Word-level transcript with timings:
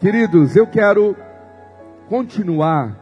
Queridos, 0.00 0.54
eu 0.54 0.64
quero 0.64 1.16
continuar 2.08 2.96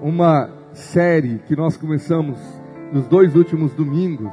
uma 0.00 0.48
série 0.72 1.40
que 1.40 1.56
nós 1.56 1.76
começamos 1.76 2.38
nos 2.92 3.08
dois 3.08 3.34
últimos 3.34 3.74
domingos. 3.74 4.30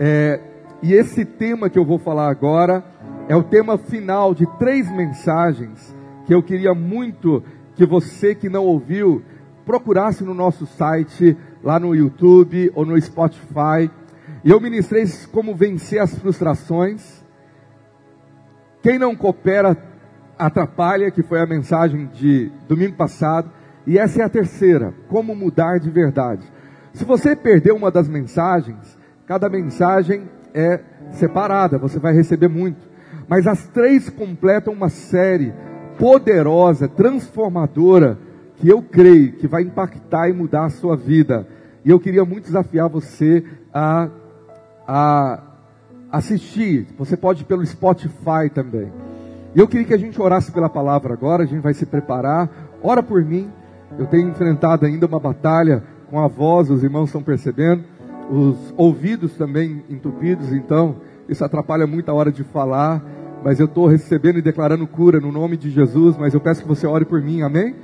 É, 0.00 0.40
e 0.82 0.94
esse 0.94 1.26
tema 1.26 1.68
que 1.68 1.78
eu 1.78 1.84
vou 1.84 1.98
falar 1.98 2.30
agora 2.30 2.82
é 3.28 3.36
o 3.36 3.42
tema 3.42 3.76
final 3.76 4.34
de 4.34 4.46
três 4.58 4.90
mensagens 4.90 5.94
que 6.24 6.32
eu 6.32 6.42
queria 6.42 6.72
muito 6.72 7.44
que 7.74 7.84
você 7.84 8.34
que 8.34 8.48
não 8.48 8.64
ouviu 8.64 9.22
procurasse 9.66 10.24
no 10.24 10.32
nosso 10.32 10.64
site, 10.64 11.36
lá 11.62 11.78
no 11.78 11.94
YouTube 11.94 12.72
ou 12.74 12.86
no 12.86 12.98
Spotify. 12.98 13.90
E 14.42 14.50
eu 14.50 14.58
ministrei 14.58 15.04
como 15.30 15.54
vencer 15.54 16.00
as 16.00 16.18
frustrações. 16.18 17.22
Quem 18.82 18.98
não 18.98 19.14
coopera 19.14 19.92
atrapalha, 20.38 21.10
que 21.10 21.22
foi 21.22 21.40
a 21.40 21.46
mensagem 21.46 22.06
de 22.06 22.50
domingo 22.68 22.96
passado, 22.96 23.50
e 23.86 23.98
essa 23.98 24.22
é 24.22 24.24
a 24.24 24.28
terceira, 24.28 24.94
como 25.08 25.34
mudar 25.34 25.78
de 25.78 25.90
verdade. 25.90 26.46
Se 26.92 27.04
você 27.04 27.34
perdeu 27.34 27.76
uma 27.76 27.90
das 27.90 28.08
mensagens, 28.08 28.96
cada 29.26 29.48
mensagem 29.48 30.28
é 30.54 30.80
separada, 31.10 31.78
você 31.78 31.98
vai 31.98 32.14
receber 32.14 32.48
muito. 32.48 32.88
Mas 33.28 33.46
as 33.46 33.66
três 33.68 34.08
completam 34.08 34.72
uma 34.72 34.88
série 34.88 35.52
poderosa, 35.98 36.88
transformadora, 36.88 38.18
que 38.56 38.68
eu 38.68 38.82
creio 38.82 39.32
que 39.32 39.46
vai 39.46 39.62
impactar 39.62 40.28
e 40.28 40.32
mudar 40.32 40.66
a 40.66 40.70
sua 40.70 40.96
vida. 40.96 41.46
E 41.84 41.90
eu 41.90 41.98
queria 41.98 42.24
muito 42.24 42.44
desafiar 42.44 42.88
você 42.88 43.44
a, 43.72 44.08
a 44.86 45.42
assistir. 46.12 46.86
Você 46.96 47.16
pode 47.16 47.42
ir 47.42 47.46
pelo 47.46 47.64
Spotify 47.66 48.48
também. 48.52 48.90
E 49.54 49.60
eu 49.60 49.68
queria 49.68 49.86
que 49.86 49.94
a 49.94 49.98
gente 49.98 50.20
orasse 50.20 50.50
pela 50.50 50.68
palavra 50.68 51.12
agora, 51.12 51.44
a 51.44 51.46
gente 51.46 51.60
vai 51.60 51.74
se 51.74 51.86
preparar. 51.86 52.50
Ora 52.82 53.02
por 53.02 53.24
mim. 53.24 53.50
Eu 53.96 54.06
tenho 54.06 54.28
enfrentado 54.28 54.84
ainda 54.84 55.06
uma 55.06 55.20
batalha 55.20 55.84
com 56.10 56.18
a 56.18 56.26
voz, 56.26 56.68
os 56.68 56.82
irmãos 56.82 57.06
estão 57.06 57.22
percebendo, 57.22 57.84
os 58.28 58.74
ouvidos 58.76 59.34
também 59.34 59.84
entupidos, 59.88 60.52
então 60.52 60.96
isso 61.28 61.44
atrapalha 61.44 61.86
muito 61.86 62.10
a 62.10 62.14
hora 62.14 62.32
de 62.32 62.42
falar. 62.42 63.02
Mas 63.44 63.60
eu 63.60 63.66
estou 63.66 63.86
recebendo 63.86 64.38
e 64.38 64.42
declarando 64.42 64.86
cura 64.86 65.20
no 65.20 65.30
nome 65.30 65.56
de 65.56 65.70
Jesus, 65.70 66.16
mas 66.16 66.34
eu 66.34 66.40
peço 66.40 66.62
que 66.62 66.68
você 66.68 66.86
ore 66.86 67.04
por 67.04 67.22
mim, 67.22 67.42
amém? 67.42 67.76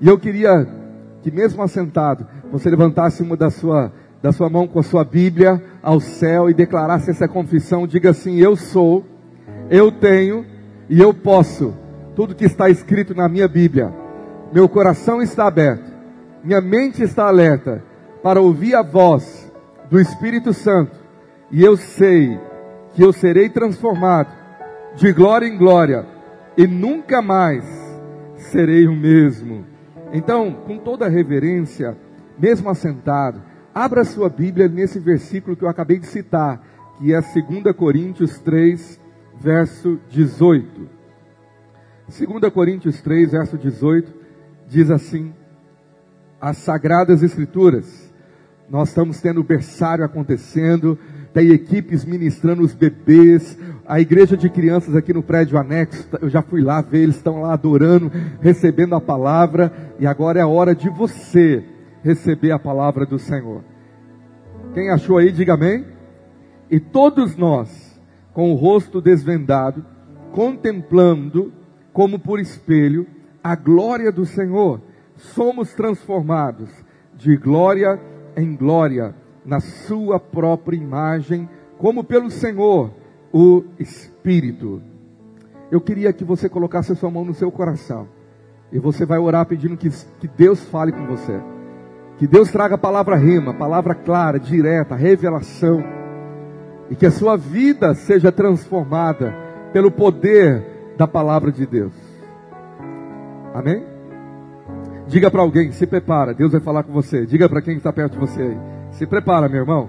E 0.00 0.08
eu 0.08 0.18
queria 0.18 0.66
que 1.20 1.30
mesmo 1.30 1.62
assentado, 1.62 2.26
você 2.50 2.70
levantasse 2.70 3.22
uma 3.22 3.36
da 3.36 3.50
sua, 3.50 3.92
da 4.22 4.30
sua 4.30 4.48
mão 4.48 4.66
com 4.66 4.78
a 4.78 4.82
sua 4.82 5.04
Bíblia 5.04 5.62
ao 5.82 6.00
céu 6.00 6.48
e 6.48 6.54
declarasse 6.54 7.10
essa 7.10 7.26
confissão, 7.26 7.86
diga 7.86 8.10
assim, 8.10 8.36
eu 8.36 8.56
sou, 8.56 9.04
eu 9.68 9.90
tenho 9.90 10.53
e 10.88 11.00
eu 11.00 11.12
posso 11.12 11.74
tudo 12.14 12.34
que 12.34 12.44
está 12.44 12.68
escrito 12.68 13.14
na 13.14 13.28
minha 13.28 13.48
Bíblia. 13.48 13.92
Meu 14.52 14.68
coração 14.68 15.20
está 15.20 15.46
aberto, 15.46 15.90
minha 16.42 16.60
mente 16.60 17.02
está 17.02 17.26
alerta 17.26 17.82
para 18.22 18.40
ouvir 18.40 18.74
a 18.74 18.82
voz 18.82 19.52
do 19.90 20.00
Espírito 20.00 20.52
Santo, 20.52 20.96
e 21.50 21.62
eu 21.62 21.76
sei 21.76 22.38
que 22.92 23.02
eu 23.02 23.12
serei 23.12 23.48
transformado 23.48 24.32
de 24.96 25.12
glória 25.12 25.46
em 25.46 25.56
glória 25.58 26.06
e 26.56 26.66
nunca 26.66 27.20
mais 27.20 27.64
serei 28.36 28.86
o 28.86 28.94
mesmo. 28.94 29.64
Então, 30.12 30.52
com 30.66 30.78
toda 30.78 31.08
reverência, 31.08 31.96
mesmo 32.38 32.70
assentado, 32.70 33.42
abra 33.74 34.04
sua 34.04 34.28
Bíblia 34.28 34.68
nesse 34.68 35.00
versículo 35.00 35.56
que 35.56 35.64
eu 35.64 35.68
acabei 35.68 35.98
de 35.98 36.06
citar, 36.06 36.62
que 36.96 37.12
é 37.12 37.20
2 37.20 37.74
Coríntios 37.76 38.38
3, 38.38 39.00
verso 39.44 40.00
18. 40.08 40.88
2 42.08 42.52
Coríntios 42.52 43.02
3, 43.02 43.32
verso 43.32 43.58
18, 43.58 44.10
diz 44.66 44.90
assim: 44.90 45.34
As 46.40 46.56
Sagradas 46.56 47.22
Escrituras, 47.22 48.10
nós 48.70 48.88
estamos 48.88 49.20
tendo 49.20 49.40
o 49.40 49.44
berçário 49.44 50.02
acontecendo, 50.02 50.98
tem 51.34 51.50
equipes 51.50 52.06
ministrando 52.06 52.62
os 52.62 52.74
bebês, 52.74 53.58
a 53.86 54.00
igreja 54.00 54.34
de 54.34 54.48
crianças 54.48 54.96
aqui 54.96 55.12
no 55.12 55.22
prédio 55.22 55.58
anexo, 55.58 56.08
eu 56.22 56.30
já 56.30 56.40
fui 56.40 56.62
lá 56.62 56.80
ver, 56.80 57.02
eles 57.02 57.16
estão 57.16 57.42
lá 57.42 57.52
adorando, 57.52 58.10
recebendo 58.40 58.94
a 58.94 59.00
palavra, 59.00 59.70
e 60.00 60.06
agora 60.06 60.38
é 60.38 60.42
a 60.42 60.48
hora 60.48 60.74
de 60.74 60.88
você 60.88 61.62
receber 62.02 62.50
a 62.50 62.58
palavra 62.58 63.04
do 63.04 63.18
Senhor. 63.18 63.62
Quem 64.72 64.90
achou 64.90 65.18
aí, 65.18 65.30
diga 65.30 65.52
amém. 65.54 65.84
E 66.70 66.80
todos 66.80 67.36
nós, 67.36 67.83
com 68.34 68.52
o 68.52 68.56
rosto 68.56 69.00
desvendado, 69.00 69.84
contemplando 70.32 71.52
como 71.92 72.18
por 72.18 72.40
espelho 72.40 73.06
a 73.42 73.54
glória 73.54 74.10
do 74.10 74.26
Senhor, 74.26 74.80
somos 75.16 75.72
transformados 75.72 76.68
de 77.14 77.36
glória 77.36 78.00
em 78.36 78.56
glória 78.56 79.14
na 79.46 79.60
sua 79.60 80.18
própria 80.18 80.76
imagem, 80.76 81.48
como 81.78 82.02
pelo 82.02 82.30
Senhor, 82.30 82.90
o 83.32 83.64
Espírito. 83.78 84.82
Eu 85.70 85.80
queria 85.80 86.12
que 86.12 86.24
você 86.24 86.48
colocasse 86.48 86.90
a 86.90 86.96
sua 86.96 87.10
mão 87.10 87.24
no 87.24 87.34
seu 87.34 87.52
coração. 87.52 88.08
E 88.72 88.78
você 88.78 89.06
vai 89.06 89.18
orar 89.18 89.46
pedindo 89.46 89.76
que, 89.76 89.88
que 90.18 90.26
Deus 90.26 90.64
fale 90.64 90.90
com 90.90 91.06
você. 91.06 91.40
Que 92.16 92.26
Deus 92.26 92.50
traga 92.50 92.74
a 92.74 92.78
palavra 92.78 93.16
rima, 93.16 93.54
palavra 93.54 93.94
clara, 93.94 94.40
direta, 94.40 94.96
revelação 94.96 96.03
e 96.90 96.96
que 96.96 97.06
a 97.06 97.10
sua 97.10 97.36
vida 97.36 97.94
seja 97.94 98.30
transformada 98.30 99.34
pelo 99.72 99.90
poder 99.90 100.94
da 100.96 101.06
palavra 101.06 101.50
de 101.50 101.66
Deus. 101.66 101.92
Amém? 103.54 103.84
Diga 105.06 105.30
para 105.30 105.42
alguém, 105.42 105.72
se 105.72 105.86
prepara, 105.86 106.34
Deus 106.34 106.52
vai 106.52 106.60
falar 106.60 106.82
com 106.82 106.92
você. 106.92 107.26
Diga 107.26 107.48
para 107.48 107.62
quem 107.62 107.76
está 107.76 107.92
perto 107.92 108.14
de 108.14 108.18
você 108.18 108.42
aí, 108.42 108.58
se 108.92 109.06
prepara, 109.06 109.48
meu 109.48 109.60
irmão. 109.60 109.88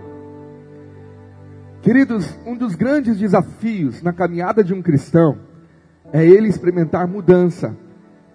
Queridos, 1.81 2.37
um 2.45 2.57
dos 2.57 2.75
grandes 2.75 3.17
desafios 3.17 4.01
na 4.01 4.11
caminhada 4.11 4.63
de 4.63 4.73
um 4.73 4.81
cristão 4.81 5.37
é 6.11 6.25
ele 6.25 6.47
experimentar 6.47 7.07
mudança. 7.07 7.75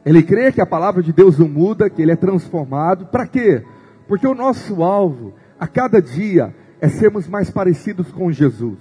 Ele 0.05 0.23
crê 0.23 0.53
que 0.53 0.61
a 0.61 0.67
palavra 0.67 1.03
de 1.03 1.13
Deus 1.13 1.39
o 1.39 1.49
muda, 1.49 1.91
que 1.91 2.01
ele 2.01 2.13
é 2.13 2.17
transformado. 2.17 3.07
Para 3.07 3.27
quê? 3.27 3.63
Porque 4.09 4.27
o 4.27 4.35
nosso 4.35 4.83
alvo, 4.83 5.35
a 5.59 5.67
cada 5.67 6.01
dia, 6.01 6.55
é 6.81 6.89
sermos 6.89 7.29
mais 7.29 7.51
parecidos 7.51 8.11
com 8.11 8.33
Jesus. 8.33 8.79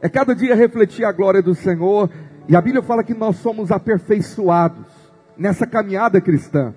É 0.00 0.08
cada 0.08 0.34
dia 0.34 0.54
refletir 0.54 1.04
a 1.04 1.12
glória 1.12 1.40
do 1.40 1.54
Senhor. 1.54 2.10
E 2.48 2.56
a 2.56 2.60
Bíblia 2.60 2.82
fala 2.82 3.04
que 3.04 3.14
nós 3.14 3.36
somos 3.36 3.70
aperfeiçoados 3.70 4.86
nessa 5.38 5.66
caminhada 5.66 6.20
cristã. 6.20 6.74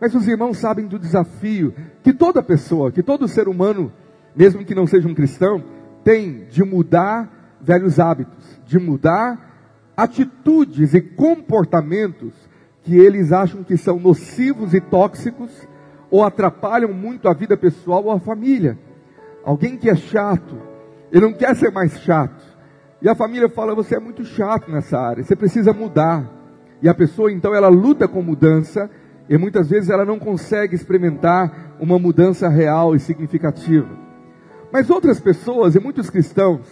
Mas 0.00 0.14
os 0.14 0.28
irmãos 0.28 0.58
sabem 0.58 0.86
do 0.86 0.98
desafio 0.98 1.74
que 2.02 2.12
toda 2.12 2.42
pessoa, 2.42 2.92
que 2.92 3.02
todo 3.02 3.26
ser 3.26 3.48
humano, 3.48 3.92
mesmo 4.36 4.64
que 4.64 4.74
não 4.74 4.86
seja 4.86 5.08
um 5.08 5.14
cristão, 5.14 5.62
tem 6.04 6.46
de 6.48 6.62
mudar 6.62 7.58
velhos 7.60 7.98
hábitos, 7.98 8.60
de 8.64 8.78
mudar 8.78 9.92
atitudes 9.96 10.94
e 10.94 11.00
comportamentos 11.00 12.32
que 12.82 12.96
eles 12.96 13.32
acham 13.32 13.62
que 13.62 13.76
são 13.76 13.98
nocivos 13.98 14.72
e 14.72 14.80
tóxicos 14.80 15.50
ou 16.10 16.24
atrapalham 16.24 16.92
muito 16.92 17.28
a 17.28 17.34
vida 17.34 17.56
pessoal 17.56 18.04
ou 18.04 18.12
a 18.12 18.20
família. 18.20 18.78
Alguém 19.44 19.76
que 19.76 19.88
é 19.88 19.94
chato, 19.94 20.56
ele 21.10 21.26
não 21.26 21.32
quer 21.32 21.54
ser 21.56 21.70
mais 21.70 21.98
chato. 22.00 22.42
E 23.02 23.08
a 23.08 23.14
família 23.14 23.48
fala: 23.48 23.74
você 23.74 23.96
é 23.96 24.00
muito 24.00 24.24
chato 24.24 24.70
nessa 24.70 24.98
área, 24.98 25.24
você 25.24 25.34
precisa 25.34 25.72
mudar. 25.72 26.28
E 26.82 26.88
a 26.88 26.94
pessoa 26.94 27.32
então 27.32 27.54
ela 27.54 27.68
luta 27.68 28.08
com 28.08 28.22
mudança 28.22 28.90
e 29.28 29.36
muitas 29.38 29.68
vezes 29.68 29.90
ela 29.90 30.04
não 30.04 30.18
consegue 30.18 30.74
experimentar 30.74 31.76
uma 31.78 31.98
mudança 31.98 32.48
real 32.48 32.94
e 32.94 33.00
significativa. 33.00 33.88
Mas 34.72 34.90
outras 34.90 35.20
pessoas 35.20 35.74
e 35.74 35.80
muitos 35.80 36.10
cristãos, 36.10 36.66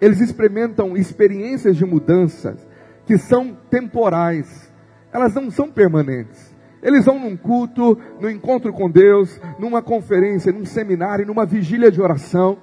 eles 0.00 0.20
experimentam 0.20 0.96
experiências 0.96 1.76
de 1.76 1.84
mudanças 1.84 2.66
que 3.06 3.18
são 3.18 3.56
temporais, 3.70 4.70
elas 5.12 5.34
não 5.34 5.50
são 5.50 5.70
permanentes. 5.70 6.53
Eles 6.84 7.06
vão 7.06 7.18
num 7.18 7.34
culto, 7.34 7.98
no 8.20 8.28
encontro 8.28 8.70
com 8.70 8.90
Deus, 8.90 9.40
numa 9.58 9.80
conferência, 9.80 10.52
num 10.52 10.66
seminário, 10.66 11.26
numa 11.26 11.46
vigília 11.46 11.90
de 11.90 11.98
oração, 11.98 12.58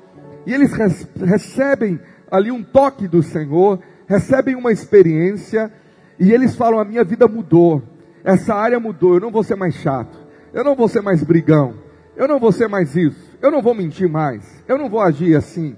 e 0.45 0.53
eles 0.53 0.71
recebem 1.19 1.99
ali 2.29 2.51
um 2.51 2.61
toque 2.61 3.07
do 3.07 3.23
Senhor, 3.23 3.79
recebem 4.05 4.55
uma 4.55 4.71
experiência, 4.71 5.73
e 6.19 6.31
eles 6.31 6.55
falam: 6.55 6.79
A 6.79 6.85
minha 6.85 7.03
vida 7.03 7.27
mudou, 7.27 7.81
essa 8.23 8.53
área 8.53 8.79
mudou, 8.79 9.15
eu 9.15 9.19
não 9.19 9.31
vou 9.31 9.41
ser 9.41 9.55
mais 9.55 9.73
chato, 9.73 10.15
eu 10.53 10.63
não 10.63 10.75
vou 10.75 10.87
ser 10.87 11.01
mais 11.01 11.23
brigão, 11.23 11.73
eu 12.15 12.27
não 12.27 12.39
vou 12.39 12.51
ser 12.51 12.67
mais 12.67 12.95
isso, 12.95 13.35
eu 13.41 13.49
não 13.49 13.63
vou 13.63 13.73
mentir 13.73 14.07
mais, 14.07 14.63
eu 14.67 14.77
não 14.77 14.87
vou 14.87 15.01
agir 15.01 15.35
assim. 15.35 15.75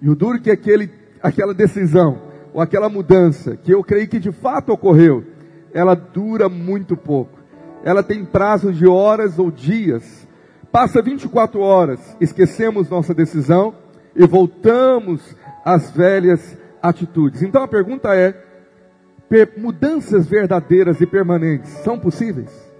E 0.00 0.08
o 0.08 0.14
duro 0.14 0.40
que 0.40 0.50
é 0.50 0.52
aquele, 0.52 0.88
aquela 1.20 1.52
decisão, 1.52 2.22
ou 2.54 2.60
aquela 2.60 2.88
mudança, 2.88 3.56
que 3.56 3.74
eu 3.74 3.82
creio 3.82 4.06
que 4.06 4.20
de 4.20 4.30
fato 4.30 4.72
ocorreu, 4.72 5.24
ela 5.74 5.96
dura 5.96 6.48
muito 6.48 6.96
pouco 6.96 7.39
ela 7.84 8.02
tem 8.02 8.24
prazo 8.24 8.72
de 8.72 8.86
horas 8.86 9.38
ou 9.38 9.50
dias. 9.50 10.28
Passa 10.70 11.02
24 11.02 11.60
horas, 11.60 12.16
esquecemos 12.20 12.88
nossa 12.88 13.12
decisão 13.12 13.74
e 14.14 14.26
voltamos 14.26 15.36
às 15.64 15.90
velhas 15.90 16.56
atitudes. 16.82 17.42
Então 17.42 17.62
a 17.62 17.68
pergunta 17.68 18.14
é: 18.14 18.34
mudanças 19.56 20.26
verdadeiras 20.26 21.00
e 21.00 21.06
permanentes 21.06 21.70
são 21.84 21.98
possíveis? 21.98 22.70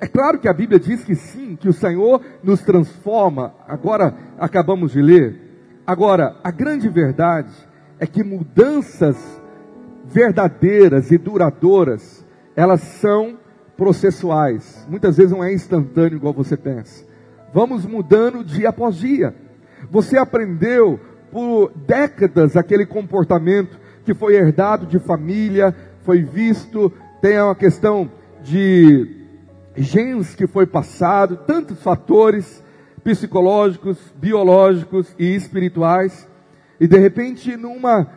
É 0.00 0.06
claro 0.06 0.38
que 0.40 0.48
a 0.48 0.52
Bíblia 0.52 0.80
diz 0.80 1.04
que 1.04 1.14
sim, 1.14 1.54
que 1.54 1.68
o 1.68 1.72
Senhor 1.72 2.20
nos 2.42 2.60
transforma. 2.62 3.54
Agora 3.68 4.14
acabamos 4.36 4.92
de 4.92 5.00
ler. 5.00 5.40
Agora, 5.86 6.36
a 6.42 6.50
grande 6.50 6.88
verdade 6.88 7.52
é 8.00 8.06
que 8.06 8.24
mudanças 8.24 9.16
verdadeiras 10.04 11.12
e 11.12 11.18
duradouras, 11.18 12.26
elas 12.56 12.80
são 12.80 13.38
processuais. 13.76 14.86
Muitas 14.88 15.16
vezes 15.16 15.32
não 15.32 15.42
é 15.42 15.52
instantâneo 15.52 16.16
igual 16.16 16.32
você 16.32 16.56
pensa. 16.56 17.04
Vamos 17.52 17.84
mudando 17.84 18.44
dia 18.44 18.70
após 18.70 18.96
dia. 18.96 19.34
Você 19.90 20.16
aprendeu 20.16 20.98
por 21.30 21.72
décadas 21.74 22.56
aquele 22.56 22.86
comportamento 22.86 23.78
que 24.04 24.14
foi 24.14 24.34
herdado 24.34 24.86
de 24.86 24.98
família, 24.98 25.74
foi 26.02 26.22
visto, 26.22 26.92
tem 27.20 27.40
uma 27.40 27.54
questão 27.54 28.10
de 28.42 29.22
genes 29.76 30.34
que 30.34 30.46
foi 30.46 30.66
passado, 30.66 31.36
tantos 31.46 31.82
fatores 31.82 32.62
psicológicos, 33.02 33.98
biológicos 34.16 35.14
e 35.18 35.34
espirituais. 35.34 36.28
E 36.80 36.86
de 36.86 36.98
repente, 36.98 37.56
numa 37.56 38.08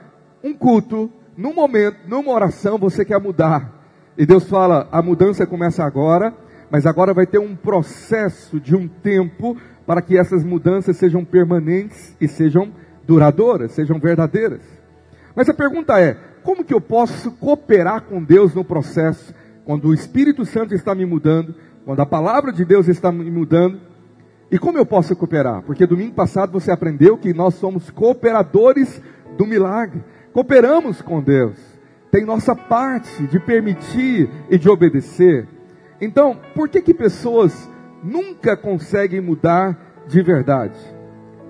um 0.44 0.54
culto, 0.54 1.12
num 1.36 1.54
momento, 1.54 1.98
numa 2.07 2.31
oração, 2.31 2.78
você 2.78 3.04
quer 3.04 3.19
mudar. 3.19 3.85
E 4.18 4.26
Deus 4.26 4.48
fala: 4.48 4.88
a 4.92 5.02
mudança 5.02 5.46
começa 5.46 5.84
agora, 5.84 6.34
mas 6.70 6.86
agora 6.86 7.14
vai 7.14 7.26
ter 7.26 7.40
um 7.40 7.56
processo 7.56 8.60
de 8.60 8.76
um 8.76 8.88
tempo 8.88 9.58
para 9.86 10.02
que 10.02 10.18
essas 10.18 10.44
mudanças 10.44 10.98
sejam 10.98 11.24
permanentes 11.24 12.16
e 12.20 12.28
sejam 12.28 12.72
duradouras, 13.06 13.72
sejam 13.72 14.00
verdadeiras. 14.00 14.62
Mas 15.36 15.50
a 15.50 15.54
pergunta 15.54 16.00
é: 16.00 16.18
como 16.44 16.64
que 16.64 16.74
eu 16.74 16.82
posso 16.82 17.32
cooperar 17.32 18.02
com 18.04 18.24
Deus 18.24 18.54
no 18.54 18.64
processo 18.64 19.34
quando 19.66 19.90
o 19.90 19.94
Espírito 19.94 20.46
Santo 20.46 20.74
está 20.74 20.94
me 20.94 21.06
mudando, 21.06 21.56
quando 21.84 22.00
a 22.00 22.06
palavra 22.06 22.54
de 22.54 22.64
Deus 22.64 22.88
está 22.88 23.12
me 23.12 23.30
mudando, 23.30 23.80
e 24.52 24.60
como 24.60 24.78
eu 24.78 24.86
posso 24.86 25.16
cooperar? 25.16 25.64
Porque 25.64 25.88
domingo 25.88 26.14
passado 26.14 26.52
você 26.52 26.72
aprendeu 26.72 27.18
que 27.18 27.34
nós 27.34 27.56
somos 27.56 27.90
cooperadores 27.90 29.02
do 29.38 29.46
milagre, 29.46 30.04
cooperamos 30.32 31.02
com 31.02 31.22
Deus, 31.22 31.58
tem 32.12 32.25
nossa 32.25 32.56
parte 32.56 33.28
de 33.28 33.40
permitir 33.40 34.30
e 34.50 34.57
de 34.57 34.69
obedecer. 34.69 35.48
Então, 36.00 36.38
por 36.54 36.69
que 36.69 36.81
que 36.81 36.94
pessoas 36.94 37.69
nunca 38.04 38.56
conseguem 38.56 39.22
mudar 39.22 40.06
de 40.07 40.22
verdade? 40.22 40.78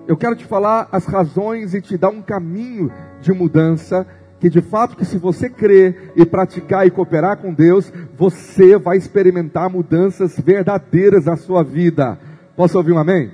Eu 0.07 0.15
quero 0.15 0.35
te 0.35 0.45
falar 0.45 0.87
as 0.91 1.05
razões 1.05 1.73
e 1.73 1.81
te 1.81 1.97
dar 1.97 2.09
um 2.09 2.21
caminho 2.21 2.91
de 3.21 3.31
mudança 3.33 4.05
que 4.39 4.49
de 4.49 4.61
fato 4.61 4.95
que 4.95 5.05
se 5.05 5.17
você 5.17 5.49
crer 5.49 6.11
e 6.15 6.25
praticar 6.25 6.85
e 6.85 6.91
cooperar 6.91 7.37
com 7.37 7.53
Deus, 7.53 7.91
você 8.15 8.77
vai 8.77 8.97
experimentar 8.97 9.69
mudanças 9.69 10.39
verdadeiras 10.39 11.25
na 11.25 11.35
sua 11.35 11.63
vida. 11.63 12.19
Posso 12.55 12.77
ouvir 12.77 12.91
um 12.91 12.99
amém? 12.99 13.31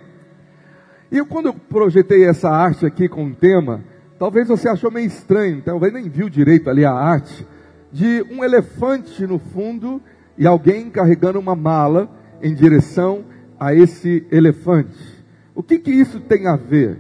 E 1.12 1.22
quando 1.26 1.48
eu 1.48 1.54
projetei 1.54 2.24
essa 2.24 2.50
arte 2.50 2.86
aqui 2.86 3.10
com 3.10 3.26
um 3.26 3.34
tema, 3.34 3.84
talvez 4.22 4.48
você 4.48 4.70
achou 4.70 4.92
meio 4.92 5.08
estranho, 5.08 5.64
talvez 5.64 5.92
nem 5.92 6.08
viu 6.08 6.30
direito 6.30 6.70
ali 6.70 6.86
a 6.86 6.94
arte, 6.94 7.44
de 7.92 8.24
um 8.30 8.44
elefante 8.44 9.26
no 9.26 9.40
fundo 9.40 10.00
e 10.38 10.46
alguém 10.46 10.92
carregando 10.92 11.40
uma 11.40 11.56
mala 11.56 12.08
em 12.40 12.54
direção 12.54 13.26
a 13.60 13.74
esse 13.74 14.24
elefante. 14.32 15.26
O 15.56 15.64
que 15.64 15.80
que 15.80 15.90
isso 15.90 16.20
tem 16.20 16.46
a 16.46 16.56
ver? 16.56 17.00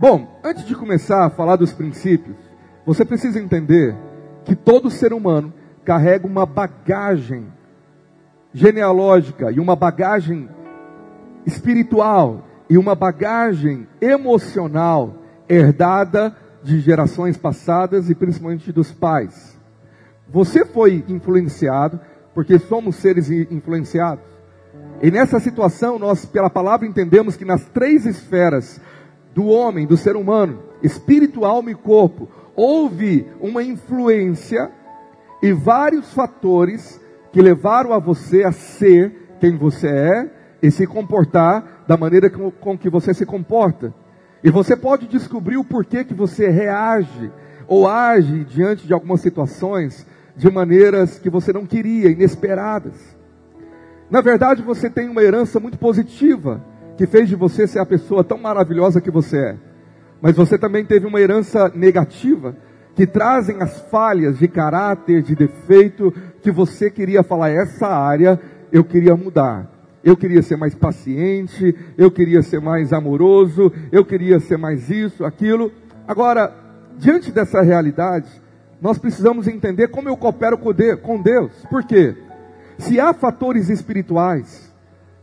Bom, 0.00 0.40
antes 0.42 0.64
de 0.64 0.74
começar 0.74 1.26
a 1.26 1.28
falar 1.28 1.56
dos 1.56 1.74
princípios, 1.74 2.38
você 2.86 3.04
precisa 3.04 3.38
entender 3.38 3.94
que 4.46 4.56
todo 4.56 4.90
ser 4.90 5.12
humano 5.12 5.52
carrega 5.84 6.26
uma 6.26 6.46
bagagem 6.46 7.46
genealógica 8.54 9.52
e 9.52 9.60
uma 9.60 9.76
bagagem 9.76 10.48
espiritual 11.44 12.48
e 12.70 12.78
uma 12.78 12.94
bagagem 12.94 13.86
emocional 14.00 15.18
herdada 15.48 16.34
de 16.62 16.80
gerações 16.80 17.36
passadas 17.36 18.08
e 18.08 18.14
principalmente 18.14 18.72
dos 18.72 18.92
pais. 18.92 19.58
Você 20.28 20.64
foi 20.64 21.04
influenciado 21.08 22.00
porque 22.34 22.58
somos 22.58 22.96
seres 22.96 23.30
influenciados. 23.30 24.24
E 25.02 25.10
nessa 25.10 25.40
situação, 25.40 25.98
nós, 25.98 26.24
pela 26.24 26.48
palavra, 26.48 26.86
entendemos 26.86 27.36
que 27.36 27.44
nas 27.44 27.64
três 27.66 28.06
esferas 28.06 28.80
do 29.34 29.46
homem, 29.46 29.86
do 29.86 29.96
ser 29.96 30.16
humano, 30.16 30.62
espírito, 30.82 31.44
alma 31.44 31.70
e 31.70 31.74
corpo, 31.74 32.28
houve 32.54 33.26
uma 33.40 33.62
influência 33.62 34.70
e 35.42 35.52
vários 35.52 36.12
fatores 36.12 37.00
que 37.32 37.42
levaram 37.42 37.92
a 37.92 37.98
você 37.98 38.44
a 38.44 38.52
ser 38.52 39.36
quem 39.40 39.56
você 39.56 39.88
é 39.88 40.30
e 40.62 40.70
se 40.70 40.86
comportar 40.86 41.84
da 41.88 41.96
maneira 41.96 42.30
com, 42.30 42.78
que 42.78 42.88
você 42.88 43.12
se 43.12 43.26
comporta. 43.26 43.92
E 44.42 44.50
você 44.50 44.76
pode 44.76 45.06
descobrir 45.06 45.56
o 45.56 45.64
porquê 45.64 46.04
que 46.04 46.14
você 46.14 46.48
reage 46.48 47.30
ou 47.66 47.88
age 47.88 48.44
diante 48.44 48.86
de 48.86 48.92
algumas 48.92 49.20
situações 49.20 50.06
de 50.36 50.50
maneiras 50.50 51.18
que 51.18 51.30
você 51.30 51.52
não 51.52 51.66
queria, 51.66 52.10
inesperadas. 52.10 53.16
Na 54.10 54.20
verdade, 54.20 54.62
você 54.62 54.90
tem 54.90 55.08
uma 55.08 55.22
herança 55.22 55.60
muito 55.60 55.78
positiva 55.78 56.64
que 56.96 57.06
fez 57.06 57.28
de 57.28 57.36
você 57.36 57.66
ser 57.66 57.78
a 57.78 57.86
pessoa 57.86 58.24
tão 58.24 58.38
maravilhosa 58.38 59.00
que 59.00 59.10
você 59.10 59.38
é 59.38 59.72
mas 60.22 60.36
você 60.36 60.56
também 60.56 60.84
teve 60.84 61.04
uma 61.04 61.20
herança 61.20 61.68
negativa, 61.74 62.56
que 62.94 63.04
trazem 63.04 63.60
as 63.60 63.80
falhas 63.90 64.38
de 64.38 64.46
caráter, 64.46 65.20
de 65.20 65.34
defeito, 65.34 66.14
que 66.40 66.52
você 66.52 66.88
queria 66.88 67.24
falar, 67.24 67.50
essa 67.50 67.88
área 67.88 68.40
eu 68.70 68.84
queria 68.84 69.16
mudar. 69.16 69.68
Eu 70.04 70.16
queria 70.16 70.42
ser 70.42 70.56
mais 70.56 70.74
paciente, 70.74 71.74
eu 71.96 72.10
queria 72.10 72.42
ser 72.42 72.60
mais 72.60 72.92
amoroso, 72.92 73.72
eu 73.90 74.04
queria 74.04 74.40
ser 74.40 74.56
mais 74.56 74.90
isso, 74.90 75.24
aquilo. 75.24 75.70
Agora, 76.06 76.52
diante 76.98 77.30
dessa 77.30 77.62
realidade, 77.62 78.28
nós 78.80 78.98
precisamos 78.98 79.46
entender 79.46 79.88
como 79.88 80.08
eu 80.08 80.16
coopero 80.16 80.58
com 80.58 81.22
Deus. 81.22 81.52
Por 81.70 81.84
quê? 81.84 82.16
Se 82.78 82.98
há 82.98 83.12
fatores 83.12 83.68
espirituais, 83.68 84.72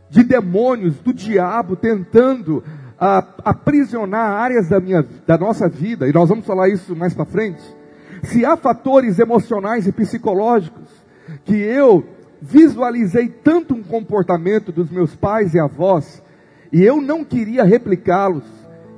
de 0.08 0.24
demônios, 0.24 0.96
do 0.96 1.12
diabo 1.12 1.76
tentando 1.76 2.64
a, 2.98 3.18
aprisionar 3.44 4.32
áreas 4.32 4.68
da, 4.68 4.80
minha, 4.80 5.04
da 5.26 5.38
nossa 5.38 5.68
vida, 5.68 6.08
e 6.08 6.12
nós 6.12 6.28
vamos 6.28 6.44
falar 6.44 6.68
isso 6.68 6.96
mais 6.96 7.14
para 7.14 7.24
frente, 7.24 7.62
se 8.22 8.44
há 8.44 8.56
fatores 8.56 9.18
emocionais 9.18 9.86
e 9.86 9.92
psicológicos 9.92 10.90
que 11.44 11.54
eu 11.54 12.04
visualizei 12.40 13.28
tanto 13.28 13.74
um 13.74 13.82
comportamento 13.82 14.72
dos 14.72 14.90
meus 14.90 15.14
pais 15.14 15.54
e 15.54 15.58
avós, 15.58 16.22
e 16.72 16.82
eu 16.82 17.00
não 17.00 17.24
queria 17.24 17.64
replicá-los, 17.64 18.44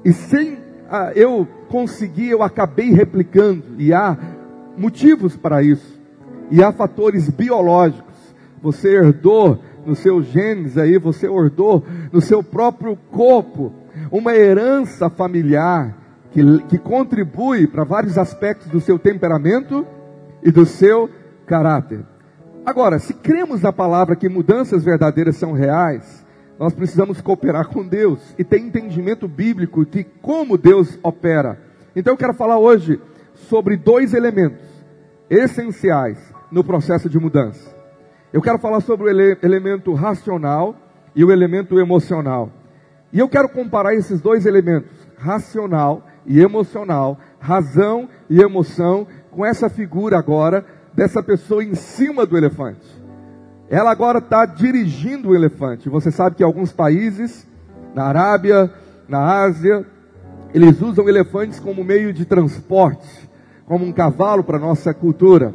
e 0.05 0.13
sem 0.13 0.59
ah, 0.91 1.13
eu 1.15 1.47
conseguir, 1.69 2.31
eu 2.31 2.43
acabei 2.43 2.91
replicando, 2.91 3.65
e 3.79 3.93
há 3.93 4.17
motivos 4.77 5.37
para 5.37 5.63
isso, 5.63 6.01
e 6.51 6.63
há 6.63 6.71
fatores 6.73 7.29
biológicos, 7.29 8.13
você 8.63 8.95
herdou 8.95 9.59
nos 9.85 9.99
seus 9.99 10.27
genes 10.27 10.79
aí, 10.79 10.99
você 10.99 11.27
herdou 11.27 11.85
no 12.13 12.21
seu 12.21 12.43
próprio 12.43 12.97
corpo 13.11 13.73
uma 14.11 14.35
herança 14.35 15.11
familiar 15.11 15.97
que, 16.31 16.63
que 16.69 16.79
contribui 16.79 17.67
para 17.67 17.85
vários 17.85 18.17
aspectos 18.17 18.69
do 18.69 18.81
seu 18.81 18.99
temperamento 18.99 19.87
e 20.43 20.51
do 20.51 20.65
seu 20.65 21.11
caráter. 21.47 22.12
Agora, 22.65 23.01
se 23.01 23.13
cremos 23.13 23.61
na 23.61 23.73
palavra 23.73 24.15
que 24.15 24.29
mudanças 24.29 24.85
verdadeiras 24.85 25.37
são 25.37 25.53
reais, 25.53 26.25
nós 26.59 26.73
precisamos 26.73 27.21
cooperar 27.21 27.69
com 27.69 27.87
Deus 27.87 28.35
e 28.39 28.45
ter 28.45 28.61
entendimento 28.61 29.27
bíblico 29.27 29.85
de 29.85 30.05
como 30.05 30.57
Deus 30.57 30.97
opera. 31.03 31.59
Então 31.97 32.13
eu 32.13 32.17
quero 32.17 32.35
falar 32.35 32.59
hoje 32.59 33.01
sobre 33.35 33.77
dois 33.77 34.15
elementos 34.15 34.65
essenciais 35.29 36.33
no 36.53 36.63
processo 36.63 37.11
de 37.11 37.19
mudança. 37.19 37.75
Eu 38.33 38.41
quero 38.41 38.59
falar 38.59 38.81
sobre 38.81 39.07
o 39.07 39.11
ele 39.11 39.37
elemento 39.43 39.93
racional 39.93 40.77
e 41.17 41.25
o 41.25 41.33
elemento 41.33 41.81
emocional. 41.81 42.49
E 43.13 43.19
eu 43.19 43.29
quero 43.29 43.49
comparar 43.49 43.95
esses 43.95 44.21
dois 44.21 44.47
elementos, 44.47 44.97
racional 45.19 46.07
e 46.25 46.41
emocional, 46.41 47.19
razão 47.41 48.09
e 48.31 48.41
emoção, 48.41 49.07
com 49.33 49.45
essa 49.45 49.69
figura 49.69 50.17
agora 50.17 50.65
dessa 50.95 51.23
pessoa 51.23 51.65
em 51.65 51.75
cima 51.75 52.27
do 52.27 52.37
elefante. 52.37 53.03
Ela 53.69 53.91
agora 53.91 54.19
está 54.19 54.45
dirigindo 54.45 55.31
o 55.31 55.35
elefante. 55.35 55.89
Você 55.89 56.11
sabe 56.11 56.37
que 56.37 56.43
alguns 56.43 56.73
países, 56.73 57.47
na 57.95 58.05
Arábia, 58.05 58.71
na 59.09 59.43
Ásia, 59.43 59.87
eles 60.53 60.81
usam 60.83 61.09
elefantes 61.09 61.59
como 61.59 61.83
meio 61.83 62.13
de 62.13 62.25
transporte, 62.25 63.29
como 63.65 63.85
um 63.85 63.93
cavalo 63.93 64.45
para 64.45 64.59
nossa 64.59 64.93
cultura. 64.93 65.55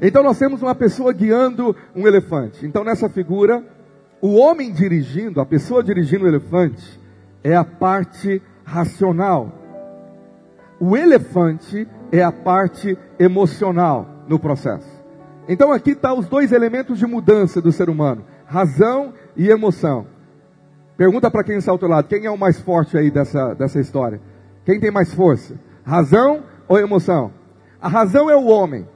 Então 0.00 0.22
nós 0.22 0.38
temos 0.38 0.62
uma 0.62 0.74
pessoa 0.74 1.12
guiando 1.12 1.76
um 1.94 2.06
elefante. 2.06 2.64
Então 2.64 2.82
nessa 2.82 3.08
figura 3.08 3.62
o 4.22 4.34
homem 4.36 4.72
dirigindo, 4.72 5.40
a 5.40 5.46
pessoa 5.46 5.82
dirigindo 5.82 6.24
o 6.24 6.28
elefante, 6.28 7.00
é 7.42 7.56
a 7.56 7.64
parte 7.64 8.40
racional. 8.64 9.52
O 10.78 10.96
elefante 10.96 11.88
é 12.12 12.22
a 12.22 12.32
parte 12.32 12.96
emocional. 13.18 14.19
No 14.30 14.38
processo. 14.38 14.88
Então 15.48 15.72
aqui 15.72 15.90
está 15.90 16.14
os 16.14 16.28
dois 16.28 16.52
elementos 16.52 16.98
de 16.98 17.06
mudança 17.06 17.60
do 17.60 17.72
ser 17.72 17.90
humano: 17.90 18.24
razão 18.46 19.12
e 19.36 19.50
emoção. 19.50 20.06
Pergunta 20.96 21.28
para 21.30 21.42
quem 21.42 21.56
está 21.56 21.72
ao 21.72 21.74
outro 21.74 21.88
lado: 21.88 22.06
quem 22.06 22.24
é 22.24 22.30
o 22.30 22.38
mais 22.38 22.60
forte 22.60 22.96
aí 22.96 23.10
dessa, 23.10 23.52
dessa 23.54 23.80
história? 23.80 24.20
Quem 24.64 24.78
tem 24.78 24.90
mais 24.90 25.12
força? 25.12 25.58
Razão 25.82 26.44
ou 26.68 26.78
emoção? 26.78 27.32
A 27.82 27.88
razão 27.88 28.30
é 28.30 28.36
o 28.36 28.46
homem, 28.46 28.86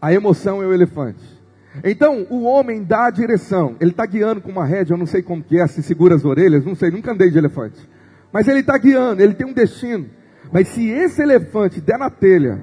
a 0.00 0.12
emoção 0.12 0.62
é 0.62 0.66
o 0.66 0.72
elefante. 0.72 1.36
Então, 1.84 2.26
o 2.30 2.44
homem 2.44 2.82
dá 2.82 3.06
a 3.06 3.10
direção. 3.10 3.76
Ele 3.80 3.90
está 3.90 4.06
guiando 4.06 4.40
com 4.40 4.50
uma 4.50 4.64
rédea, 4.64 4.94
eu 4.94 4.98
não 4.98 5.06
sei 5.06 5.20
como 5.22 5.42
que 5.42 5.58
é, 5.58 5.66
se 5.66 5.82
segura 5.82 6.14
as 6.14 6.24
orelhas, 6.24 6.64
não 6.64 6.74
sei, 6.74 6.90
nunca 6.90 7.12
andei 7.12 7.30
de 7.30 7.36
elefante. 7.36 7.86
Mas 8.32 8.48
ele 8.48 8.60
está 8.60 8.78
guiando, 8.78 9.22
ele 9.22 9.34
tem 9.34 9.46
um 9.46 9.52
destino. 9.52 10.08
Mas 10.52 10.68
se 10.68 10.88
esse 10.88 11.20
elefante 11.20 11.80
der 11.80 11.98
na 11.98 12.08
telha, 12.08 12.62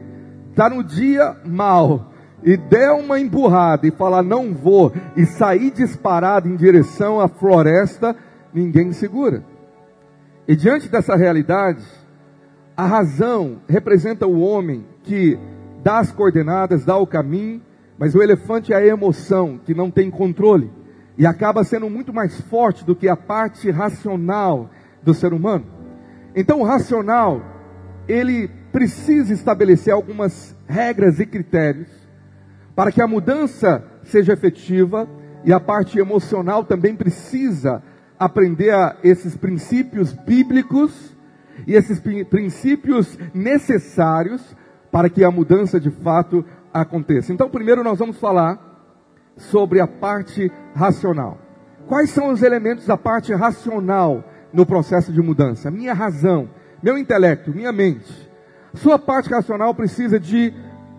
está 0.50 0.70
no 0.70 0.84
dia 0.84 1.36
mal, 1.46 2.13
e 2.44 2.58
der 2.58 2.92
uma 2.92 3.20
emburrada 3.20 3.88
e 3.88 3.92
falar 3.92 4.22
não 4.22 4.54
vou, 4.54 4.92
e 5.16 5.26
sair 5.26 5.72
disparado 5.72 6.48
em 6.48 6.56
direção 6.56 7.20
à 7.20 7.28
floresta, 7.28 8.16
ninguém 8.54 8.92
segura. 8.92 9.44
E 10.48 10.56
diante 10.56 10.90
dessa 10.90 11.16
realidade, 11.16 11.84
a 12.76 12.86
razão 12.86 13.62
representa 13.68 14.28
o 14.28 14.42
homem 14.42 14.86
que 15.04 15.40
dá 15.82 16.00
as 16.00 16.12
coordenadas, 16.12 16.84
dá 16.84 16.98
o 16.98 17.08
caminho, 17.08 17.62
mas 17.98 18.14
o 18.14 18.22
elefante 18.22 18.74
é 18.74 18.76
a 18.76 18.86
emoção 18.86 19.60
que 19.64 19.74
não 19.74 19.90
tem 19.90 20.12
controle 20.12 20.70
e 21.18 21.26
acaba 21.26 21.64
sendo 21.64 21.90
muito 21.90 22.12
mais 22.12 22.42
forte 22.42 22.84
do 22.84 22.96
que 22.96 23.08
a 23.08 23.16
parte 23.16 23.70
racional 23.70 24.70
do 25.02 25.14
ser 25.14 25.32
humano. 25.32 25.66
Então, 26.36 26.62
o 26.62 26.64
racional, 26.64 27.42
ele 28.08 28.50
precisa 28.72 29.32
estabelecer 29.32 29.94
algumas 29.94 30.56
regras 30.68 31.20
e 31.20 31.26
critérios 31.26 32.03
para 32.76 32.92
que 32.92 33.02
a 33.02 33.08
mudança 33.08 33.84
seja 34.04 34.34
efetiva 34.34 35.08
e 35.44 35.52
a 35.52 35.60
parte 35.60 36.00
emocional 36.00 36.64
também 36.64 36.96
precisa 36.96 37.84
aprender 38.18 38.72
a 38.72 38.96
esses 39.04 39.36
princípios 39.36 40.14
bíblicos 40.14 41.16
e 41.68 41.76
esses 41.76 42.00
princípios 42.30 43.18
necessários 43.34 44.56
para 44.92 45.10
que 45.10 45.24
a 45.24 45.32
mudança 45.32 45.80
de 45.80 45.90
fato 45.90 46.46
aconteça. 46.74 47.34
Então, 47.34 47.50
primeiro 47.50 47.84
nós 47.84 48.00
vamos 48.00 48.18
falar 48.18 48.74
sobre 49.38 49.80
a 49.80 49.88
parte 49.88 50.52
racional. 50.76 51.38
Quais 51.88 52.10
são 52.12 52.30
os 52.32 52.42
elementos 52.42 52.86
da 52.86 52.98
parte 52.98 53.34
racional 53.34 54.24
no 54.54 54.66
processo 54.66 55.12
de 55.12 55.22
mudança? 55.22 55.70
Minha 55.70 55.94
razão, 55.94 56.50
meu 56.82 56.98
intelecto, 56.98 57.52
minha 57.54 57.72
mente. 57.72 58.32
Sua 58.74 58.98
parte 58.98 59.30
racional 59.30 59.76
precisa 59.76 60.20
de 60.20 60.54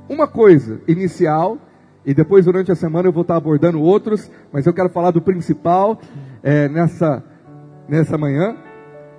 uma 0.09 0.27
coisa 0.27 0.81
inicial, 0.87 1.59
e 2.05 2.13
depois 2.13 2.45
durante 2.45 2.71
a 2.71 2.75
semana 2.75 3.09
eu 3.09 3.13
vou 3.13 3.23
estar 3.23 3.37
abordando 3.37 3.81
outros, 3.81 4.31
mas 4.53 4.67
eu 4.67 4.75
quero 4.75 4.91
falar 4.91 5.11
do 5.11 5.23
principal 5.23 5.99
é, 6.43 6.69
nessa, 6.69 7.25
nessa 7.89 8.19
manhã. 8.19 8.57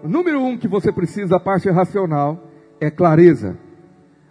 O 0.04 0.08
número 0.08 0.39
um 0.39 0.58
que 0.58 0.68
você 0.68 0.92
precisa, 0.92 1.38
a 1.38 1.39
parte 1.39 1.70
racional, 1.70 2.44
é 2.80 2.92
clareza. 2.92 3.58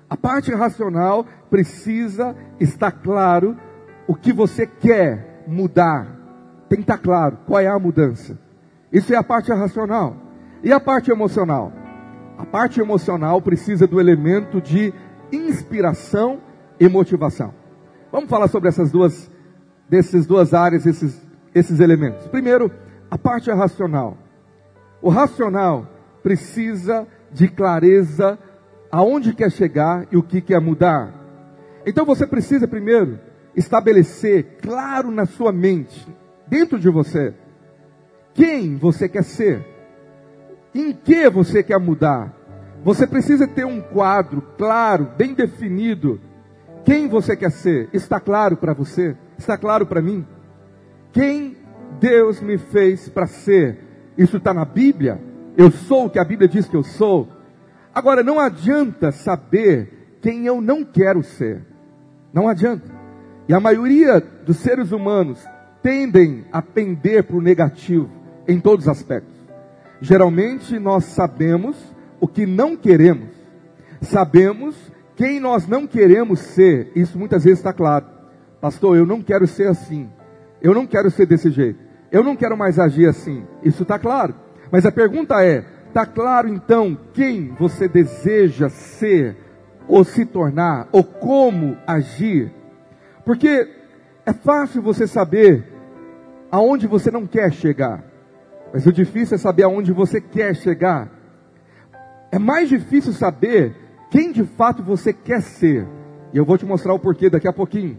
A 0.08 0.16
parte 0.16 0.52
racional 0.54 1.26
precisa 1.50 2.36
estar 2.60 2.92
claro 2.92 3.56
o 4.06 4.14
que 4.14 4.32
você 4.32 4.66
quer 4.66 5.44
mudar. 5.48 6.06
Tem 6.68 6.78
que 6.78 6.84
estar 6.84 6.98
claro 6.98 7.38
qual 7.46 7.60
é 7.60 7.66
a 7.66 7.78
mudança. 7.78 8.38
Isso 8.92 9.12
é 9.12 9.16
a 9.16 9.24
parte 9.24 9.52
racional. 9.52 10.16
E 10.62 10.72
a 10.72 10.78
parte 10.78 11.10
emocional? 11.10 11.72
A 12.38 12.46
parte 12.46 12.80
emocional 12.80 13.40
precisa 13.42 13.86
do 13.86 14.00
elemento 14.00 14.60
de 14.60 14.92
inspiração 15.34 16.40
e 16.78 16.88
motivação. 16.88 17.52
Vamos 18.10 18.30
falar 18.30 18.48
sobre 18.48 18.68
essas 18.68 18.90
duas, 18.90 19.30
dessas 19.88 20.26
duas 20.26 20.54
áreas, 20.54 20.86
esses, 20.86 21.20
esses 21.54 21.80
elementos. 21.80 22.26
Primeiro, 22.28 22.70
a 23.10 23.18
parte 23.18 23.50
racional. 23.50 24.16
O 25.02 25.08
racional 25.08 25.88
precisa 26.22 27.06
de 27.32 27.48
clareza 27.48 28.38
aonde 28.90 29.34
quer 29.34 29.50
chegar 29.50 30.06
e 30.10 30.16
o 30.16 30.22
que 30.22 30.40
quer 30.40 30.60
mudar. 30.60 31.12
Então 31.84 32.04
você 32.04 32.26
precisa 32.26 32.66
primeiro 32.66 33.18
estabelecer 33.54 34.58
claro 34.62 35.10
na 35.10 35.26
sua 35.26 35.52
mente, 35.52 36.06
dentro 36.46 36.78
de 36.78 36.88
você, 36.88 37.34
quem 38.32 38.76
você 38.76 39.08
quer 39.08 39.24
ser, 39.24 39.64
em 40.74 40.92
que 40.92 41.28
você 41.28 41.62
quer 41.62 41.78
mudar. 41.78 42.32
Você 42.84 43.06
precisa 43.06 43.48
ter 43.48 43.64
um 43.64 43.80
quadro 43.80 44.42
claro, 44.56 45.08
bem 45.16 45.34
definido 45.34 46.20
quem 46.84 47.08
você 47.08 47.34
quer 47.34 47.50
ser? 47.50 47.88
Está 47.92 48.20
claro 48.20 48.58
para 48.58 48.74
você? 48.74 49.16
Está 49.38 49.56
claro 49.56 49.86
para 49.86 50.02
mim? 50.02 50.24
Quem 51.12 51.56
Deus 51.98 52.42
me 52.42 52.58
fez 52.58 53.08
para 53.08 53.26
ser? 53.26 53.78
Isso 54.18 54.36
está 54.36 54.52
na 54.52 54.66
Bíblia? 54.66 55.18
Eu 55.56 55.70
sou 55.70 56.06
o 56.06 56.10
que 56.10 56.18
a 56.18 56.24
Bíblia 56.24 56.46
diz 56.46 56.68
que 56.68 56.76
eu 56.76 56.82
sou? 56.82 57.28
Agora, 57.94 58.22
não 58.22 58.38
adianta 58.38 59.10
saber 59.12 60.18
quem 60.20 60.46
eu 60.46 60.60
não 60.60 60.84
quero 60.84 61.22
ser. 61.22 61.62
Não 62.32 62.48
adianta. 62.48 62.92
E 63.48 63.54
a 63.54 63.60
maioria 63.60 64.20
dos 64.20 64.58
seres 64.58 64.92
humanos 64.92 65.42
tendem 65.82 66.44
a 66.52 66.60
pender 66.60 67.24
para 67.24 67.36
o 67.36 67.42
negativo 67.42 68.10
em 68.46 68.60
todos 68.60 68.84
os 68.84 68.90
aspectos. 68.90 69.34
Geralmente 70.02 70.78
nós 70.78 71.04
sabemos 71.04 71.93
o 72.24 72.26
que 72.26 72.46
não 72.46 72.74
queremos, 72.74 73.28
sabemos 74.00 74.74
quem 75.14 75.38
nós 75.38 75.68
não 75.68 75.86
queremos 75.86 76.40
ser, 76.40 76.90
isso 76.96 77.18
muitas 77.18 77.44
vezes 77.44 77.58
está 77.58 77.70
claro. 77.70 78.06
Pastor, 78.62 78.96
eu 78.96 79.04
não 79.04 79.20
quero 79.20 79.46
ser 79.46 79.68
assim. 79.68 80.08
Eu 80.62 80.72
não 80.72 80.86
quero 80.86 81.10
ser 81.10 81.26
desse 81.26 81.50
jeito. 81.50 81.78
Eu 82.10 82.24
não 82.24 82.34
quero 82.34 82.56
mais 82.56 82.78
agir 82.78 83.06
assim. 83.06 83.44
Isso 83.62 83.82
está 83.82 83.98
claro. 83.98 84.34
Mas 84.72 84.86
a 84.86 84.90
pergunta 84.90 85.44
é: 85.44 85.66
está 85.88 86.06
claro 86.06 86.48
então 86.48 86.98
quem 87.12 87.54
você 87.58 87.86
deseja 87.86 88.70
ser, 88.70 89.36
ou 89.86 90.02
se 90.02 90.24
tornar, 90.24 90.88
ou 90.92 91.04
como 91.04 91.76
agir? 91.86 92.50
Porque 93.22 93.68
é 94.24 94.32
fácil 94.32 94.80
você 94.80 95.06
saber 95.06 95.62
aonde 96.50 96.86
você 96.86 97.10
não 97.10 97.26
quer 97.26 97.52
chegar. 97.52 98.02
Mas 98.72 98.86
o 98.86 98.92
difícil 98.92 99.34
é 99.34 99.38
saber 99.38 99.64
aonde 99.64 99.92
você 99.92 100.22
quer 100.22 100.56
chegar. 100.56 101.13
É 102.34 102.38
mais 102.38 102.68
difícil 102.68 103.12
saber 103.12 103.76
quem 104.10 104.32
de 104.32 104.42
fato 104.42 104.82
você 104.82 105.12
quer 105.12 105.40
ser. 105.40 105.86
E 106.32 106.36
eu 106.36 106.44
vou 106.44 106.58
te 106.58 106.66
mostrar 106.66 106.92
o 106.92 106.98
porquê 106.98 107.30
daqui 107.30 107.46
a 107.46 107.52
pouquinho. 107.52 107.96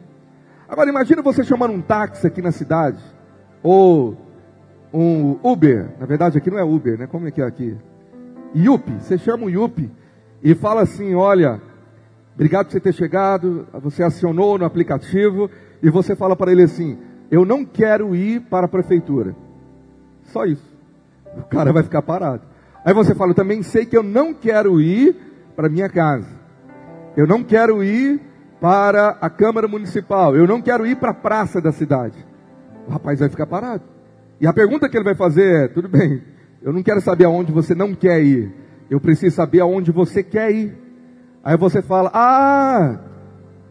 Agora 0.68 0.89
imagina 0.89 1.22
você 1.22 1.42
chamando 1.42 1.74
um 1.74 1.82
táxi 1.82 2.27
aqui 2.27 2.42
na 2.42 2.51
cidade, 2.51 3.01
ou 3.63 4.18
um 4.94 5.39
Uber, 5.42 5.89
na 5.98 6.06
verdade 6.06 6.38
aqui 6.38 6.51
não 6.51 6.60
é 6.60 6.65
Uber, 6.65 7.00
né? 7.00 7.08
Como 7.08 7.25
é 7.25 7.32
que 7.32 7.42
é 7.42 7.46
aqui? 7.46 7.77
Yupi, 8.54 8.92
você 9.00 9.18
chama 9.18 9.46
um 9.46 9.50
Yupi 9.50 9.89
e 10.44 10.54
fala 10.54 10.82
assim, 10.82 11.15
olha, 11.15 11.62
obrigado 12.34 12.65
por 12.65 12.74
você 12.74 12.82
ter 12.82 12.94
chegado, 12.94 13.65
você 13.82 14.04
acionou 14.04 14.58
no 14.58 14.65
aplicativo 14.65 15.50
e 15.82 15.89
você 15.89 16.13
fala 16.13 16.36
para 16.36 16.51
ele 16.51 16.63
assim, 16.63 16.98
eu 17.32 17.46
não 17.46 17.63
quero 17.63 18.13
ir 18.13 18.42
para 18.42 18.65
a 18.65 18.70
prefeitura. 18.70 19.34
Só 20.24 20.44
isso. 20.44 20.75
O 21.38 21.44
cara 21.44 21.72
vai 21.72 21.84
ficar 21.84 22.01
parado. 22.01 22.54
Aí 22.86 22.94
você 22.94 23.15
fala, 23.15 23.34
também 23.34 23.63
sei 23.63 23.84
que 23.84 23.98
eu 23.98 24.04
não 24.04 24.32
quero 24.32 24.80
ir 24.80 25.15
para 25.56 25.68
minha 25.68 25.89
casa. 25.89 26.30
Eu 27.18 27.25
não 27.25 27.44
quero 27.44 27.84
ir 27.84 28.22
para 28.62 29.18
a 29.20 29.27
Câmara 29.27 29.68
Municipal. 29.68 30.36
Eu 30.36 30.46
não 30.46 30.62
quero 30.62 30.86
ir 30.86 30.96
para 30.96 31.10
a 31.10 31.13
praça 31.13 31.60
da 31.60 31.72
cidade. 31.72 32.15
O 32.88 32.92
rapaz 32.92 33.20
vai 33.20 33.27
ficar 33.27 33.48
parado. 33.48 33.82
E 34.39 34.46
a 34.46 34.54
pergunta 34.54 34.88
que 34.88 34.96
ele 34.96 35.04
vai 35.04 35.15
fazer 35.15 35.63
é: 35.63 35.68
tudo 35.68 35.89
bem, 35.89 36.22
eu 36.62 36.72
não 36.72 36.84
quero 36.84 37.01
saber 37.01 37.25
aonde 37.25 37.51
você 37.51 37.74
não 37.74 37.96
quer 37.96 38.22
ir. 38.22 38.54
Eu 38.88 39.00
preciso 39.00 39.36
saber 39.36 39.62
aonde 39.62 39.92
você 39.92 40.22
quer 40.22 40.51
ir. 40.51 40.77
Aí 41.44 41.58
você 41.58 41.82
fala: 41.82 42.12
ah, 42.13 43.00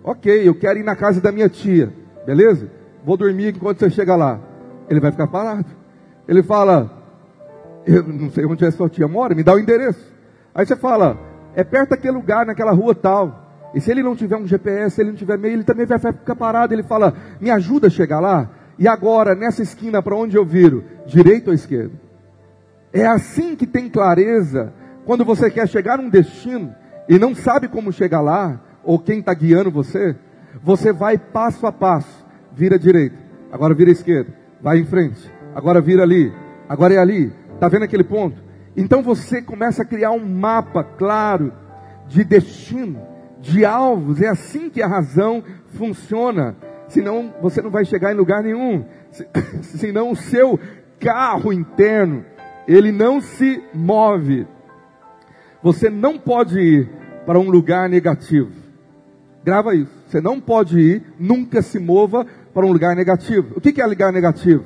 ok, 0.03 0.49
eu 0.49 0.55
quero 0.57 0.81
ir 0.81 0.85
na 0.85 0.97
casa 0.97 1.21
da 1.21 1.31
minha 1.31 1.49
tia. 1.49 1.93
Beleza? 2.27 2.69
Vou 3.05 3.17
dormir 3.17 3.55
enquanto 3.55 3.79
você 3.79 3.91
chega 3.91 4.17
lá. 4.17 4.41
Ele 4.89 4.99
vai 4.99 5.13
ficar 5.13 5.29
parado. 5.29 5.67
Ele 6.27 6.43
fala: 6.43 7.04
eu 7.87 8.03
não 8.03 8.31
sei 8.31 8.45
onde 8.45 8.65
é 8.65 8.71
sua 8.71 8.89
tia 8.89 9.09
mora, 9.09 9.35
me 9.35 9.43
dá 9.43 9.55
o 9.55 9.59
endereço. 9.59 10.13
Aí 10.55 10.67
você 10.67 10.77
fala: 10.77 11.19
é 11.55 11.63
perto 11.65 11.91
daquele 11.91 12.15
lugar, 12.15 12.47
naquela 12.47 12.73
rua 12.73 12.95
tal. 12.95 13.43
E 13.75 13.81
se 13.81 13.91
ele 13.91 14.03
não 14.03 14.15
tiver 14.15 14.37
um 14.37 14.47
GPS, 14.47 14.95
se 14.95 15.03
ele 15.03 15.11
não 15.11 15.17
tiver 15.17 15.37
meio, 15.37 15.55
ele 15.55 15.65
também 15.65 15.87
vai 15.87 15.99
ficar 15.99 16.37
parado. 16.37 16.73
Ele 16.73 16.83
fala: 16.83 17.15
Me 17.41 17.51
ajuda 17.51 17.89
a 17.89 17.91
chegar 17.91 18.21
lá. 18.21 18.51
E 18.79 18.89
agora, 18.89 19.35
nessa 19.35 19.63
esquina, 19.63 20.03
para 20.03 20.17
onde 20.17 20.37
eu 20.37 20.45
viro? 20.45 20.85
Direito 21.07 21.49
ou 21.49 21.55
esquerdo? 21.55 21.93
É 22.93 23.07
assim 23.07 23.57
que 23.57 23.67
tem 23.67 23.89
clareza 23.89 24.73
quando 25.05 25.25
você 25.25 25.51
quer 25.51 25.69
chegar 25.69 25.99
num 25.99 26.09
destino 26.09 26.75
e 27.09 27.19
não 27.19 27.35
sabe 27.35 27.69
como 27.69 27.93
chegar 27.93 28.21
lá, 28.21 28.61
ou 28.83 28.99
quem 28.99 29.19
está 29.19 29.35
guiando 29.35 29.71
você. 29.71 30.17
Você 30.63 30.93
vai 30.93 31.19
passo 31.19 31.67
a 31.67 31.73
passo, 31.73 32.25
vira 32.53 32.79
direito, 32.79 33.17
agora 33.53 33.75
vira 33.75 33.91
esquerda, 33.91 34.33
vai 34.63 34.79
em 34.79 34.85
frente, 34.85 35.31
agora 35.55 35.81
vira 35.81 36.03
ali, 36.03 36.33
agora 36.69 36.95
é 36.95 36.99
ali. 36.99 37.33
Está 37.55 37.69
vendo 37.69 37.85
aquele 37.85 38.05
ponto? 38.05 38.43
Então 38.77 39.03
você 39.03 39.41
começa 39.41 39.83
a 39.83 39.87
criar 39.87 40.11
um 40.11 40.27
mapa 40.27 40.83
claro 40.83 41.53
de 42.09 42.25
destino, 42.25 43.01
de 43.41 43.65
alvos. 43.65 44.21
É 44.21 44.29
assim 44.29 44.69
que 44.69 44.83
a 44.83 44.87
razão 44.87 45.43
funciona. 45.69 46.57
Senão 46.89 47.33
você 47.41 47.63
não 47.63 47.71
vai 47.71 47.85
chegar 47.85 48.13
em 48.13 48.17
lugar 48.17 48.43
nenhum. 48.43 48.85
Senão 49.63 50.11
o 50.11 50.17
seu 50.17 50.59
carro 50.99 51.53
interno, 51.53 52.25
ele 52.67 52.91
não 52.91 53.21
se 53.21 53.63
move. 53.73 54.47
Você 55.63 55.89
não 55.89 56.19
pode 56.19 56.59
ir 56.59 56.91
para 57.25 57.39
um 57.39 57.49
lugar 57.49 57.89
negativo. 57.89 58.53
Grava 59.45 59.75
isso. 59.75 59.93
Você 60.07 60.21
não 60.21 60.41
pode 60.41 60.79
ir, 60.79 61.03
nunca 61.19 61.63
se 61.63 61.79
mova 61.79 62.27
para 62.53 62.67
um 62.67 62.73
lugar 62.73 62.95
negativo. 62.95 63.55
O 63.57 63.61
que 63.61 63.81
é 63.81 63.87
lugar 63.87 64.13
negativo? 64.13 64.65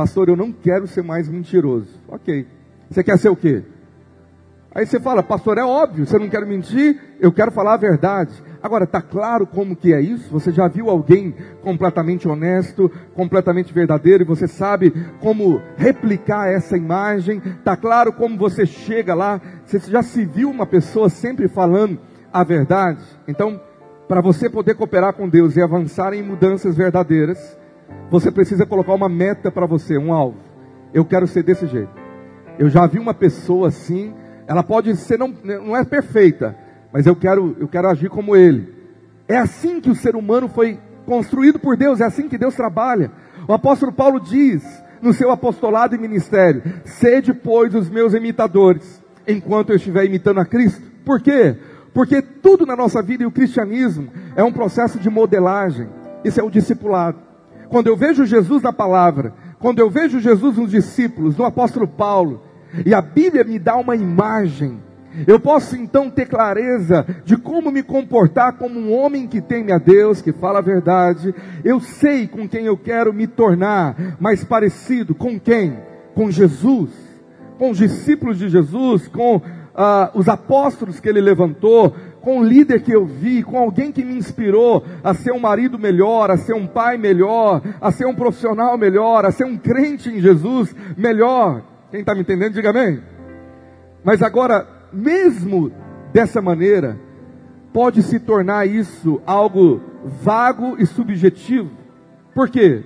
Pastor, 0.00 0.30
eu 0.30 0.36
não 0.36 0.50
quero 0.50 0.86
ser 0.86 1.02
mais 1.02 1.28
mentiroso. 1.28 1.90
Ok. 2.08 2.46
Você 2.88 3.04
quer 3.04 3.18
ser 3.18 3.28
o 3.28 3.36
quê? 3.36 3.62
Aí 4.74 4.86
você 4.86 4.98
fala, 4.98 5.22
pastor, 5.22 5.58
é 5.58 5.62
óbvio, 5.62 6.06
você 6.06 6.18
não 6.18 6.26
quer 6.26 6.46
mentir, 6.46 6.98
eu 7.20 7.30
quero 7.30 7.50
falar 7.50 7.74
a 7.74 7.76
verdade. 7.76 8.32
Agora, 8.62 8.84
está 8.84 9.02
claro 9.02 9.46
como 9.46 9.76
que 9.76 9.92
é 9.92 10.00
isso? 10.00 10.30
Você 10.30 10.52
já 10.52 10.68
viu 10.68 10.88
alguém 10.88 11.34
completamente 11.60 12.26
honesto, 12.26 12.90
completamente 13.14 13.74
verdadeiro, 13.74 14.22
e 14.22 14.26
você 14.26 14.48
sabe 14.48 14.90
como 15.20 15.60
replicar 15.76 16.48
essa 16.48 16.78
imagem? 16.78 17.42
Está 17.58 17.76
claro 17.76 18.10
como 18.10 18.38
você 18.38 18.64
chega 18.64 19.12
lá? 19.12 19.38
Você 19.66 19.80
já 19.80 20.02
se 20.02 20.24
viu 20.24 20.48
uma 20.48 20.64
pessoa 20.64 21.10
sempre 21.10 21.46
falando 21.46 21.98
a 22.32 22.42
verdade? 22.42 23.04
Então, 23.28 23.60
para 24.08 24.22
você 24.22 24.48
poder 24.48 24.76
cooperar 24.76 25.12
com 25.12 25.28
Deus 25.28 25.56
e 25.56 25.60
avançar 25.60 26.14
em 26.14 26.22
mudanças 26.22 26.74
verdadeiras, 26.74 27.60
você 28.10 28.30
precisa 28.30 28.66
colocar 28.66 28.92
uma 28.92 29.08
meta 29.08 29.50
para 29.50 29.66
você, 29.66 29.96
um 29.96 30.12
alvo. 30.12 30.38
Eu 30.92 31.04
quero 31.04 31.26
ser 31.26 31.42
desse 31.42 31.66
jeito. 31.66 31.90
Eu 32.58 32.68
já 32.68 32.86
vi 32.86 32.98
uma 32.98 33.14
pessoa 33.14 33.68
assim, 33.68 34.12
ela 34.46 34.62
pode 34.62 34.94
ser, 34.96 35.18
não, 35.18 35.28
não 35.28 35.76
é 35.76 35.84
perfeita, 35.84 36.56
mas 36.92 37.06
eu 37.06 37.14
quero, 37.14 37.56
eu 37.60 37.68
quero 37.68 37.88
agir 37.88 38.10
como 38.10 38.34
ele. 38.34 38.74
É 39.28 39.36
assim 39.36 39.80
que 39.80 39.88
o 39.88 39.94
ser 39.94 40.16
humano 40.16 40.48
foi 40.48 40.78
construído 41.06 41.58
por 41.58 41.76
Deus, 41.76 42.00
é 42.00 42.04
assim 42.04 42.28
que 42.28 42.36
Deus 42.36 42.54
trabalha. 42.54 43.12
O 43.46 43.52
apóstolo 43.52 43.92
Paulo 43.92 44.18
diz 44.18 44.62
no 45.00 45.14
seu 45.14 45.30
apostolado 45.30 45.94
e 45.94 45.98
ministério: 45.98 46.62
Sede, 46.84 47.32
pois, 47.32 47.74
os 47.74 47.88
meus 47.88 48.12
imitadores, 48.12 49.00
enquanto 49.26 49.70
eu 49.70 49.76
estiver 49.76 50.04
imitando 50.04 50.40
a 50.40 50.44
Cristo. 50.44 50.82
Por 51.04 51.20
quê? 51.20 51.56
Porque 51.94 52.20
tudo 52.20 52.66
na 52.66 52.76
nossa 52.76 53.00
vida 53.02 53.22
e 53.22 53.26
o 53.26 53.30
cristianismo 53.30 54.08
é 54.34 54.42
um 54.42 54.52
processo 54.52 54.98
de 54.98 55.08
modelagem. 55.08 55.88
Isso 56.24 56.40
é 56.40 56.42
o 56.42 56.50
discipulado. 56.50 57.29
Quando 57.70 57.86
eu 57.86 57.96
vejo 57.96 58.26
Jesus 58.26 58.62
na 58.62 58.72
palavra, 58.72 59.32
quando 59.60 59.78
eu 59.78 59.88
vejo 59.88 60.18
Jesus 60.18 60.56
nos 60.56 60.72
discípulos, 60.72 61.36
no 61.36 61.44
apóstolo 61.44 61.86
Paulo, 61.86 62.42
e 62.84 62.92
a 62.92 63.00
Bíblia 63.00 63.44
me 63.44 63.60
dá 63.60 63.76
uma 63.76 63.94
imagem, 63.94 64.80
eu 65.26 65.38
posso 65.38 65.76
então 65.76 66.10
ter 66.10 66.26
clareza 66.26 67.06
de 67.24 67.36
como 67.36 67.70
me 67.70 67.82
comportar 67.82 68.54
como 68.54 68.78
um 68.78 68.92
homem 68.92 69.28
que 69.28 69.40
teme 69.40 69.72
a 69.72 69.78
Deus, 69.78 70.20
que 70.20 70.32
fala 70.32 70.58
a 70.58 70.62
verdade. 70.62 71.32
Eu 71.64 71.80
sei 71.80 72.26
com 72.26 72.48
quem 72.48 72.66
eu 72.66 72.76
quero 72.76 73.12
me 73.12 73.28
tornar 73.28 74.16
mais 74.20 74.42
parecido. 74.42 75.14
Com 75.14 75.38
quem? 75.38 75.78
Com 76.14 76.28
Jesus, 76.28 76.90
com 77.56 77.70
os 77.70 77.78
discípulos 77.78 78.38
de 78.38 78.48
Jesus, 78.48 79.06
com 79.06 79.40
ah, 79.74 80.10
os 80.14 80.28
apóstolos 80.28 81.00
que 81.00 81.08
ele 81.08 81.20
levantou, 81.20 81.94
com 82.20 82.40
o 82.40 82.44
líder 82.44 82.82
que 82.82 82.92
eu 82.92 83.06
vi, 83.06 83.42
com 83.42 83.58
alguém 83.58 83.90
que 83.90 84.04
me 84.04 84.14
inspirou 84.14 84.84
a 85.02 85.14
ser 85.14 85.32
um 85.32 85.40
marido 85.40 85.78
melhor, 85.78 86.30
a 86.30 86.36
ser 86.36 86.54
um 86.54 86.66
pai 86.66 86.98
melhor, 86.98 87.62
a 87.80 87.90
ser 87.90 88.06
um 88.06 88.14
profissional 88.14 88.76
melhor, 88.76 89.24
a 89.24 89.30
ser 89.30 89.44
um 89.44 89.56
crente 89.56 90.10
em 90.10 90.20
Jesus 90.20 90.74
melhor. 90.96 91.62
Quem 91.90 92.00
está 92.00 92.14
me 92.14 92.20
entendendo, 92.20 92.52
diga 92.52 92.70
amém. 92.70 93.02
Mas 94.04 94.22
agora, 94.22 94.66
mesmo 94.92 95.72
dessa 96.12 96.40
maneira, 96.40 96.98
pode 97.72 98.02
se 98.02 98.20
tornar 98.20 98.66
isso 98.66 99.20
algo 99.26 99.80
vago 100.22 100.76
e 100.78 100.86
subjetivo. 100.86 101.70
Por 102.34 102.48
quê? 102.48 102.84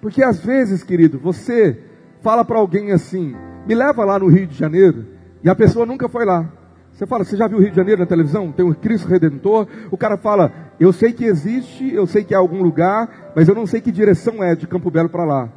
Porque 0.00 0.22
às 0.22 0.44
vezes, 0.44 0.82
querido, 0.82 1.18
você 1.18 1.78
fala 2.22 2.44
para 2.44 2.58
alguém 2.58 2.92
assim: 2.92 3.34
me 3.66 3.74
leva 3.74 4.04
lá 4.04 4.18
no 4.18 4.28
Rio 4.28 4.46
de 4.46 4.56
Janeiro, 4.56 5.06
e 5.44 5.48
a 5.48 5.54
pessoa 5.54 5.86
nunca 5.86 6.08
foi 6.08 6.24
lá. 6.24 6.61
Você 6.92 7.06
fala, 7.06 7.24
você 7.24 7.36
já 7.36 7.48
viu 7.48 7.58
o 7.58 7.60
Rio 7.60 7.70
de 7.70 7.76
Janeiro 7.76 8.00
na 8.00 8.06
televisão? 8.06 8.52
Tem 8.52 8.64
um 8.64 8.72
Cristo 8.72 9.08
Redentor. 9.08 9.66
O 9.90 9.96
cara 9.96 10.16
fala, 10.16 10.52
eu 10.78 10.92
sei 10.92 11.12
que 11.12 11.24
existe, 11.24 11.92
eu 11.92 12.06
sei 12.06 12.22
que 12.22 12.34
é 12.34 12.36
algum 12.36 12.62
lugar, 12.62 13.32
mas 13.34 13.48
eu 13.48 13.54
não 13.54 13.66
sei 13.66 13.80
que 13.80 13.90
direção 13.90 14.42
é 14.42 14.54
de 14.54 14.66
Campo 14.66 14.90
Belo 14.90 15.08
para 15.08 15.24
lá. 15.24 15.48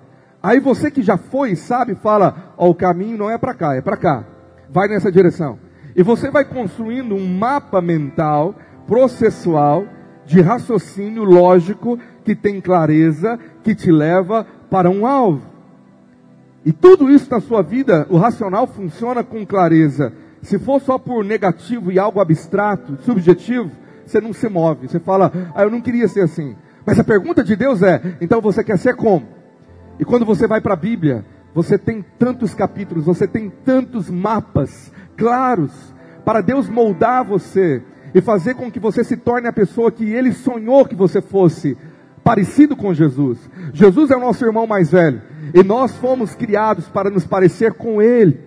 Aí 0.42 0.60
você 0.60 0.90
que 0.90 1.02
já 1.02 1.18
foi 1.18 1.56
sabe, 1.56 1.96
fala, 1.96 2.54
ó, 2.58 2.70
o 2.70 2.76
caminho 2.76 3.18
não 3.18 3.30
é 3.30 3.38
para 3.38 3.54
cá, 3.54 3.76
é 3.76 3.82
para 3.82 3.98
cá. 3.98 4.24
Vai 4.70 4.88
nessa 4.88 5.12
direção. 5.12 5.60
E 5.96 6.04
você 6.04 6.30
vai 6.30 6.46
construindo 6.46 7.16
um 7.16 7.28
mapa 7.38 7.82
mental, 7.82 8.56
processual, 8.88 9.86
de 10.26 10.42
raciocínio 10.42 11.24
lógico, 11.24 12.00
que 12.24 12.36
tem 12.36 12.62
clareza, 12.62 13.38
que 13.64 13.76
te 13.76 13.92
leva 13.92 14.46
para 14.70 14.90
um 14.90 15.06
alvo. 15.06 15.42
E 16.66 16.72
tudo 16.72 17.12
isso 17.12 17.30
na 17.30 17.40
sua 17.40 17.62
vida, 17.62 18.08
o 18.10 18.18
racional 18.18 18.66
funciona 18.66 19.24
com 19.24 19.46
clareza. 19.46 20.14
Se 20.46 20.60
for 20.60 20.80
só 20.80 21.00
por 21.00 21.26
negativo 21.26 21.92
e 21.92 21.98
algo 21.98 22.20
abstrato, 22.20 23.00
subjetivo, 23.02 23.72
você 24.06 24.22
não 24.22 24.32
se 24.32 24.48
move. 24.48 24.88
Você 24.88 25.00
fala, 25.00 25.32
ah, 25.56 25.64
eu 25.64 25.72
não 25.72 25.82
queria 25.82 26.08
ser 26.08 26.22
assim. 26.22 26.56
Mas 26.86 27.00
a 27.00 27.04
pergunta 27.04 27.44
de 27.44 27.56
Deus 27.56 27.82
é: 27.82 28.00
então 28.22 28.40
você 28.40 28.64
quer 28.64 28.78
ser 28.78 28.96
como? 28.96 29.28
E 30.00 30.06
quando 30.06 30.24
você 30.24 30.48
vai 30.48 30.62
para 30.62 30.74
a 30.74 30.78
Bíblia, 30.78 31.26
você 31.52 31.80
tem 31.80 32.06
tantos 32.20 32.54
capítulos, 32.54 33.06
você 33.06 33.28
tem 33.28 33.50
tantos 33.50 34.08
mapas 34.08 34.92
claros 35.18 35.72
para 36.24 36.42
Deus 36.42 36.70
moldar 36.70 37.26
você 37.26 37.82
e 38.14 38.22
fazer 38.22 38.54
com 38.54 38.72
que 38.72 38.80
você 38.80 39.04
se 39.04 39.18
torne 39.18 39.48
a 39.48 39.54
pessoa 39.54 39.92
que 39.92 40.06
Ele 40.06 40.32
sonhou 40.32 40.86
que 40.86 40.96
você 40.96 41.22
fosse, 41.22 41.76
parecido 42.24 42.76
com 42.76 42.94
Jesus. 42.94 43.40
Jesus 43.74 44.12
é 44.12 44.16
o 44.16 44.20
nosso 44.20 44.46
irmão 44.46 44.68
mais 44.68 44.92
velho. 44.92 45.24
E 45.56 45.64
nós 45.64 45.96
fomos 45.96 46.36
criados 46.36 46.88
para 46.88 47.10
nos 47.10 47.26
parecer 47.26 47.74
com 47.74 48.00
Ele. 48.00 48.40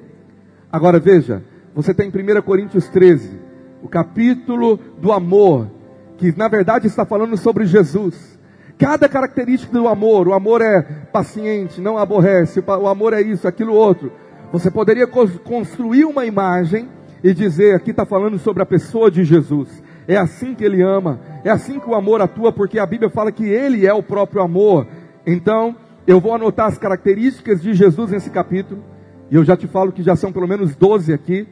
Agora 0.71 1.01
veja, 1.01 1.43
você 1.79 1.95
tem 1.95 2.09
em 2.09 2.39
1 2.39 2.43
Coríntios 2.43 2.89
13, 2.89 3.39
o 3.81 3.89
capítulo 3.89 4.81
do 5.01 5.13
amor, 5.13 5.71
que 6.17 6.37
na 6.37 6.49
verdade 6.49 6.89
está 6.89 7.05
falando 7.05 7.37
sobre 7.37 7.67
Jesus. 7.67 8.37
Cada 8.77 9.09
característica 9.09 9.73
do 9.73 9.87
amor, 9.87 10.27
o 10.27 10.35
amor 10.35 10.61
é 10.61 10.83
paciente, 11.13 11.81
não 11.81 11.97
aborrece, 11.97 12.59
o 12.59 12.89
amor 12.89 13.13
é 13.13 13.23
isso, 13.23 13.47
aquilo 13.47 13.73
outro. 13.73 14.11
Você 14.51 14.73
poderia 14.73 15.07
construir 15.07 16.05
uma 16.05 16.27
imagem 16.27 16.89
e 17.23 17.33
dizer, 17.33 17.77
aqui 17.77 17.93
está 17.93 18.05
falando 18.05 18.41
sobre 18.41 18.61
a 18.61 18.67
pessoa 18.67 19.09
de 19.09 19.23
Jesus. 19.23 19.81
É 20.09 20.17
assim 20.17 20.57
que 20.57 20.65
ele 20.65 20.83
ama, 20.83 21.21
é 21.45 21.51
assim 21.51 21.79
que 21.79 21.89
o 21.89 21.95
amor 21.95 22.21
atua, 22.21 22.53
porque 22.53 22.81
a 22.81 22.87
Bíblia 22.87 23.09
fala 23.09 23.31
que 23.31 23.45
ele 23.45 23.87
é 23.87 23.95
o 23.95 24.03
próprio 24.03 24.43
amor. 24.43 24.85
Então, 25.25 25.77
eu 26.09 26.19
vou 26.19 26.35
anotar 26.35 26.67
as 26.67 26.77
características 26.77 27.63
de 27.63 27.73
Jesus 27.73 28.11
nesse 28.11 28.31
capítulo, 28.31 28.83
e 29.31 29.37
eu 29.37 29.45
já 29.45 29.57
te 29.57 29.69
falo 29.69 29.93
que 29.93 30.03
já 30.03 30.17
são 30.17 30.33
pelo 30.33 30.49
menos 30.49 30.75
12 30.75 31.13
aqui. 31.13 31.47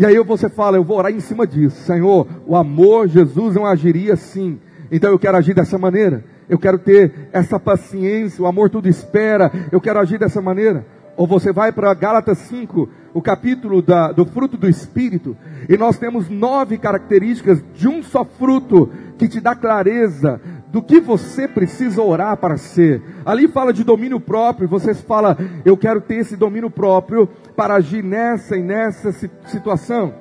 E 0.00 0.06
aí 0.06 0.18
você 0.20 0.48
fala, 0.48 0.78
eu 0.78 0.82
vou 0.82 0.96
orar 0.96 1.12
em 1.12 1.20
cima 1.20 1.46
disso. 1.46 1.76
Senhor, 1.82 2.26
o 2.46 2.56
amor, 2.56 3.06
Jesus 3.06 3.54
não 3.54 3.66
agiria 3.66 4.14
assim. 4.14 4.58
Então 4.90 5.10
eu 5.10 5.18
quero 5.18 5.36
agir 5.36 5.52
dessa 5.52 5.76
maneira. 5.76 6.24
Eu 6.48 6.58
quero 6.58 6.78
ter 6.78 7.28
essa 7.30 7.60
paciência, 7.60 8.42
o 8.42 8.46
amor 8.46 8.70
tudo 8.70 8.88
espera. 8.88 9.52
Eu 9.70 9.78
quero 9.78 10.00
agir 10.00 10.18
dessa 10.18 10.40
maneira. 10.40 10.86
Ou 11.18 11.26
você 11.26 11.52
vai 11.52 11.70
para 11.70 11.92
Gálatas 11.92 12.38
5, 12.38 12.88
o 13.12 13.20
capítulo 13.20 13.82
da, 13.82 14.10
do 14.10 14.24
fruto 14.24 14.56
do 14.56 14.66
Espírito, 14.66 15.36
e 15.68 15.76
nós 15.76 15.98
temos 15.98 16.30
nove 16.30 16.78
características 16.78 17.62
de 17.74 17.86
um 17.86 18.02
só 18.02 18.24
fruto 18.24 18.88
que 19.18 19.28
te 19.28 19.38
dá 19.38 19.54
clareza 19.54 20.40
do 20.68 20.80
que 20.80 21.00
você 21.00 21.46
precisa 21.46 22.00
orar 22.00 22.36
para 22.36 22.56
ser. 22.56 23.02
Ali 23.26 23.48
fala 23.48 23.72
de 23.72 23.84
domínio 23.84 24.20
próprio, 24.20 24.68
você 24.68 24.94
fala, 24.94 25.36
eu 25.64 25.76
quero 25.76 26.00
ter 26.00 26.16
esse 26.16 26.36
domínio 26.36 26.70
próprio 26.70 27.28
para 27.60 27.74
agir 27.74 28.02
nessa 28.02 28.56
e 28.56 28.62
nessa 28.62 29.12
situação. 29.12 30.14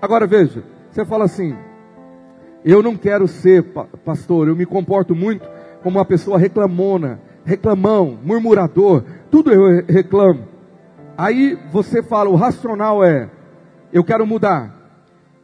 Agora 0.00 0.26
veja, 0.26 0.64
você 0.90 1.04
fala 1.04 1.26
assim, 1.26 1.54
eu 2.64 2.82
não 2.82 2.96
quero 2.96 3.28
ser 3.28 3.64
pastor, 4.02 4.48
eu 4.48 4.56
me 4.56 4.64
comporto 4.64 5.14
muito 5.14 5.46
como 5.82 5.98
uma 5.98 6.06
pessoa 6.06 6.38
reclamona, 6.38 7.20
reclamão, 7.44 8.18
murmurador, 8.24 9.04
tudo 9.30 9.52
eu 9.52 9.84
reclamo. 9.86 10.48
Aí 11.18 11.58
você 11.70 12.02
fala, 12.02 12.30
o 12.30 12.34
racional 12.34 13.04
é, 13.04 13.28
eu 13.92 14.02
quero 14.02 14.26
mudar. 14.26 14.74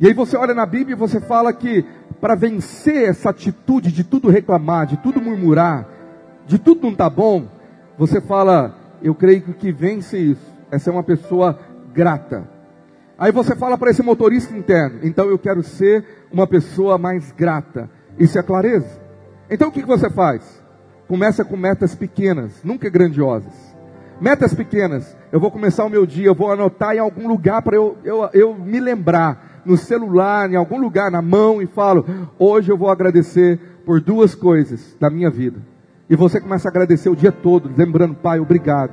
E 0.01 0.07
aí 0.07 0.15
você 0.15 0.39
olha 0.39 0.55
na 0.55 0.65
Bíblia 0.65 0.95
e 0.95 0.99
você 0.99 1.21
fala 1.21 1.53
que 1.53 1.85
para 2.19 2.35
vencer 2.35 3.11
essa 3.11 3.29
atitude 3.29 3.93
de 3.93 4.05
tudo 4.05 4.31
reclamar, 4.31 4.87
de 4.87 4.97
tudo 4.97 5.21
murmurar, 5.21 5.87
de 6.47 6.59
tudo 6.59 6.81
não 6.81 6.95
tá 6.95 7.11
bom, 7.11 7.47
você 7.99 8.23
fala, 8.23 8.75
eu 9.03 9.15
creio 9.15 9.43
que 9.43 9.51
o 9.51 9.55
que 9.55 9.71
vence 9.71 10.17
isso, 10.17 10.60
essa 10.71 10.91
é 10.91 10.93
uma 10.93 11.03
pessoa 11.03 11.59
grata. 11.93 12.49
Aí 13.19 13.33
você 13.33 13.55
fala 13.55 13.77
para 13.77 13.91
esse 13.91 14.03
motorista 14.03 14.57
interno, 14.57 15.01
então 15.03 15.29
eu 15.29 15.39
quero 15.39 15.63
ser 15.63 16.05
uma 16.33 16.47
pessoa 16.47 16.97
mais 16.97 17.33
grata. 17.33 17.91
Isso 18.19 18.39
é 18.39 18.43
clareza. 18.43 19.01
Então 19.51 19.69
o 19.69 19.73
que, 19.73 19.85
você 19.85 20.09
faz? 20.09 20.63
Começa 21.07 21.45
com 21.45 21.57
metas 21.57 21.95
pequenas, 21.95 22.63
nunca 22.65 22.89
grandiosas. 22.89 23.53
Metas 24.21 24.55
pequenas. 24.55 25.17
Eu 25.33 25.41
vou 25.41 25.51
começar 25.51 25.85
o 25.85 25.91
meu 25.91 26.07
dia, 26.07 26.27
eu 26.27 26.35
vou 26.35 26.51
anotar 26.51 26.95
em 26.95 26.99
algum 26.99 27.29
lugar 27.29 27.63
para 27.63 27.77
eu, 27.77 27.99
eu, 28.05 28.29
eu 28.33 28.55
me 28.55 28.81
lembrar. 28.81 29.49
no 29.65 29.77
celular, 29.77 30.51
em 30.51 30.57
algum 30.57 30.81
lugar, 30.81 31.11
na 31.11 31.21
mão 31.21 31.61
e 31.61 31.67
falo: 31.67 32.07
hoje 32.39 32.71
eu 32.71 32.79
vou 32.79 32.91
agradecer 32.91 33.59
por 33.85 34.01
duas 34.01 34.35
coisas 34.35 34.97
da 34.99 35.11
minha 35.11 35.31
vida. 35.31 35.61
E 36.09 36.17
você 36.17 36.41
começa 36.41 36.69
a 36.69 36.71
agradecer 36.71 37.09
o 37.09 37.17
dia 37.17 37.31
todo, 37.31 37.71
lembrando, 37.77 38.15
Pai, 38.15 38.41
obrigado. 38.41 38.93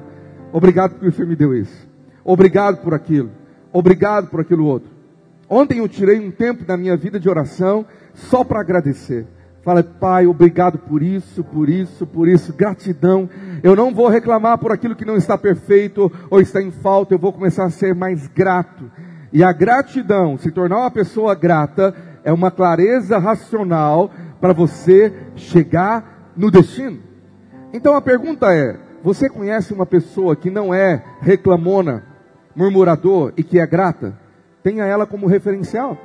Obrigado 0.57 0.93
porque 0.93 1.11
Senhor 1.11 1.27
me 1.27 1.35
deu 1.35 1.53
isso. 1.55 1.87
Obrigado 2.25 2.77
por 2.77 2.91
aquilo. 2.91 3.29
Obrigado 3.71 4.27
por 4.27 4.41
aquilo 4.41 4.65
outro. 4.65 4.89
Ontem 5.47 5.77
eu 5.77 5.87
tirei 5.87 6.19
um 6.19 6.31
tempo 6.31 6.65
da 6.65 6.75
minha 6.75 6.97
vida 6.97 7.19
de 7.19 7.29
oração 7.29 7.85
só 8.15 8.43
para 8.43 8.61
agradecer. 8.61 9.27
Fala, 9.61 9.83
Pai, 9.83 10.25
obrigado 10.25 10.79
por 10.79 11.03
isso, 11.03 11.43
por 11.43 11.69
isso, 11.69 12.07
por 12.07 12.27
isso, 12.27 12.51
gratidão. 12.53 13.29
Eu 13.61 13.75
não 13.75 13.93
vou 13.93 14.07
reclamar 14.07 14.57
por 14.57 14.71
aquilo 14.71 14.95
que 14.95 15.05
não 15.05 15.15
está 15.15 15.37
perfeito 15.37 16.11
ou 16.27 16.41
está 16.41 16.59
em 16.59 16.71
falta, 16.71 17.13
eu 17.13 17.19
vou 17.19 17.31
começar 17.31 17.65
a 17.65 17.69
ser 17.69 17.93
mais 17.93 18.25
grato. 18.25 18.89
E 19.31 19.43
a 19.43 19.51
gratidão, 19.51 20.39
se 20.39 20.49
tornar 20.49 20.79
uma 20.79 20.89
pessoa 20.89 21.35
grata, 21.35 21.93
é 22.23 22.33
uma 22.33 22.49
clareza 22.49 23.19
racional 23.19 24.09
para 24.41 24.53
você 24.53 25.13
chegar 25.35 26.33
no 26.35 26.49
destino. 26.49 26.99
Então 27.71 27.95
a 27.95 28.01
pergunta 28.01 28.51
é: 28.51 28.86
você 29.03 29.29
conhece 29.29 29.73
uma 29.73 29.85
pessoa 29.85 30.35
que 30.35 30.49
não 30.49 30.73
é 30.73 31.03
reclamona, 31.21 32.03
murmurador 32.55 33.33
e 33.37 33.43
que 33.43 33.59
é 33.59 33.65
grata? 33.65 34.17
Tenha 34.63 34.85
ela 34.85 35.05
como 35.05 35.27
referencial. 35.27 35.97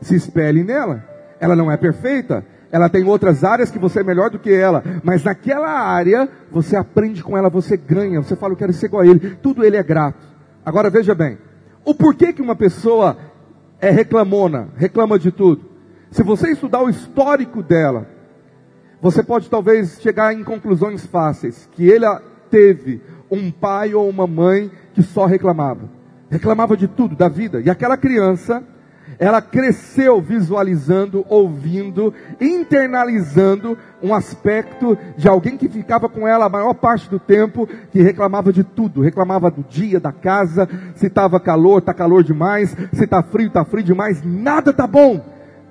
Se 0.00 0.14
espelhe 0.14 0.62
nela. 0.62 1.04
Ela 1.40 1.56
não 1.56 1.70
é 1.70 1.76
perfeita, 1.76 2.44
ela 2.74 2.88
tem 2.88 3.04
outras 3.04 3.44
áreas 3.44 3.70
que 3.70 3.78
você 3.78 4.00
é 4.00 4.02
melhor 4.02 4.30
do 4.30 4.38
que 4.38 4.52
ela, 4.52 4.82
mas 5.04 5.22
naquela 5.22 5.68
área 5.68 6.28
você 6.50 6.74
aprende 6.74 7.22
com 7.22 7.36
ela, 7.36 7.48
você 7.48 7.76
ganha, 7.76 8.20
você 8.20 8.34
fala, 8.34 8.52
eu 8.52 8.56
quero 8.56 8.72
ser 8.72 8.86
igual 8.86 9.02
a 9.02 9.06
ele, 9.06 9.36
tudo 9.36 9.64
ele 9.64 9.76
é 9.76 9.82
grato. 9.82 10.26
Agora 10.66 10.90
veja 10.90 11.14
bem, 11.14 11.38
o 11.84 11.94
porquê 11.94 12.32
que 12.32 12.42
uma 12.42 12.56
pessoa 12.56 13.16
é 13.80 13.90
reclamona, 13.90 14.70
reclama 14.76 15.18
de 15.18 15.30
tudo? 15.30 15.64
Se 16.10 16.22
você 16.22 16.50
estudar 16.50 16.82
o 16.82 16.88
histórico 16.88 17.62
dela, 17.62 18.08
você 19.00 19.22
pode 19.22 19.50
talvez 19.50 20.00
chegar 20.00 20.32
em 20.32 20.42
conclusões 20.42 21.06
fáceis, 21.06 21.68
que 21.72 21.88
ele 21.88 22.06
teve 22.54 23.02
um 23.28 23.50
pai 23.50 23.94
ou 23.94 24.08
uma 24.08 24.28
mãe 24.28 24.70
que 24.94 25.02
só 25.02 25.26
reclamava. 25.26 25.90
Reclamava 26.30 26.76
de 26.76 26.86
tudo, 26.86 27.16
da 27.16 27.28
vida. 27.28 27.60
E 27.60 27.68
aquela 27.68 27.96
criança 27.96 28.62
ela 29.18 29.42
cresceu 29.42 30.20
visualizando, 30.20 31.24
ouvindo, 31.28 32.14
internalizando 32.40 33.76
um 34.00 34.14
aspecto 34.14 34.96
de 35.16 35.28
alguém 35.28 35.56
que 35.56 35.68
ficava 35.68 36.08
com 36.08 36.28
ela 36.28 36.46
a 36.46 36.48
maior 36.48 36.74
parte 36.74 37.10
do 37.10 37.18
tempo, 37.18 37.68
que 37.90 38.00
reclamava 38.00 38.52
de 38.52 38.62
tudo, 38.62 39.02
reclamava 39.02 39.50
do 39.50 39.64
dia, 39.64 39.98
da 39.98 40.12
casa, 40.12 40.68
se 40.94 41.06
estava 41.06 41.40
calor, 41.40 41.78
está 41.78 41.92
calor 41.92 42.22
demais, 42.22 42.74
se 42.92 43.04
está 43.04 43.22
frio, 43.22 43.48
está 43.48 43.64
frio 43.64 43.84
demais, 43.84 44.22
nada 44.24 44.70
está 44.70 44.86
bom. 44.86 45.24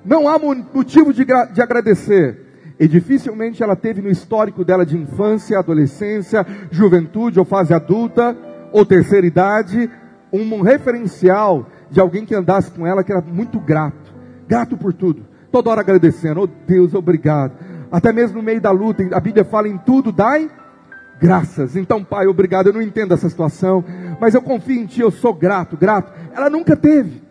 Não 0.04 0.28
há 0.28 0.38
motivo 0.38 1.14
de, 1.14 1.24
de 1.24 1.62
agradecer. 1.62 2.43
E 2.78 2.88
dificilmente 2.88 3.62
ela 3.62 3.76
teve 3.76 4.02
no 4.02 4.10
histórico 4.10 4.64
dela 4.64 4.84
de 4.84 4.96
infância, 4.96 5.58
adolescência, 5.58 6.44
juventude 6.70 7.38
ou 7.38 7.44
fase 7.44 7.72
adulta 7.72 8.36
ou 8.72 8.84
terceira 8.84 9.26
idade, 9.26 9.88
um 10.32 10.60
referencial 10.62 11.66
de 11.90 12.00
alguém 12.00 12.24
que 12.24 12.34
andasse 12.34 12.70
com 12.72 12.86
ela 12.86 13.04
que 13.04 13.12
era 13.12 13.20
muito 13.20 13.60
grato, 13.60 14.12
grato 14.48 14.76
por 14.76 14.92
tudo, 14.92 15.24
toda 15.52 15.70
hora 15.70 15.80
agradecendo, 15.80 16.40
oh 16.40 16.48
Deus, 16.66 16.92
obrigado. 16.94 17.52
Até 17.92 18.12
mesmo 18.12 18.38
no 18.38 18.42
meio 18.42 18.60
da 18.60 18.72
luta, 18.72 19.04
a 19.12 19.20
Bíblia 19.20 19.44
fala 19.44 19.68
em 19.68 19.78
tudo, 19.78 20.10
dai 20.10 20.50
graças. 21.20 21.76
Então, 21.76 22.02
Pai, 22.02 22.26
obrigado. 22.26 22.66
Eu 22.66 22.72
não 22.72 22.82
entendo 22.82 23.14
essa 23.14 23.28
situação, 23.28 23.84
mas 24.20 24.34
eu 24.34 24.42
confio 24.42 24.80
em 24.80 24.86
Ti, 24.86 25.00
eu 25.00 25.10
sou 25.10 25.32
grato, 25.32 25.76
grato. 25.76 26.12
Ela 26.34 26.50
nunca 26.50 26.76
teve. 26.76 27.22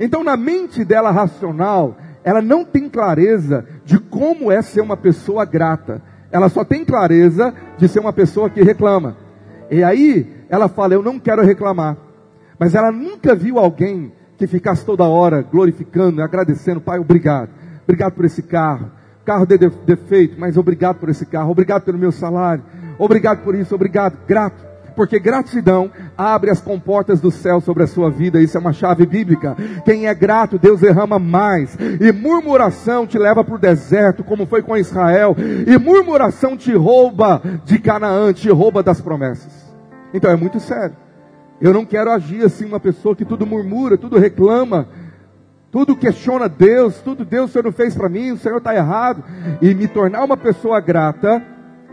Então, 0.00 0.22
na 0.22 0.36
mente 0.36 0.84
dela 0.84 1.10
racional, 1.10 1.96
ela 2.24 2.40
não 2.40 2.64
tem 2.64 2.88
clareza 2.88 3.64
de 3.84 3.98
como 3.98 4.50
é 4.50 4.62
ser 4.62 4.80
uma 4.80 4.96
pessoa 4.96 5.44
grata. 5.44 6.00
Ela 6.30 6.48
só 6.48 6.64
tem 6.64 6.84
clareza 6.84 7.52
de 7.76 7.88
ser 7.88 8.00
uma 8.00 8.12
pessoa 8.12 8.48
que 8.48 8.62
reclama. 8.62 9.16
E 9.70 9.82
aí, 9.82 10.44
ela 10.48 10.68
fala: 10.68 10.94
Eu 10.94 11.02
não 11.02 11.18
quero 11.18 11.42
reclamar. 11.42 11.96
Mas 12.58 12.74
ela 12.74 12.92
nunca 12.92 13.34
viu 13.34 13.58
alguém 13.58 14.12
que 14.38 14.46
ficasse 14.46 14.84
toda 14.84 15.04
hora 15.04 15.42
glorificando, 15.42 16.22
agradecendo, 16.22 16.80
Pai, 16.80 16.98
obrigado. 16.98 17.50
Obrigado 17.84 18.12
por 18.12 18.24
esse 18.24 18.42
carro. 18.42 18.90
Carro 19.24 19.46
de 19.46 19.56
defeito, 19.58 20.38
mas 20.38 20.56
obrigado 20.56 20.98
por 20.98 21.08
esse 21.08 21.24
carro. 21.24 21.50
Obrigado 21.50 21.82
pelo 21.82 21.98
meu 21.98 22.10
salário. 22.10 22.64
Obrigado 22.98 23.42
por 23.42 23.54
isso, 23.54 23.74
obrigado, 23.74 24.16
grato. 24.26 24.71
Porque 24.94 25.18
gratidão 25.18 25.90
abre 26.16 26.50
as 26.50 26.60
comportas 26.60 27.20
do 27.20 27.30
céu 27.30 27.60
sobre 27.60 27.82
a 27.82 27.86
sua 27.86 28.10
vida. 28.10 28.40
Isso 28.40 28.56
é 28.56 28.60
uma 28.60 28.72
chave 28.72 29.06
bíblica. 29.06 29.56
Quem 29.84 30.06
é 30.06 30.14
grato, 30.14 30.58
Deus 30.58 30.80
derrama 30.80 31.18
mais. 31.18 31.76
E 32.00 32.12
murmuração 32.12 33.06
te 33.06 33.18
leva 33.18 33.42
para 33.44 33.54
o 33.54 33.58
deserto, 33.58 34.24
como 34.24 34.46
foi 34.46 34.62
com 34.62 34.76
Israel. 34.76 35.36
E 35.66 35.78
murmuração 35.78 36.56
te 36.56 36.72
rouba 36.74 37.42
de 37.64 37.78
Canaã, 37.78 38.32
te 38.32 38.50
rouba 38.50 38.82
das 38.82 39.00
promessas. 39.00 39.72
Então 40.14 40.30
é 40.30 40.36
muito 40.36 40.60
sério. 40.60 40.96
Eu 41.60 41.72
não 41.72 41.84
quero 41.84 42.10
agir 42.10 42.44
assim, 42.44 42.64
uma 42.64 42.80
pessoa 42.80 43.14
que 43.14 43.24
tudo 43.24 43.46
murmura, 43.46 43.96
tudo 43.96 44.18
reclama, 44.18 44.88
tudo 45.70 45.96
questiona 45.96 46.48
Deus, 46.48 47.00
tudo 47.00 47.24
Deus 47.24 47.50
o 47.50 47.52
Senhor 47.52 47.64
não 47.64 47.72
fez 47.72 47.94
para 47.94 48.08
mim, 48.08 48.32
o 48.32 48.36
Senhor 48.36 48.58
está 48.58 48.74
errado. 48.74 49.22
E 49.62 49.72
me 49.74 49.86
tornar 49.86 50.24
uma 50.24 50.36
pessoa 50.36 50.80
grata 50.80 51.42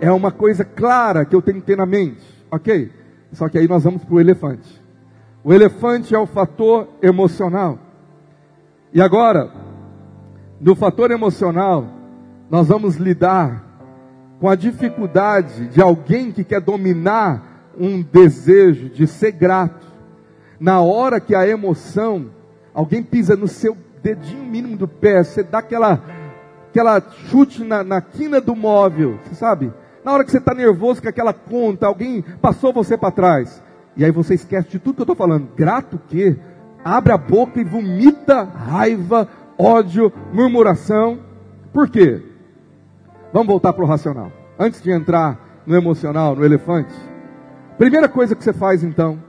é 0.01 0.11
uma 0.11 0.31
coisa 0.31 0.65
clara 0.65 1.23
que 1.23 1.35
eu 1.35 1.41
tenho 1.41 1.59
que 1.59 1.67
ter 1.67 1.77
na 1.77 1.85
mente, 1.85 2.25
ok? 2.51 2.91
Só 3.33 3.47
que 3.47 3.57
aí 3.57 3.67
nós 3.67 3.83
vamos 3.83 4.03
para 4.03 4.15
o 4.15 4.19
elefante. 4.19 4.81
O 5.43 5.53
elefante 5.53 6.13
é 6.13 6.19
o 6.19 6.25
fator 6.25 6.87
emocional. 7.01 7.79
E 8.93 9.01
agora, 9.01 9.51
no 10.59 10.75
fator 10.75 11.11
emocional, 11.11 11.87
nós 12.49 12.67
vamos 12.67 12.95
lidar 12.95 13.63
com 14.39 14.49
a 14.49 14.55
dificuldade 14.55 15.67
de 15.67 15.81
alguém 15.81 16.31
que 16.31 16.43
quer 16.43 16.61
dominar 16.61 17.71
um 17.77 18.01
desejo 18.01 18.89
de 18.89 19.07
ser 19.07 19.31
grato, 19.31 19.87
na 20.59 20.81
hora 20.81 21.19
que 21.19 21.33
a 21.33 21.47
emoção, 21.47 22.29
alguém 22.73 23.01
pisa 23.01 23.35
no 23.35 23.47
seu 23.47 23.77
dedinho 24.03 24.43
mínimo 24.43 24.75
do 24.75 24.87
pé, 24.87 25.23
você 25.23 25.43
dá 25.43 25.59
aquela, 25.59 26.01
aquela 26.69 27.01
chute 27.27 27.63
na, 27.63 27.83
na 27.83 28.01
quina 28.01 28.41
do 28.41 28.55
móvel, 28.55 29.19
você 29.23 29.35
sabe? 29.35 29.71
Na 30.03 30.13
hora 30.13 30.23
que 30.23 30.31
você 30.31 30.37
está 30.37 30.53
nervoso 30.53 31.01
com 31.01 31.09
aquela 31.09 31.33
conta, 31.33 31.87
alguém 31.87 32.21
passou 32.41 32.73
você 32.73 32.97
para 32.97 33.11
trás. 33.11 33.61
E 33.95 34.05
aí 34.05 34.11
você 34.11 34.33
esquece 34.35 34.69
de 34.69 34.79
tudo 34.79 34.95
que 34.95 35.01
eu 35.01 35.03
estou 35.03 35.15
falando. 35.15 35.49
Grato 35.55 35.97
o 35.97 35.99
quê? 35.99 36.37
Abre 36.83 37.11
a 37.11 37.17
boca 37.17 37.59
e 37.59 37.63
vomita 37.63 38.43
raiva, 38.43 39.27
ódio, 39.57 40.11
murmuração. 40.31 41.19
Por 41.73 41.89
quê? 41.89 42.21
Vamos 43.33 43.47
voltar 43.47 43.73
para 43.73 43.83
o 43.83 43.87
racional. 43.87 44.31
Antes 44.57 44.81
de 44.81 44.91
entrar 44.91 45.63
no 45.65 45.75
emocional, 45.75 46.35
no 46.35 46.45
elefante. 46.45 46.93
Primeira 47.77 48.09
coisa 48.09 48.35
que 48.35 48.43
você 48.43 48.53
faz 48.53 48.83
então, 48.83 49.21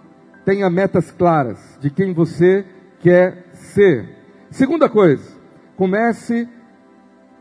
tenha 0.45 0.71
metas 0.71 1.11
claras 1.11 1.79
de 1.81 1.91
quem 1.91 2.15
você 2.15 2.65
quer 3.01 3.47
ser. 3.53 4.09
Segunda 4.51 4.89
coisa, 4.89 5.23
comece 5.77 6.49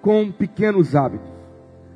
com 0.01 0.31
pequenos 0.31 0.95
hábitos. 0.95 1.38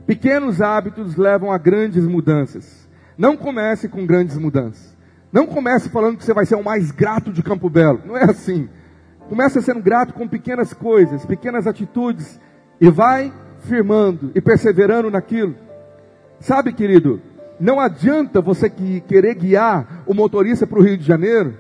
Pequenos 0.06 0.62
hábitos 0.62 1.16
levam 1.16 1.52
a 1.52 1.58
grandes 1.58 2.06
mudanças. 2.06 2.88
Não 3.18 3.38
comece 3.38 3.88
com 3.88 4.06
grandes 4.06 4.38
mudanças. 4.38 4.96
Não 5.32 5.48
comece 5.48 5.90
falando 5.90 6.18
que 6.18 6.26
você 6.26 6.34
vai 6.34 6.46
ser 6.46 6.56
o 6.56 6.64
mais 6.64 6.92
grato 6.92 7.32
de 7.32 7.42
Campo 7.42 7.70
Belo. 7.70 8.02
Não 8.06 8.18
é 8.18 8.24
assim. 8.24 8.70
Comece 9.30 9.62
sendo 9.62 9.82
grato 9.82 10.14
com 10.14 10.28
pequenas 10.28 10.74
coisas, 10.74 11.26
pequenas 11.26 11.66
atitudes 11.66 12.40
e 12.80 12.90
vai 12.90 13.34
firmando 13.60 14.32
e 14.36 14.42
perseverando 14.42 15.10
naquilo. 15.10 15.56
Sabe, 16.40 16.74
querido, 16.74 17.22
não 17.60 17.80
adianta 17.80 18.42
você 18.42 18.70
que 18.70 19.02
querer 19.02 19.36
guiar 19.36 20.04
o 20.06 20.14
motorista 20.14 20.68
para 20.68 20.78
o 20.78 20.84
Rio 20.84 20.98
de 20.98 21.06
Janeiro, 21.06 21.54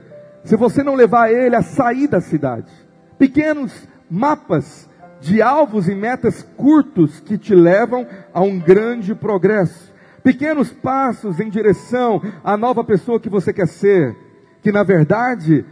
se 0.44 0.58
você 0.58 0.84
não 0.84 0.96
levar 0.96 1.32
ele 1.32 1.56
a 1.56 1.62
sair 1.62 2.08
da 2.08 2.20
cidade. 2.20 2.72
Pequenos 3.18 3.88
mapas 4.10 4.90
de 5.24 5.42
alvos 5.42 5.88
e 5.88 5.96
metas 5.96 6.44
curtos 6.58 7.22
que 7.22 7.38
te 7.38 7.56
levam 7.56 8.06
a 8.34 8.42
um 8.42 8.60
grande 8.60 9.16
progresso. 9.16 9.92
Pequenos 10.22 10.72
passos 10.72 11.40
em 11.40 11.50
direção 11.50 12.22
à 12.44 12.58
nova 12.58 12.84
pessoa 12.84 13.20
que 13.20 13.30
você 13.30 13.54
quer 13.54 13.68
ser, 13.68 14.16
que 14.62 14.72
na 14.72 14.84
verdade 14.84 15.66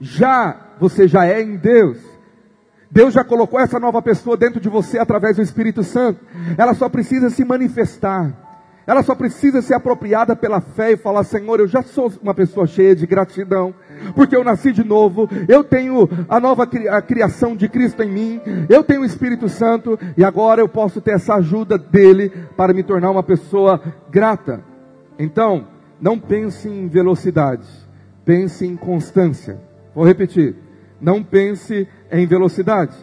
já 0.00 0.74
você 0.80 1.06
já 1.06 1.24
é 1.24 1.40
em 1.40 1.56
Deus. 1.56 1.98
Deus 2.90 3.14
já 3.14 3.22
colocou 3.22 3.60
essa 3.60 3.78
nova 3.78 4.02
pessoa 4.02 4.36
dentro 4.36 4.60
de 4.60 4.68
você 4.68 4.98
através 4.98 5.36
do 5.36 5.42
Espírito 5.42 5.84
Santo. 5.84 6.20
Ela 6.58 6.74
só 6.74 6.88
precisa 6.88 7.30
se 7.30 7.44
manifestar. 7.44 8.45
Ela 8.86 9.02
só 9.02 9.16
precisa 9.16 9.60
ser 9.60 9.74
apropriada 9.74 10.36
pela 10.36 10.60
fé 10.60 10.92
e 10.92 10.96
falar: 10.96 11.24
Senhor, 11.24 11.58
eu 11.58 11.66
já 11.66 11.82
sou 11.82 12.12
uma 12.22 12.34
pessoa 12.34 12.66
cheia 12.66 12.94
de 12.94 13.04
gratidão, 13.04 13.74
porque 14.14 14.36
eu 14.36 14.44
nasci 14.44 14.70
de 14.70 14.84
novo, 14.84 15.28
eu 15.48 15.64
tenho 15.64 16.08
a 16.28 16.38
nova 16.38 16.68
a 16.90 17.02
criação 17.02 17.56
de 17.56 17.68
Cristo 17.68 18.02
em 18.02 18.10
mim, 18.10 18.40
eu 18.68 18.84
tenho 18.84 19.00
o 19.00 19.04
Espírito 19.04 19.48
Santo 19.48 19.98
e 20.16 20.24
agora 20.24 20.60
eu 20.60 20.68
posso 20.68 21.00
ter 21.00 21.12
essa 21.12 21.34
ajuda 21.34 21.76
dele 21.76 22.30
para 22.56 22.72
me 22.72 22.84
tornar 22.84 23.10
uma 23.10 23.24
pessoa 23.24 23.82
grata. 24.08 24.62
Então, 25.18 25.66
não 26.00 26.18
pense 26.18 26.68
em 26.68 26.86
velocidade, 26.86 27.66
pense 28.24 28.64
em 28.64 28.76
constância. 28.76 29.60
Vou 29.96 30.04
repetir: 30.04 30.54
Não 31.00 31.24
pense 31.24 31.88
em 32.12 32.24
velocidade, 32.24 32.94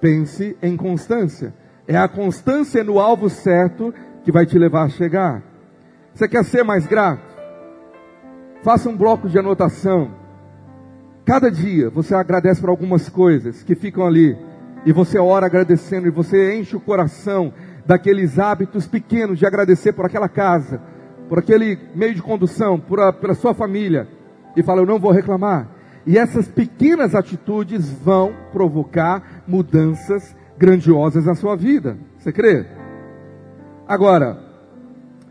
pense 0.00 0.56
em 0.62 0.76
constância. 0.76 1.52
É 1.88 1.96
a 1.96 2.06
constância 2.06 2.84
no 2.84 3.00
alvo 3.00 3.28
certo 3.28 3.92
que 4.24 4.32
vai 4.32 4.46
te 4.46 4.58
levar 4.58 4.84
a 4.84 4.88
chegar. 4.88 5.42
Você 6.14 6.28
quer 6.28 6.44
ser 6.44 6.62
mais 6.62 6.86
grato? 6.86 7.32
Faça 8.62 8.88
um 8.88 8.96
bloco 8.96 9.28
de 9.28 9.38
anotação. 9.38 10.10
Cada 11.24 11.50
dia 11.50 11.90
você 11.90 12.14
agradece 12.14 12.60
por 12.60 12.70
algumas 12.70 13.08
coisas 13.08 13.62
que 13.62 13.74
ficam 13.74 14.06
ali. 14.06 14.36
E 14.84 14.92
você 14.92 15.18
ora 15.18 15.46
agradecendo, 15.46 16.08
e 16.08 16.10
você 16.10 16.56
enche 16.56 16.76
o 16.76 16.80
coração 16.80 17.52
daqueles 17.86 18.38
hábitos 18.38 18.86
pequenos 18.86 19.38
de 19.38 19.46
agradecer 19.46 19.92
por 19.92 20.04
aquela 20.04 20.28
casa, 20.28 20.80
por 21.28 21.38
aquele 21.38 21.78
meio 21.94 22.14
de 22.14 22.22
condução, 22.22 22.78
por 22.78 23.00
a, 23.00 23.12
pela 23.12 23.34
sua 23.34 23.54
família. 23.54 24.08
E 24.56 24.62
fala, 24.62 24.82
eu 24.82 24.86
não 24.86 24.98
vou 24.98 25.12
reclamar. 25.12 25.68
E 26.04 26.18
essas 26.18 26.48
pequenas 26.48 27.14
atitudes 27.14 27.88
vão 27.90 28.34
provocar 28.52 29.42
mudanças 29.46 30.36
grandiosas 30.58 31.26
na 31.26 31.34
sua 31.34 31.56
vida. 31.56 31.96
Você 32.18 32.32
crê? 32.32 32.66
Agora, 33.86 34.38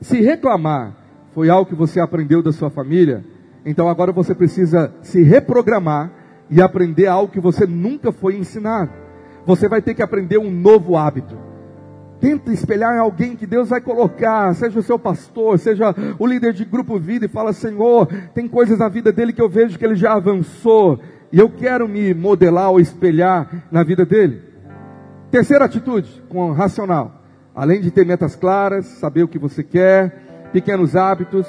se 0.02 0.22
reclamar 0.22 0.96
foi 1.34 1.50
algo 1.50 1.70
que 1.70 1.76
você 1.76 2.00
aprendeu 2.00 2.42
da 2.42 2.52
sua 2.52 2.70
família, 2.70 3.24
então 3.66 3.88
agora 3.88 4.12
você 4.12 4.36
precisa 4.36 4.94
se 5.02 5.22
reprogramar 5.24 6.12
e 6.50 6.62
aprender 6.62 7.08
algo 7.08 7.32
que 7.32 7.40
você 7.40 7.66
nunca 7.66 8.12
foi 8.12 8.36
ensinado. 8.36 8.92
Você 9.46 9.68
vai 9.68 9.82
ter 9.82 9.94
que 9.94 10.02
aprender 10.02 10.38
um 10.38 10.52
novo 10.52 10.98
hábito. 10.98 11.36
Tenta 12.20 12.52
espelhar 12.52 12.94
em 12.96 13.00
alguém 13.00 13.36
que 13.36 13.48
Deus 13.48 13.70
vai 13.70 13.82
colocar, 13.82 14.54
seja 14.54 14.78
o 14.78 14.84
seu 14.84 15.00
pastor, 15.00 15.58
seja 15.58 15.96
o 16.20 16.28
líder 16.28 16.54
de 16.54 16.66
grupo 16.66 17.00
vida, 17.00 17.26
e 17.26 17.30
fala: 17.30 17.54
Senhor, 17.54 18.08
tem 18.36 18.48
coisas 18.48 18.78
na 18.78 18.90
vida 18.90 19.12
dele 19.12 19.34
que 19.34 19.42
eu 19.42 19.50
vejo 19.50 19.80
que 19.80 19.86
ele 19.86 19.96
já 19.96 20.14
avançou, 20.14 21.00
e 21.32 21.40
eu 21.40 21.50
quero 21.50 21.88
me 21.88 22.14
modelar 22.14 22.70
ou 22.70 22.80
espelhar 22.80 23.66
na 23.72 23.82
vida 23.82 24.06
dele. 24.06 24.42
Terceira 25.32 25.66
atitude, 25.66 26.22
com 26.30 26.52
racional. 26.52 27.21
Além 27.54 27.82
de 27.82 27.92
ter 27.92 28.06
metas 28.06 28.36
claras, 28.36 28.86
saber 28.86 29.24
o 29.24 29.28
que 29.28 29.40
você 29.40 29.64
quer, 29.64 30.50
pequenos 30.52 30.96
hábitos, 30.96 31.48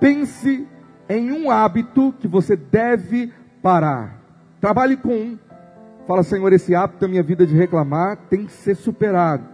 pense 0.00 0.66
em 1.08 1.32
um 1.32 1.50
hábito 1.50 2.14
que 2.18 2.28
você 2.28 2.56
deve 2.56 3.32
parar. 3.62 4.20
Trabalhe 4.60 4.96
com 4.96 5.14
um. 5.14 5.38
Fala, 6.06 6.22
Senhor, 6.22 6.52
esse 6.52 6.74
hábito 6.74 7.00
da 7.00 7.08
minha 7.08 7.22
vida 7.22 7.46
de 7.46 7.56
reclamar 7.56 8.16
tem 8.28 8.46
que 8.46 8.52
ser 8.52 8.74
superado. 8.76 9.44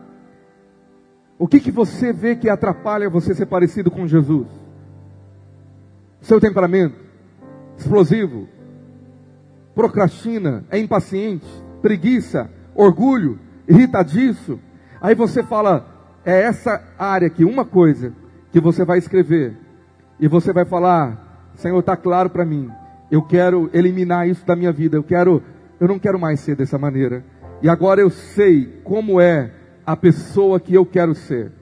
O 1.38 1.46
que, 1.46 1.61
que 1.61 1.70
você 1.70 2.12
vê 2.12 2.35
que 2.35 2.48
atrapalha 2.48 3.09
você 3.09 3.35
ser 3.35 3.46
parecido 3.46 3.90
com 3.90 4.07
Jesus? 4.07 4.48
Seu 6.20 6.40
temperamento, 6.40 6.96
explosivo, 7.77 8.48
procrastina, 9.74 10.64
é 10.68 10.79
impaciente, 10.79 11.46
preguiça, 11.81 12.51
orgulho, 12.74 13.38
irritadiço. 13.68 14.59
Aí 15.01 15.15
você 15.15 15.43
fala, 15.43 15.87
é 16.25 16.43
essa 16.43 16.83
área 16.99 17.27
aqui, 17.27 17.45
uma 17.45 17.65
coisa 17.65 18.13
que 18.53 18.61
você 18.61 18.85
vai 18.85 18.99
escrever. 18.99 19.57
E 20.19 20.27
você 20.27 20.53
vai 20.53 20.65
falar, 20.65 21.51
Senhor, 21.55 21.79
está 21.79 21.97
claro 21.97 22.31
para 22.31 22.45
mim. 22.45 22.71
Eu 23.11 23.23
quero 23.23 23.71
eliminar 23.73 24.29
isso 24.29 24.45
da 24.45 24.57
minha 24.57 24.73
vida. 24.73 24.97
Eu 24.97 25.03
quero, 25.03 25.43
eu 25.81 25.89
não 25.89 25.99
quero 25.99 26.19
mais 26.19 26.41
ser 26.41 26.57
dessa 26.57 26.77
maneira. 26.79 27.25
E 27.63 27.69
agora 27.69 28.01
eu 28.01 28.11
sei 28.11 28.81
como 28.85 29.21
é 29.21 29.53
a 29.87 29.97
pessoa 29.97 30.61
que 30.61 30.75
eu 30.75 30.85
quero 30.85 31.15
ser. 31.15 31.53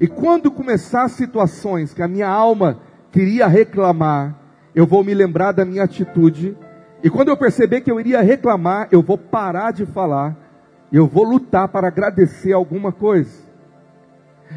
E 0.00 0.06
quando 0.06 0.50
começar 0.50 1.08
situações 1.08 1.94
que 1.94 2.02
a 2.02 2.08
minha 2.08 2.28
alma 2.28 2.80
queria 3.10 3.46
reclamar, 3.46 4.38
eu 4.74 4.86
vou 4.86 5.04
me 5.04 5.14
lembrar 5.14 5.52
da 5.52 5.64
minha 5.64 5.84
atitude. 5.84 6.56
E 7.02 7.08
quando 7.08 7.28
eu 7.28 7.36
perceber 7.36 7.80
que 7.80 7.90
eu 7.90 8.00
iria 8.00 8.20
reclamar, 8.20 8.88
eu 8.90 9.00
vou 9.00 9.16
parar 9.16 9.70
de 9.70 9.86
falar. 9.86 10.36
Eu 10.94 11.08
vou 11.08 11.24
lutar 11.24 11.66
para 11.66 11.88
agradecer 11.88 12.52
alguma 12.52 12.92
coisa. 12.92 13.42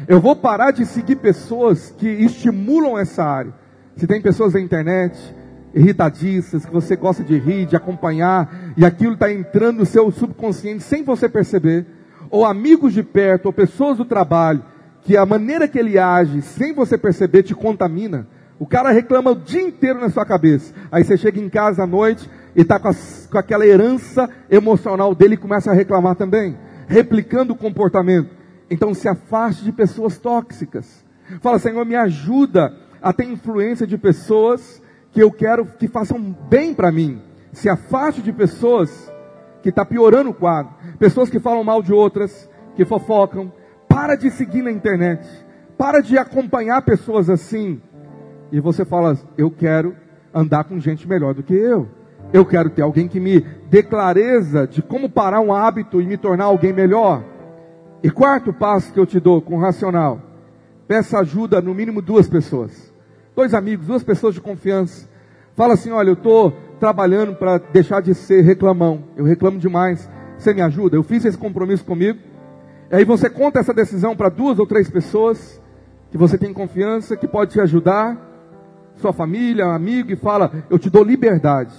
Eu 0.06 0.20
vou 0.20 0.36
parar 0.36 0.70
de 0.70 0.86
seguir 0.86 1.16
pessoas 1.16 1.92
que 1.98 2.06
estimulam 2.06 2.96
essa 2.96 3.24
área. 3.24 3.52
Se 3.96 4.06
tem 4.06 4.22
pessoas 4.22 4.54
na 4.54 4.60
internet 4.60 5.18
irritadiças, 5.74 6.64
que 6.64 6.72
você 6.72 6.94
gosta 6.94 7.24
de 7.24 7.36
rir, 7.36 7.66
de 7.66 7.74
acompanhar, 7.74 8.72
e 8.76 8.84
aquilo 8.84 9.14
está 9.14 9.32
entrando 9.32 9.78
no 9.78 9.84
seu 9.84 10.12
subconsciente 10.12 10.84
sem 10.84 11.02
você 11.02 11.28
perceber 11.28 11.84
ou 12.30 12.44
amigos 12.44 12.92
de 12.92 13.02
perto, 13.02 13.46
ou 13.46 13.52
pessoas 13.52 13.96
do 13.96 14.04
trabalho, 14.04 14.62
que 15.02 15.16
a 15.16 15.26
maneira 15.26 15.66
que 15.66 15.78
ele 15.78 15.98
age, 15.98 16.40
sem 16.42 16.72
você 16.72 16.96
perceber, 16.96 17.42
te 17.42 17.54
contamina. 17.54 18.28
O 18.60 18.66
cara 18.66 18.92
reclama 18.92 19.32
o 19.32 19.36
dia 19.36 19.62
inteiro 19.62 20.00
na 20.00 20.08
sua 20.08 20.24
cabeça. 20.24 20.72
Aí 20.92 21.02
você 21.02 21.16
chega 21.16 21.40
em 21.40 21.48
casa 21.48 21.82
à 21.82 21.86
noite 21.86 22.30
e 22.54 22.62
está 22.62 22.78
com, 22.78 22.90
com, 23.30 23.38
aquela 23.38 23.66
herança 23.66 24.28
emocional 24.50 25.14
dele 25.14 25.34
e 25.34 25.38
começa 25.38 25.70
a 25.70 25.74
reclamar 25.74 26.16
também, 26.16 26.56
replicando 26.86 27.52
o 27.52 27.56
comportamento. 27.56 28.30
Então 28.70 28.92
se 28.92 29.08
afaste 29.08 29.64
de 29.64 29.72
pessoas 29.72 30.18
tóxicas. 30.18 31.04
Fala, 31.40 31.58
Senhor, 31.58 31.84
me 31.84 31.94
ajuda 31.94 32.74
a 33.00 33.12
ter 33.12 33.24
influência 33.24 33.86
de 33.86 33.96
pessoas 33.96 34.82
que 35.12 35.22
eu 35.22 35.30
quero 35.30 35.66
que 35.66 35.88
façam 35.88 36.20
bem 36.48 36.74
para 36.74 36.92
mim. 36.92 37.20
Se 37.52 37.68
afaste 37.68 38.22
de 38.22 38.32
pessoas 38.32 39.10
que 39.62 39.68
está 39.68 39.84
piorando 39.84 40.30
o 40.30 40.34
quadro. 40.34 40.72
Pessoas 40.98 41.30
que 41.30 41.40
falam 41.40 41.64
mal 41.64 41.82
de 41.82 41.92
outras, 41.92 42.48
que 42.76 42.84
fofocam. 42.84 43.52
Para 43.88 44.16
de 44.16 44.30
seguir 44.30 44.62
na 44.62 44.70
internet. 44.70 45.26
Para 45.76 46.00
de 46.00 46.18
acompanhar 46.18 46.82
pessoas 46.82 47.30
assim. 47.30 47.80
E 48.50 48.60
você 48.60 48.84
fala, 48.84 49.18
eu 49.36 49.50
quero 49.50 49.94
andar 50.32 50.64
com 50.64 50.78
gente 50.78 51.08
melhor 51.08 51.34
do 51.34 51.42
que 51.42 51.54
eu. 51.54 51.88
Eu 52.32 52.44
quero 52.44 52.68
ter 52.68 52.82
alguém 52.82 53.08
que 53.08 53.18
me 53.18 53.40
dê 53.70 53.82
clareza 53.82 54.66
de 54.66 54.82
como 54.82 55.08
parar 55.08 55.40
um 55.40 55.52
hábito 55.52 56.00
e 56.00 56.06
me 56.06 56.16
tornar 56.16 56.44
alguém 56.44 56.72
melhor. 56.72 57.24
E 58.02 58.10
quarto 58.10 58.52
passo 58.52 58.92
que 58.92 59.00
eu 59.00 59.06
te 59.06 59.18
dou 59.18 59.40
com 59.40 59.58
racional. 59.58 60.20
Peça 60.86 61.18
ajuda 61.18 61.60
no 61.60 61.74
mínimo 61.74 62.02
duas 62.02 62.28
pessoas. 62.28 62.92
Dois 63.34 63.54
amigos, 63.54 63.86
duas 63.86 64.02
pessoas 64.02 64.34
de 64.34 64.40
confiança. 64.40 65.08
Fala 65.54 65.74
assim, 65.74 65.90
olha, 65.90 66.10
eu 66.10 66.14
estou 66.14 66.52
trabalhando 66.78 67.34
para 67.34 67.58
deixar 67.58 68.02
de 68.02 68.14
ser 68.14 68.42
reclamão. 68.42 69.04
Eu 69.16 69.24
reclamo 69.24 69.58
demais. 69.58 70.08
Você 70.36 70.52
me 70.52 70.60
ajuda? 70.60 70.96
Eu 70.96 71.02
fiz 71.02 71.24
esse 71.24 71.36
compromisso 71.36 71.84
comigo. 71.84 72.18
E 72.90 72.96
aí 72.96 73.04
você 73.04 73.28
conta 73.28 73.58
essa 73.58 73.74
decisão 73.74 74.14
para 74.14 74.28
duas 74.28 74.58
ou 74.58 74.66
três 74.66 74.90
pessoas 74.90 75.60
que 76.10 76.18
você 76.18 76.38
tem 76.38 76.52
confiança, 76.52 77.16
que 77.16 77.28
pode 77.28 77.52
te 77.52 77.60
ajudar, 77.60 78.16
sua 78.96 79.12
família, 79.12 79.66
amigo, 79.66 80.12
e 80.12 80.16
fala: 80.16 80.50
Eu 80.70 80.78
te 80.78 80.88
dou 80.88 81.04
liberdade. 81.04 81.74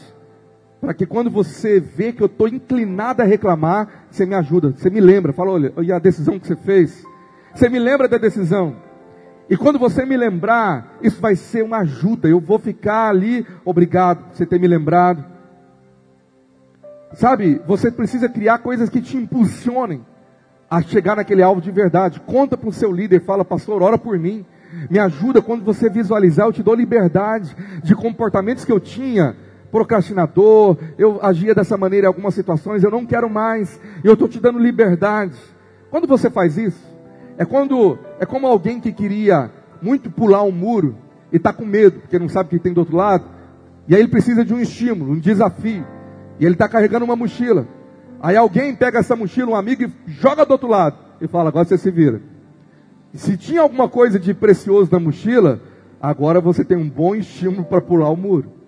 Para 0.80 0.94
que 0.94 1.06
quando 1.06 1.30
você 1.30 1.80
vê 1.80 2.14
que 2.14 2.22
eu 2.22 2.28
estou 2.28 2.48
inclinado 2.48 3.22
a 3.22 3.26
reclamar, 3.26 4.06
você 4.10 4.26
me 4.26 4.34
ajuda, 4.36 4.72
você 4.72 4.90
me 4.90 5.02
lembra, 5.02 5.34
fala: 5.34 5.52
Olha, 5.52 5.74
e 5.82 5.92
a 5.92 6.00
decisão 6.00 6.40
que 6.40 6.48
você 6.48 6.56
fez? 6.56 7.04
Você 7.54 7.68
me 7.68 7.80
lembra 7.80 8.08
da 8.08 8.18
decisão? 8.18 8.76
E 9.50 9.58
quando 9.58 9.80
você 9.80 10.06
me 10.06 10.16
lembrar, 10.16 10.98
isso 11.02 11.20
vai 11.20 11.36
ser 11.36 11.64
uma 11.64 11.80
ajuda. 11.80 12.30
Eu 12.30 12.40
vou 12.40 12.60
ficar 12.60 13.10
ali, 13.10 13.46
obrigado 13.66 14.26
por 14.26 14.36
você 14.36 14.46
ter 14.46 14.60
me 14.60 14.68
lembrado. 14.68 15.26
Sabe, 17.14 17.60
você 17.66 17.90
precisa 17.90 18.30
criar 18.30 18.60
coisas 18.60 18.90
que 18.90 19.02
te 19.02 19.18
impulsionem 19.18 20.06
a 20.70 20.82
chegar 20.82 21.16
naquele 21.16 21.42
alvo 21.42 21.60
de 21.60 21.72
verdade. 21.72 22.20
Conta 22.20 22.56
para 22.56 22.70
o 22.70 22.74
seu 22.74 22.92
líder, 22.92 23.22
fala, 23.22 23.44
pastor, 23.44 23.82
ora 23.82 23.98
por 23.98 24.20
mim. 24.20 24.46
Me 24.88 25.00
ajuda 25.00 25.42
quando 25.42 25.66
você 25.66 25.90
visualizar, 25.90 26.46
eu 26.46 26.54
te 26.54 26.62
dou 26.62 26.76
liberdade 26.76 27.56
de 27.84 27.96
comportamentos 27.96 28.64
que 28.64 28.72
eu 28.72 28.80
tinha, 28.80 29.36
procrastinador, 29.72 30.78
eu 30.98 31.20
agia 31.22 31.54
dessa 31.54 31.78
maneira 31.78 32.06
em 32.06 32.08
algumas 32.08 32.34
situações, 32.34 32.84
eu 32.84 32.92
não 32.92 33.06
quero 33.06 33.30
mais, 33.30 33.80
eu 34.04 34.14
estou 34.14 34.28
te 34.28 34.40
dando 34.40 34.60
liberdade. 34.60 35.38
Quando 35.90 36.08
você 36.08 36.30
faz 36.30 36.58
isso, 36.58 36.84
é 37.38 37.46
quando 37.46 37.98
é 38.20 38.26
como 38.26 38.48
alguém 38.48 38.80
que 38.80 38.92
queria 38.92 39.52
muito 39.82 40.10
pular 40.10 40.44
um 40.44 40.52
muro 40.52 40.96
e 41.32 41.38
está 41.38 41.54
com 41.54 41.66
medo, 41.66 42.02
porque 42.02 42.20
não 42.20 42.28
sabe 42.28 42.48
o 42.48 42.50
que 42.50 42.60
tem 42.60 42.74
do 42.74 42.80
outro 42.80 42.96
lado, 42.96 43.26
e 43.88 43.96
aí 43.96 44.02
ele 44.02 44.10
precisa 44.10 44.46
de 44.46 44.54
um 44.54 44.60
estímulo, 44.60 45.14
um 45.14 45.20
desafio. 45.20 45.86
E 46.40 46.46
ele 46.46 46.54
está 46.54 46.70
carregando 46.70 47.06
uma 47.06 47.16
mochila. 47.16 47.68
Aí 48.22 48.38
alguém 48.38 48.76
pega 48.76 49.00
essa 49.00 49.16
mochila, 49.16 49.52
um 49.52 49.56
amigo, 49.56 49.84
e 49.84 49.92
joga 50.06 50.46
do 50.46 50.52
outro 50.52 50.68
lado. 50.68 50.98
E 51.20 51.28
fala, 51.28 51.50
agora 51.50 51.66
você 51.66 51.78
se 51.78 51.90
vira. 51.90 52.22
se 53.14 53.36
tinha 53.36 53.62
alguma 53.62 53.90
coisa 53.90 54.20
de 54.20 54.34
precioso 54.34 54.92
na 54.92 55.00
mochila, 55.00 55.60
agora 56.00 56.40
você 56.40 56.64
tem 56.64 56.78
um 56.78 56.88
bom 56.88 57.16
estímulo 57.16 57.66
para 57.66 57.82
pular 57.82 58.10
o 58.10 58.16
muro. 58.16 58.59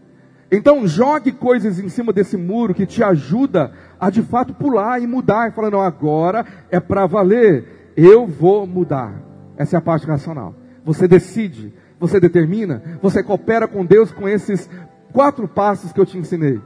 Então 0.51 0.85
jogue 0.85 1.31
coisas 1.31 1.79
em 1.79 1.87
cima 1.87 2.11
desse 2.11 2.35
muro 2.35 2.73
que 2.73 2.85
te 2.85 3.01
ajuda 3.01 3.71
a 3.97 4.09
de 4.09 4.21
fato 4.21 4.53
pular 4.53 5.01
e 5.01 5.07
mudar. 5.07 5.47
E 5.47 5.53
falando, 5.53 5.77
agora 5.77 6.45
é 6.69 6.79
para 6.79 7.05
valer. 7.05 7.93
Eu 7.95 8.27
vou 8.27 8.67
mudar. 8.67 9.13
Essa 9.55 9.77
é 9.77 9.79
a 9.79 9.81
parte 9.81 10.05
racional. 10.05 10.53
Você 10.83 11.07
decide, 11.07 11.73
você 11.97 12.19
determina, 12.19 12.81
você 13.01 13.23
coopera 13.23 13.67
com 13.67 13.85
Deus 13.85 14.11
com 14.11 14.27
esses 14.27 14.69
quatro 15.13 15.47
passos 15.47 15.93
que 15.93 15.99
eu 15.99 16.05
te 16.05 16.17
ensinei. 16.17 16.59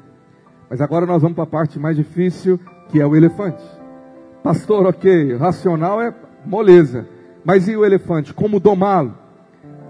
Mas 0.70 0.82
agora 0.82 1.06
nós 1.06 1.22
vamos 1.22 1.36
para 1.36 1.44
a 1.44 1.48
parte 1.48 1.78
mais 1.78 1.96
difícil, 1.96 2.60
que 2.90 3.00
é 3.00 3.06
o 3.06 3.16
elefante. 3.16 3.64
Pastor, 4.42 4.88
ok, 4.88 5.36
racional 5.36 6.02
é 6.02 6.14
moleza. 6.46 7.08
Mas 7.44 7.68
e 7.68 7.76
o 7.76 7.86
elefante? 7.86 8.34
Como 8.34 8.60
domá-lo? 8.60 9.16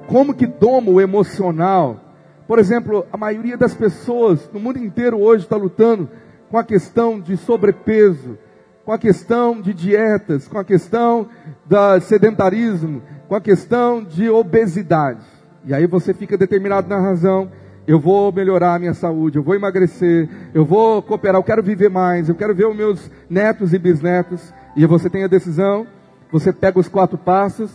Como 0.08 0.34
que 0.34 0.46
doma 0.46 0.92
o 0.92 1.00
emocional? 1.00 2.05
Por 2.48 2.60
exemplo, 2.60 3.06
a 3.12 3.18
maioria 3.18 3.58
das 3.58 3.74
pessoas 3.74 4.50
no 4.54 4.60
mundo 4.60 4.78
inteiro 4.78 5.20
hoje 5.20 5.44
está 5.44 5.56
lutando 5.56 6.10
com 6.50 6.58
a 6.58 6.64
questão 6.64 7.20
de 7.20 7.36
sobrepeso, 7.38 8.38
com 8.86 8.92
a 8.92 9.00
questão 9.00 9.60
de 9.60 9.74
dietas, 9.74 10.48
com 10.48 10.60
a 10.60 10.64
questão 10.64 11.28
do 11.66 12.00
sedentarismo, 12.02 13.02
com 13.28 13.36
a 13.36 13.42
questão 13.42 14.04
de 14.04 14.30
obesidade. 14.30 15.26
E 15.66 15.74
aí 15.74 15.88
você 15.88 16.14
fica 16.14 16.38
determinado 16.38 16.88
na 16.88 17.00
razão, 17.00 17.52
eu 17.88 18.00
vou 18.00 18.32
melhorar 18.32 18.76
a 18.76 18.80
minha 18.80 18.94
saúde, 18.94 19.38
eu 19.38 19.44
vou 19.44 19.56
emagrecer, 19.56 20.30
eu 20.54 20.64
vou 20.64 21.02
cooperar, 21.02 21.40
eu 21.40 21.44
quero 21.44 21.64
viver 21.64 21.90
mais, 21.90 22.30
eu 22.30 22.36
quero 22.36 22.54
ver 22.54 22.68
os 22.68 22.76
meus 22.76 23.12
netos 23.28 23.74
e 23.74 23.80
bisnetos. 23.80 24.54
E 24.76 24.86
você 24.86 25.10
tem 25.10 25.24
a 25.24 25.28
decisão, 25.28 25.88
você 26.32 26.54
pega 26.54 26.80
os 26.80 26.88
quatro 26.88 27.18
passos, 27.18 27.72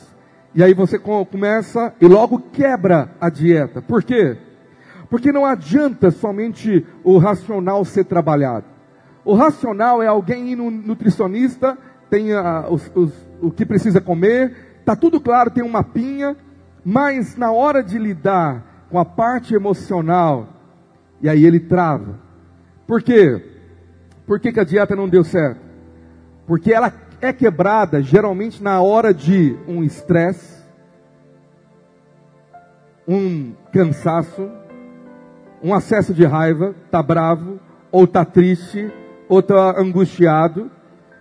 e 0.54 0.62
aí 0.62 0.74
você 0.74 0.98
começa 0.98 1.92
e 2.00 2.06
logo 2.06 2.38
quebra 2.52 3.10
a 3.20 3.28
dieta. 3.28 3.82
Por 3.82 4.02
quê? 4.04 4.36
Porque 5.10 5.32
não 5.32 5.44
adianta 5.44 6.10
somente 6.12 6.86
o 7.02 7.18
racional 7.18 7.84
ser 7.84 8.04
trabalhado. 8.04 8.64
O 9.24 9.34
racional 9.34 10.02
é 10.02 10.06
alguém 10.06 10.52
ir 10.52 10.56
no 10.56 10.70
nutricionista, 10.70 11.76
tem 12.08 12.32
a, 12.32 12.68
os, 12.70 12.90
os, 12.94 13.12
o 13.42 13.50
que 13.50 13.66
precisa 13.66 14.00
comer, 14.00 14.78
está 14.78 14.96
tudo 14.96 15.20
claro, 15.20 15.50
tem 15.50 15.64
um 15.64 15.68
mapinha, 15.68 16.36
mas 16.84 17.36
na 17.36 17.50
hora 17.50 17.82
de 17.82 17.98
lidar 17.98 18.86
com 18.88 18.98
a 18.98 19.04
parte 19.04 19.54
emocional, 19.54 20.48
e 21.20 21.28
aí 21.28 21.44
ele 21.44 21.60
trava. 21.60 22.18
Por 22.86 23.02
quê? 23.02 23.44
Por 24.26 24.40
que, 24.40 24.52
que 24.52 24.60
a 24.60 24.64
dieta 24.64 24.96
não 24.96 25.08
deu 25.08 25.22
certo? 25.22 25.60
Porque 26.46 26.72
ela 26.72 26.92
é 27.20 27.32
quebrada 27.32 28.02
geralmente 28.02 28.62
na 28.62 28.80
hora 28.80 29.12
de 29.12 29.56
um 29.68 29.84
estresse, 29.84 30.64
um 33.06 33.52
cansaço, 33.72 34.50
um 35.62 35.74
acesso 35.74 36.14
de 36.14 36.24
raiva, 36.24 36.74
tá 36.90 37.02
bravo, 37.02 37.58
ou 37.92 38.06
tá 38.06 38.24
triste, 38.24 38.90
ou 39.28 39.42
tá 39.42 39.78
angustiado. 39.78 40.70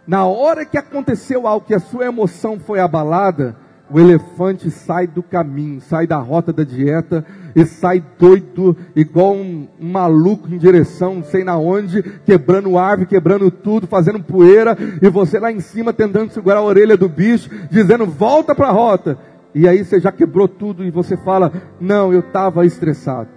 Na 0.08 0.26
hora 0.26 0.66
que 0.66 0.78
aconteceu 0.78 1.46
algo 1.46 1.66
que 1.66 1.74
a 1.74 1.80
sua 1.80 2.06
emoção 2.06 2.60
foi 2.60 2.80
abalada, 2.80 3.56
o 3.92 4.00
elefante 4.00 4.70
sai 4.70 5.08
do 5.08 5.24
caminho, 5.24 5.82
sai 5.82 6.06
da 6.06 6.18
rota 6.18 6.54
da 6.54 6.64
dieta 6.64 7.26
e 7.56 7.66
sai 7.66 8.04
doido, 8.20 8.78
igual 8.96 9.34
um, 9.34 9.68
um 9.80 9.92
maluco 9.92 10.48
em 10.54 10.58
direção, 10.58 11.16
não 11.16 11.24
sei 11.24 11.44
na 11.44 11.58
onde, 11.58 12.04
quebrando 12.24 12.78
árvore, 12.78 13.08
quebrando 13.08 13.50
tudo, 13.50 13.88
fazendo 13.88 14.22
poeira, 14.22 14.78
e 15.02 15.10
você 15.10 15.40
lá 15.40 15.52
em 15.52 15.60
cima 15.60 15.92
tentando 15.92 16.32
segurar 16.32 16.58
a 16.58 16.64
orelha 16.64 16.96
do 16.96 17.10
bicho, 17.10 17.50
dizendo 17.72 18.06
volta 18.06 18.54
para 18.54 18.68
a 18.68 18.72
rota. 18.72 19.18
E 19.56 19.68
aí 19.68 19.84
você 19.84 20.00
já 20.00 20.12
quebrou 20.12 20.48
tudo 20.48 20.86
e 20.86 20.92
você 20.92 21.18
fala: 21.18 21.52
Não, 21.82 22.14
eu 22.14 22.20
estava 22.20 22.66
estressado, 22.66 23.30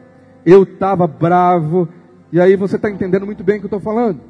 eu 0.45 0.63
estava 0.63 1.07
bravo. 1.07 1.89
E 2.33 2.41
aí 2.41 2.57
você 2.57 2.77
está 2.77 2.91
entendendo 2.91 3.27
muito 3.27 3.45
bem 3.45 3.57
o 3.57 3.61
que 3.61 3.67
eu 3.67 3.79
estou 3.79 3.81
falando. 3.81 4.21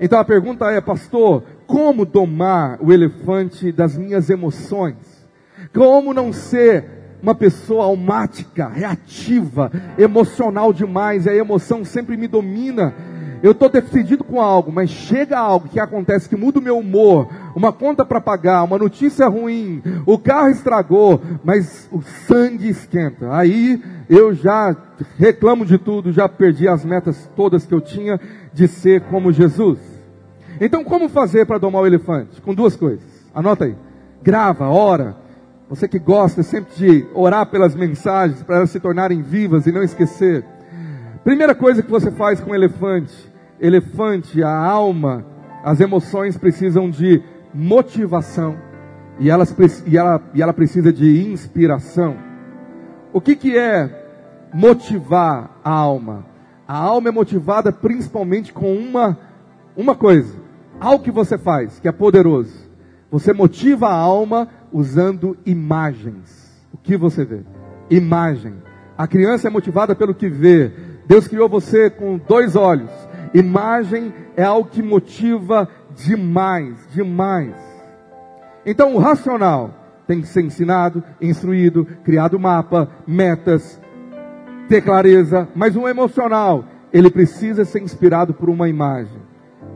Então 0.00 0.18
a 0.18 0.24
pergunta 0.24 0.70
é, 0.70 0.80
pastor, 0.80 1.42
como 1.66 2.04
domar 2.04 2.78
o 2.80 2.92
elefante 2.92 3.72
das 3.72 3.96
minhas 3.96 4.30
emoções? 4.30 5.26
Como 5.74 6.14
não 6.14 6.32
ser 6.32 6.98
uma 7.22 7.34
pessoa 7.34 7.84
almática, 7.84 8.68
reativa, 8.68 9.72
emocional 9.98 10.72
demais, 10.72 11.26
a 11.26 11.34
emoção 11.34 11.84
sempre 11.84 12.16
me 12.16 12.28
domina. 12.28 12.94
Eu 13.42 13.52
estou 13.52 13.68
decidido 13.68 14.24
com 14.24 14.40
algo, 14.40 14.72
mas 14.72 14.90
chega 14.90 15.38
algo 15.38 15.68
que 15.68 15.78
acontece 15.78 16.28
que 16.28 16.36
muda 16.36 16.58
o 16.58 16.62
meu 16.62 16.78
humor, 16.78 17.28
uma 17.54 17.72
conta 17.72 18.04
para 18.04 18.20
pagar, 18.20 18.62
uma 18.64 18.78
notícia 18.78 19.26
ruim, 19.28 19.82
o 20.06 20.18
carro 20.18 20.48
estragou, 20.48 21.20
mas 21.44 21.88
o 21.92 22.02
sangue 22.02 22.68
esquenta. 22.68 23.34
Aí 23.34 23.82
eu 24.08 24.34
já 24.34 24.76
reclamo 25.18 25.64
de 25.64 25.78
tudo, 25.78 26.12
já 26.12 26.28
perdi 26.28 26.68
as 26.68 26.84
metas 26.84 27.30
todas 27.36 27.66
que 27.66 27.74
eu 27.74 27.80
tinha 27.80 28.20
de 28.52 28.66
ser 28.66 29.02
como 29.02 29.32
Jesus. 29.32 29.78
Então, 30.60 30.82
como 30.82 31.08
fazer 31.08 31.46
para 31.46 31.58
domar 31.58 31.82
o 31.82 31.86
elefante? 31.86 32.40
Com 32.40 32.52
duas 32.52 32.74
coisas. 32.74 33.06
Anota 33.34 33.66
aí. 33.66 33.76
Grava, 34.22 34.68
ora 34.68 35.28
você 35.68 35.86
que 35.86 35.98
gosta 35.98 36.42
sempre 36.42 36.74
de 36.76 37.06
orar 37.12 37.44
pelas 37.46 37.74
mensagens 37.74 38.42
para 38.42 38.56
elas 38.56 38.70
se 38.70 38.80
tornarem 38.80 39.20
vivas 39.20 39.66
e 39.66 39.72
não 39.72 39.82
esquecer. 39.82 40.42
Primeira 41.22 41.54
coisa 41.54 41.82
que 41.82 41.90
você 41.90 42.10
faz 42.10 42.40
com 42.40 42.52
o 42.52 42.54
elefante: 42.54 43.27
elefante, 43.60 44.42
a 44.42 44.54
alma, 44.54 45.24
as 45.64 45.80
emoções 45.80 46.36
precisam 46.36 46.90
de 46.90 47.22
motivação 47.52 48.56
e, 49.18 49.30
elas, 49.30 49.54
e, 49.86 49.96
ela, 49.96 50.22
e 50.34 50.42
ela 50.42 50.52
precisa 50.52 50.92
de 50.92 51.30
inspiração. 51.30 52.16
O 53.12 53.20
que, 53.20 53.34
que 53.34 53.56
é 53.56 54.48
motivar 54.52 55.58
a 55.64 55.70
alma? 55.70 56.26
A 56.66 56.76
alma 56.76 57.08
é 57.08 57.12
motivada 57.12 57.72
principalmente 57.72 58.52
com 58.52 58.74
uma, 58.74 59.18
uma 59.76 59.94
coisa, 59.94 60.36
algo 60.78 61.02
que 61.02 61.10
você 61.10 61.38
faz, 61.38 61.80
que 61.80 61.88
é 61.88 61.92
poderoso. 61.92 62.68
Você 63.10 63.32
motiva 63.32 63.88
a 63.88 63.94
alma 63.94 64.48
usando 64.70 65.36
imagens. 65.46 66.48
O 66.72 66.76
que 66.76 66.96
você 66.96 67.24
vê? 67.24 67.40
Imagem. 67.90 68.54
A 68.96 69.06
criança 69.06 69.48
é 69.48 69.50
motivada 69.50 69.94
pelo 69.94 70.14
que 70.14 70.28
vê. 70.28 70.70
Deus 71.06 71.26
criou 71.26 71.48
você 71.48 71.88
com 71.88 72.18
dois 72.18 72.54
olhos. 72.54 72.90
Imagem 73.34 74.12
é 74.36 74.44
algo 74.44 74.68
que 74.68 74.82
motiva 74.82 75.68
demais, 75.94 76.86
demais. 76.92 77.54
Então 78.64 78.94
o 78.94 78.98
racional 78.98 79.74
tem 80.06 80.20
que 80.20 80.26
ser 80.26 80.42
ensinado, 80.42 81.02
instruído, 81.20 81.84
criado 82.02 82.38
mapa, 82.38 82.88
metas, 83.06 83.80
ter 84.68 84.82
clareza, 84.82 85.48
mas 85.54 85.76
o 85.76 85.88
emocional, 85.88 86.64
ele 86.92 87.10
precisa 87.10 87.64
ser 87.64 87.82
inspirado 87.82 88.32
por 88.32 88.48
uma 88.48 88.68
imagem. 88.68 89.20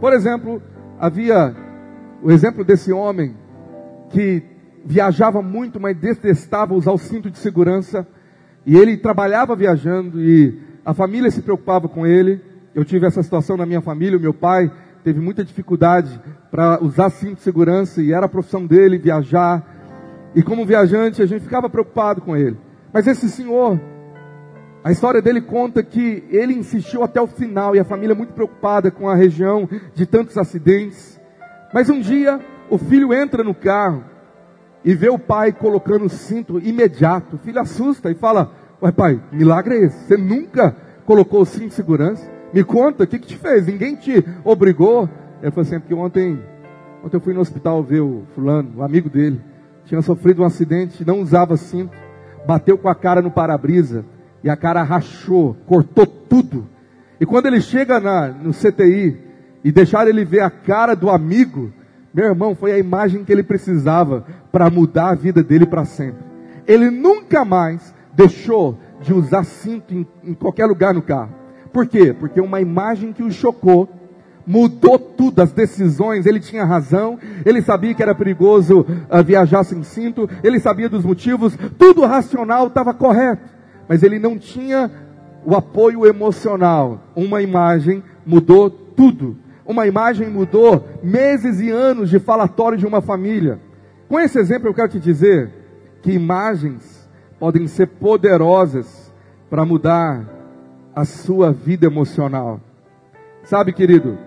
Por 0.00 0.12
exemplo, 0.12 0.62
havia 0.98 1.54
o 2.22 2.30
exemplo 2.30 2.64
desse 2.64 2.92
homem 2.92 3.36
que 4.10 4.42
viajava 4.84 5.42
muito, 5.42 5.80
mas 5.80 5.96
detestava 5.96 6.74
usar 6.74 6.92
o 6.92 6.98
cinto 6.98 7.30
de 7.30 7.38
segurança. 7.38 8.06
E 8.64 8.76
ele 8.76 8.96
trabalhava 8.96 9.56
viajando 9.56 10.22
e 10.22 10.58
a 10.84 10.94
família 10.94 11.30
se 11.30 11.42
preocupava 11.42 11.88
com 11.88 12.06
ele. 12.06 12.40
Eu 12.74 12.84
tive 12.84 13.06
essa 13.06 13.22
situação 13.22 13.56
na 13.56 13.66
minha 13.66 13.82
família. 13.82 14.16
O 14.16 14.20
meu 14.20 14.32
pai 14.32 14.70
teve 15.04 15.20
muita 15.20 15.44
dificuldade 15.44 16.20
para 16.50 16.82
usar 16.82 17.10
cinto 17.10 17.36
de 17.36 17.42
segurança 17.42 18.00
e 18.00 18.12
era 18.12 18.26
a 18.26 18.28
profissão 18.28 18.66
dele 18.66 18.98
viajar. 18.98 19.62
E 20.34 20.42
como 20.42 20.64
viajante, 20.64 21.20
a 21.20 21.26
gente 21.26 21.42
ficava 21.42 21.68
preocupado 21.68 22.22
com 22.22 22.34
ele. 22.34 22.56
Mas 22.92 23.06
esse 23.06 23.28
senhor, 23.28 23.78
a 24.82 24.90
história 24.90 25.20
dele 25.20 25.42
conta 25.42 25.82
que 25.82 26.24
ele 26.30 26.54
insistiu 26.54 27.02
até 27.02 27.20
o 27.20 27.26
final 27.26 27.76
e 27.76 27.80
a 27.80 27.84
família 27.84 28.14
muito 28.14 28.32
preocupada 28.32 28.90
com 28.90 29.08
a 29.08 29.14
região 29.14 29.68
de 29.94 30.06
tantos 30.06 30.38
acidentes. 30.38 31.20
Mas 31.74 31.90
um 31.90 32.00
dia, 32.00 32.40
o 32.70 32.78
filho 32.78 33.12
entra 33.12 33.44
no 33.44 33.54
carro 33.54 34.04
e 34.82 34.94
vê 34.94 35.10
o 35.10 35.18
pai 35.18 35.52
colocando 35.52 36.06
o 36.06 36.10
cinto 36.10 36.58
imediato, 36.58 37.36
o 37.36 37.38
filho 37.38 37.60
assusta 37.60 38.10
e 38.10 38.14
fala: 38.14 38.50
Ué, 38.82 38.90
pai, 38.90 39.22
milagre 39.30 39.76
é 39.76 39.84
esse? 39.84 40.06
Você 40.06 40.16
nunca 40.16 40.74
colocou 41.04 41.42
o 41.42 41.46
cinto 41.46 41.68
de 41.68 41.74
segurança? 41.74 42.41
Me 42.52 42.62
conta, 42.62 43.04
o 43.04 43.06
que, 43.06 43.18
que 43.18 43.26
te 43.26 43.36
fez? 43.36 43.66
Ninguém 43.66 43.96
te 43.96 44.24
obrigou? 44.44 45.08
Ele 45.40 45.50
falou 45.50 45.62
assim: 45.62 45.76
é 45.76 45.78
porque 45.78 45.94
ontem, 45.94 46.38
ontem 47.04 47.16
eu 47.16 47.20
fui 47.20 47.32
no 47.32 47.40
hospital 47.40 47.82
ver 47.82 48.00
o 48.00 48.24
fulano, 48.34 48.70
o 48.76 48.82
amigo 48.82 49.08
dele, 49.08 49.40
tinha 49.84 50.02
sofrido 50.02 50.42
um 50.42 50.44
acidente, 50.44 51.04
não 51.04 51.20
usava 51.20 51.56
cinto, 51.56 51.96
bateu 52.46 52.76
com 52.76 52.88
a 52.88 52.94
cara 52.94 53.22
no 53.22 53.30
para-brisa 53.30 54.04
e 54.42 54.50
a 54.50 54.56
cara 54.56 54.82
rachou, 54.82 55.56
cortou 55.66 56.06
tudo. 56.06 56.66
E 57.20 57.26
quando 57.26 57.46
ele 57.46 57.60
chega 57.60 58.00
na, 58.00 58.28
no 58.28 58.52
CTI 58.52 59.18
e 59.64 59.70
deixaram 59.70 60.10
ele 60.10 60.24
ver 60.24 60.40
a 60.40 60.50
cara 60.50 60.94
do 60.94 61.08
amigo, 61.08 61.72
meu 62.12 62.26
irmão, 62.26 62.54
foi 62.54 62.72
a 62.72 62.78
imagem 62.78 63.24
que 63.24 63.32
ele 63.32 63.42
precisava 63.42 64.26
para 64.50 64.68
mudar 64.68 65.10
a 65.10 65.14
vida 65.14 65.42
dele 65.42 65.64
para 65.64 65.84
sempre. 65.84 66.24
Ele 66.66 66.90
nunca 66.90 67.44
mais 67.44 67.94
deixou 68.12 68.78
de 69.00 69.14
usar 69.14 69.44
cinto 69.44 69.94
em, 69.94 70.06
em, 70.22 70.34
qualquer 70.34 70.66
lugar 70.66 70.92
no 70.92 71.02
carro. 71.02 71.41
Por 71.72 71.86
quê? 71.86 72.12
Porque 72.12 72.40
uma 72.40 72.60
imagem 72.60 73.12
que 73.12 73.22
o 73.22 73.30
chocou 73.30 73.88
mudou 74.46 74.98
tudo, 74.98 75.40
as 75.40 75.52
decisões. 75.52 76.26
Ele 76.26 76.40
tinha 76.40 76.64
razão, 76.64 77.18
ele 77.44 77.62
sabia 77.62 77.94
que 77.94 78.02
era 78.02 78.14
perigoso 78.14 78.80
uh, 78.80 79.24
viajar 79.24 79.64
sem 79.64 79.82
cinto, 79.82 80.28
ele 80.42 80.58
sabia 80.60 80.88
dos 80.88 81.04
motivos, 81.04 81.56
tudo 81.78 82.04
racional 82.04 82.66
estava 82.66 82.92
correto, 82.92 83.48
mas 83.88 84.02
ele 84.02 84.18
não 84.18 84.38
tinha 84.38 84.90
o 85.44 85.54
apoio 85.54 86.06
emocional. 86.06 87.00
Uma 87.16 87.42
imagem 87.42 88.02
mudou 88.24 88.70
tudo. 88.70 89.36
Uma 89.64 89.86
imagem 89.86 90.28
mudou 90.28 90.86
meses 91.02 91.60
e 91.60 91.70
anos 91.70 92.10
de 92.10 92.18
falatório 92.18 92.76
de 92.76 92.86
uma 92.86 93.00
família. 93.00 93.60
Com 94.08 94.18
esse 94.20 94.38
exemplo 94.38 94.68
eu 94.68 94.74
quero 94.74 94.88
te 94.88 95.00
dizer 95.00 95.50
que 96.02 96.12
imagens 96.12 97.08
podem 97.38 97.66
ser 97.66 97.86
poderosas 97.86 99.12
para 99.48 99.64
mudar 99.64 100.31
a 100.94 101.04
sua 101.04 101.52
vida 101.52 101.86
emocional. 101.86 102.60
Sabe, 103.44 103.72
querido, 103.72 104.18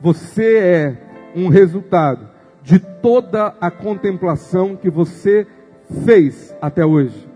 você 0.00 0.58
é 0.58 0.98
um 1.34 1.48
resultado 1.48 2.28
de 2.62 2.78
toda 2.78 3.54
a 3.60 3.70
contemplação 3.70 4.76
que 4.76 4.90
você 4.90 5.46
fez 6.04 6.54
até 6.60 6.84
hoje. 6.84 7.28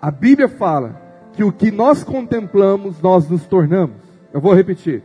A 0.00 0.10
Bíblia 0.10 0.48
fala 0.48 1.00
que 1.32 1.44
o 1.44 1.52
que 1.52 1.70
nós 1.70 2.04
contemplamos, 2.04 3.00
nós 3.00 3.28
nos 3.28 3.46
tornamos. 3.46 3.96
Eu 4.32 4.40
vou 4.40 4.54
repetir. 4.54 5.02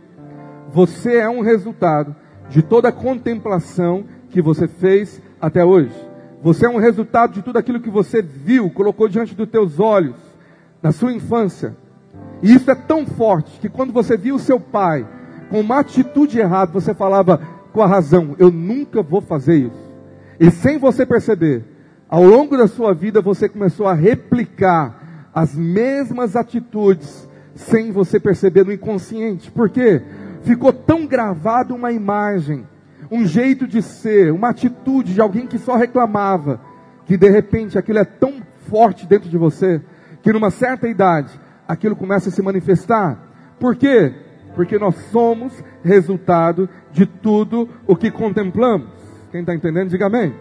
Você 0.72 1.18
é 1.18 1.30
um 1.30 1.42
resultado 1.42 2.16
de 2.50 2.62
toda 2.62 2.90
a 2.90 2.92
contemplação 2.92 4.06
que 4.30 4.42
você 4.42 4.68
fez 4.68 5.22
até 5.40 5.64
hoje. 5.64 5.94
Você 6.44 6.66
é 6.66 6.70
um 6.70 6.78
resultado 6.78 7.34
de 7.34 7.42
tudo 7.42 7.58
aquilo 7.58 7.80
que 7.80 7.90
você 7.90 8.22
viu, 8.22 8.70
colocou 8.70 9.08
diante 9.08 9.34
dos 9.34 9.50
teus 9.50 9.80
olhos, 9.80 10.16
na 10.82 10.92
sua 10.92 11.14
infância. 11.14 11.76
E 12.42 12.54
isso 12.54 12.70
é 12.70 12.76
tão 12.76 13.06
forte 13.06 13.60
que 13.60 13.70
quando 13.70 13.94
você 13.94 14.18
viu 14.18 14.36
o 14.36 14.40
seu 14.40 14.60
pai 14.60 15.08
com 15.50 15.60
uma 15.60 15.80
atitude 15.80 16.40
errada, 16.40 16.72
você 16.72 16.94
falava 16.94 17.40
com 17.72 17.82
a 17.82 17.88
razão: 17.88 18.36
eu 18.38 18.52
nunca 18.52 19.02
vou 19.02 19.22
fazer 19.22 19.56
isso. 19.56 19.94
E 20.40 20.52
sem 20.52 20.78
você 20.78 21.06
perceber, 21.06 21.64
ao 22.10 22.24
longo 22.24 22.58
da 22.58 22.68
sua 22.68 22.94
vida 22.94 23.22
você 23.22 23.48
começou 23.48 23.88
a 23.88 23.94
replicar 23.94 25.30
as 25.34 25.56
mesmas 25.56 26.36
atitudes 26.36 27.28
sem 27.56 27.92
você 27.92 28.20
perceber 28.20 28.66
no 28.66 28.72
inconsciente. 28.72 29.52
Por 29.52 29.70
quê? 29.70 30.02
Ficou 30.44 30.72
tão 30.72 31.08
gravado 31.08 31.74
uma 31.74 31.92
imagem, 31.92 32.68
um 33.10 33.26
jeito 33.26 33.66
de 33.66 33.82
ser, 33.82 34.32
uma 34.32 34.50
atitude 34.50 35.14
de 35.14 35.22
alguém 35.22 35.48
que 35.48 35.58
só 35.58 35.76
reclamava, 35.76 36.62
que 37.06 37.18
de 37.18 37.30
repente 37.30 37.78
aquilo 37.78 38.00
é 38.00 38.06
tão 38.06 38.42
forte 38.70 39.06
dentro 39.06 39.30
de 39.30 39.38
você, 39.38 39.82
que 40.22 40.34
numa 40.34 40.52
certa 40.52 40.88
idade 40.88 41.40
aquilo 41.68 41.96
começa 41.96 42.30
a 42.30 42.32
se 42.32 42.42
manifestar. 42.42 43.56
Por 43.60 43.76
quê? 43.76 44.14
Porque 44.56 44.78
nós 44.78 44.96
somos 45.12 45.64
resultado 45.84 46.70
de 46.92 47.06
tudo 47.06 47.70
o 47.86 47.96
que 47.96 48.10
contemplamos. 48.10 48.90
Quem 49.32 49.42
está 49.42 49.54
entendendo, 49.54 49.90
diga 49.90 50.08
amém. 50.08 50.34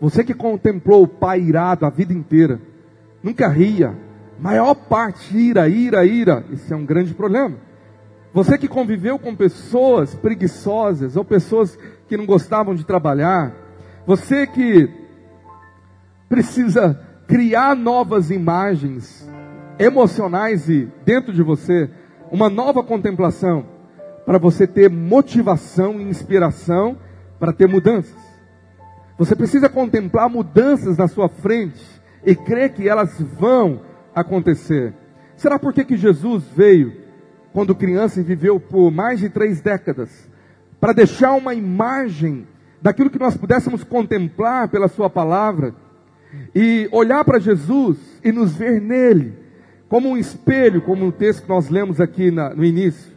Você 0.00 0.22
que 0.24 0.34
contemplou 0.34 1.02
o 1.02 1.08
pai 1.08 1.40
irado 1.40 1.84
a 1.84 1.90
vida 1.90 2.12
inteira, 2.12 2.60
nunca 3.22 3.48
ria, 3.48 3.94
maior 4.38 4.74
parte 4.74 5.36
ira, 5.36 5.68
ira, 5.68 6.04
ira, 6.04 6.44
isso 6.50 6.72
é 6.72 6.76
um 6.76 6.86
grande 6.86 7.14
problema. 7.14 7.56
Você 8.32 8.56
que 8.56 8.68
conviveu 8.68 9.18
com 9.18 9.34
pessoas 9.34 10.14
preguiçosas 10.14 11.16
ou 11.16 11.24
pessoas 11.24 11.76
que 12.06 12.16
não 12.16 12.26
gostavam 12.26 12.74
de 12.74 12.84
trabalhar, 12.84 13.52
você 14.06 14.46
que 14.46 14.88
precisa 16.28 17.00
criar 17.26 17.74
novas 17.74 18.30
imagens 18.30 19.28
emocionais 19.78 20.68
e 20.68 20.88
dentro 21.04 21.32
de 21.32 21.42
você 21.42 21.90
uma 22.30 22.48
nova 22.50 22.82
contemplação 22.82 23.66
para 24.26 24.38
você 24.38 24.66
ter 24.66 24.90
motivação 24.90 26.00
e 26.00 26.04
inspiração 26.04 26.96
para 27.38 27.52
ter 27.52 27.66
mudanças. 27.66 28.16
Você 29.16 29.34
precisa 29.34 29.68
contemplar 29.68 30.28
mudanças 30.28 30.96
na 30.96 31.08
sua 31.08 31.28
frente 31.28 31.82
e 32.24 32.34
crer 32.34 32.72
que 32.72 32.88
elas 32.88 33.20
vão 33.20 33.80
acontecer. 34.14 34.94
Será 35.36 35.58
por 35.58 35.72
que 35.72 35.96
Jesus 35.96 36.44
veio 36.54 36.92
quando 37.52 37.74
criança 37.74 38.20
e 38.20 38.24
viveu 38.24 38.60
por 38.60 38.90
mais 38.90 39.20
de 39.20 39.28
três 39.28 39.60
décadas? 39.60 40.28
Para 40.80 40.92
deixar 40.92 41.32
uma 41.32 41.54
imagem 41.54 42.46
daquilo 42.80 43.10
que 43.10 43.18
nós 43.18 43.36
pudéssemos 43.36 43.82
contemplar 43.82 44.68
pela 44.68 44.88
Sua 44.88 45.08
palavra 45.08 45.74
e 46.54 46.88
olhar 46.92 47.24
para 47.24 47.38
Jesus 47.38 47.96
e 48.22 48.30
nos 48.30 48.54
ver 48.54 48.80
nele, 48.80 49.34
como 49.88 50.10
um 50.10 50.16
espelho, 50.16 50.82
como 50.82 51.06
o 51.06 51.12
texto 51.12 51.42
que 51.42 51.48
nós 51.48 51.68
lemos 51.68 52.00
aqui 52.00 52.30
na, 52.30 52.54
no 52.54 52.64
início. 52.64 53.12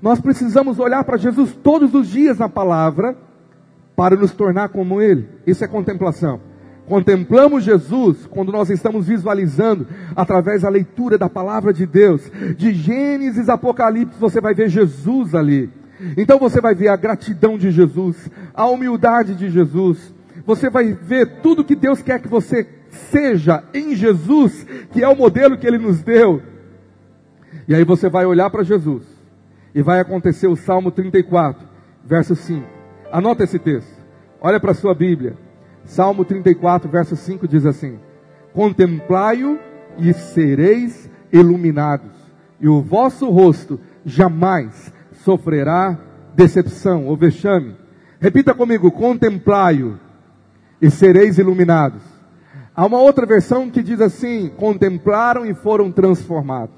Nós 0.00 0.20
precisamos 0.20 0.78
olhar 0.78 1.04
para 1.04 1.16
Jesus 1.16 1.52
todos 1.62 1.94
os 1.94 2.08
dias 2.08 2.38
na 2.38 2.48
palavra 2.48 3.16
para 3.96 4.16
nos 4.16 4.32
tornar 4.32 4.68
como 4.68 5.00
Ele. 5.00 5.28
Isso 5.46 5.64
é 5.64 5.68
contemplação. 5.68 6.40
Contemplamos 6.86 7.62
Jesus 7.62 8.26
quando 8.26 8.50
nós 8.50 8.68
estamos 8.68 9.06
visualizando 9.06 9.86
através 10.16 10.62
da 10.62 10.68
leitura 10.68 11.16
da 11.16 11.28
palavra 11.28 11.72
de 11.72 11.86
Deus, 11.86 12.30
de 12.56 12.72
Gênesis, 12.72 13.48
Apocalipse, 13.48 14.18
você 14.18 14.40
vai 14.40 14.54
ver 14.54 14.68
Jesus 14.68 15.34
ali. 15.34 15.70
Então 16.16 16.38
você 16.38 16.60
vai 16.60 16.74
ver 16.74 16.88
a 16.88 16.96
gratidão 16.96 17.56
de 17.56 17.70
Jesus, 17.70 18.28
a 18.52 18.66
humildade 18.66 19.34
de 19.36 19.48
Jesus. 19.48 20.12
Você 20.44 20.68
vai 20.68 20.92
ver 20.92 21.40
tudo 21.42 21.64
que 21.64 21.74
Deus 21.76 22.02
quer 22.02 22.20
que 22.20 22.28
você 22.28 22.66
seja 22.90 23.64
em 23.72 23.94
Jesus, 23.94 24.66
que 24.92 25.02
é 25.02 25.08
o 25.08 25.16
modelo 25.16 25.56
que 25.56 25.66
ele 25.66 25.78
nos 25.78 26.02
deu. 26.02 26.42
E 27.66 27.74
aí 27.74 27.84
você 27.84 28.08
vai 28.08 28.26
olhar 28.26 28.50
para 28.50 28.62
Jesus 28.62 29.04
e 29.74 29.82
vai 29.82 30.00
acontecer 30.00 30.46
o 30.46 30.56
Salmo 30.56 30.90
34, 30.90 31.66
verso 32.04 32.34
5. 32.34 32.66
Anota 33.10 33.44
esse 33.44 33.58
texto. 33.58 34.02
Olha 34.40 34.58
para 34.58 34.72
a 34.72 34.74
sua 34.74 34.94
Bíblia. 34.94 35.36
Salmo 35.84 36.24
34, 36.24 36.90
verso 36.90 37.16
5 37.16 37.46
diz 37.46 37.66
assim: 37.66 37.98
Contemplai-o 38.52 39.58
e 39.98 40.12
sereis 40.12 41.10
iluminados, 41.32 42.12
e 42.60 42.68
o 42.68 42.80
vosso 42.80 43.28
rosto 43.30 43.80
jamais 44.04 44.92
sofrerá 45.12 45.98
decepção 46.34 47.06
ou 47.06 47.16
vexame. 47.16 47.76
Repita 48.20 48.54
comigo: 48.54 48.90
contemplai-o 48.90 49.98
e 50.82 50.90
sereis 50.90 51.38
iluminados. 51.38 52.02
Há 52.74 52.84
uma 52.84 52.98
outra 52.98 53.24
versão 53.24 53.70
que 53.70 53.82
diz 53.82 54.00
assim: 54.00 54.50
contemplaram 54.56 55.46
e 55.46 55.54
foram 55.54 55.92
transformados. 55.92 56.74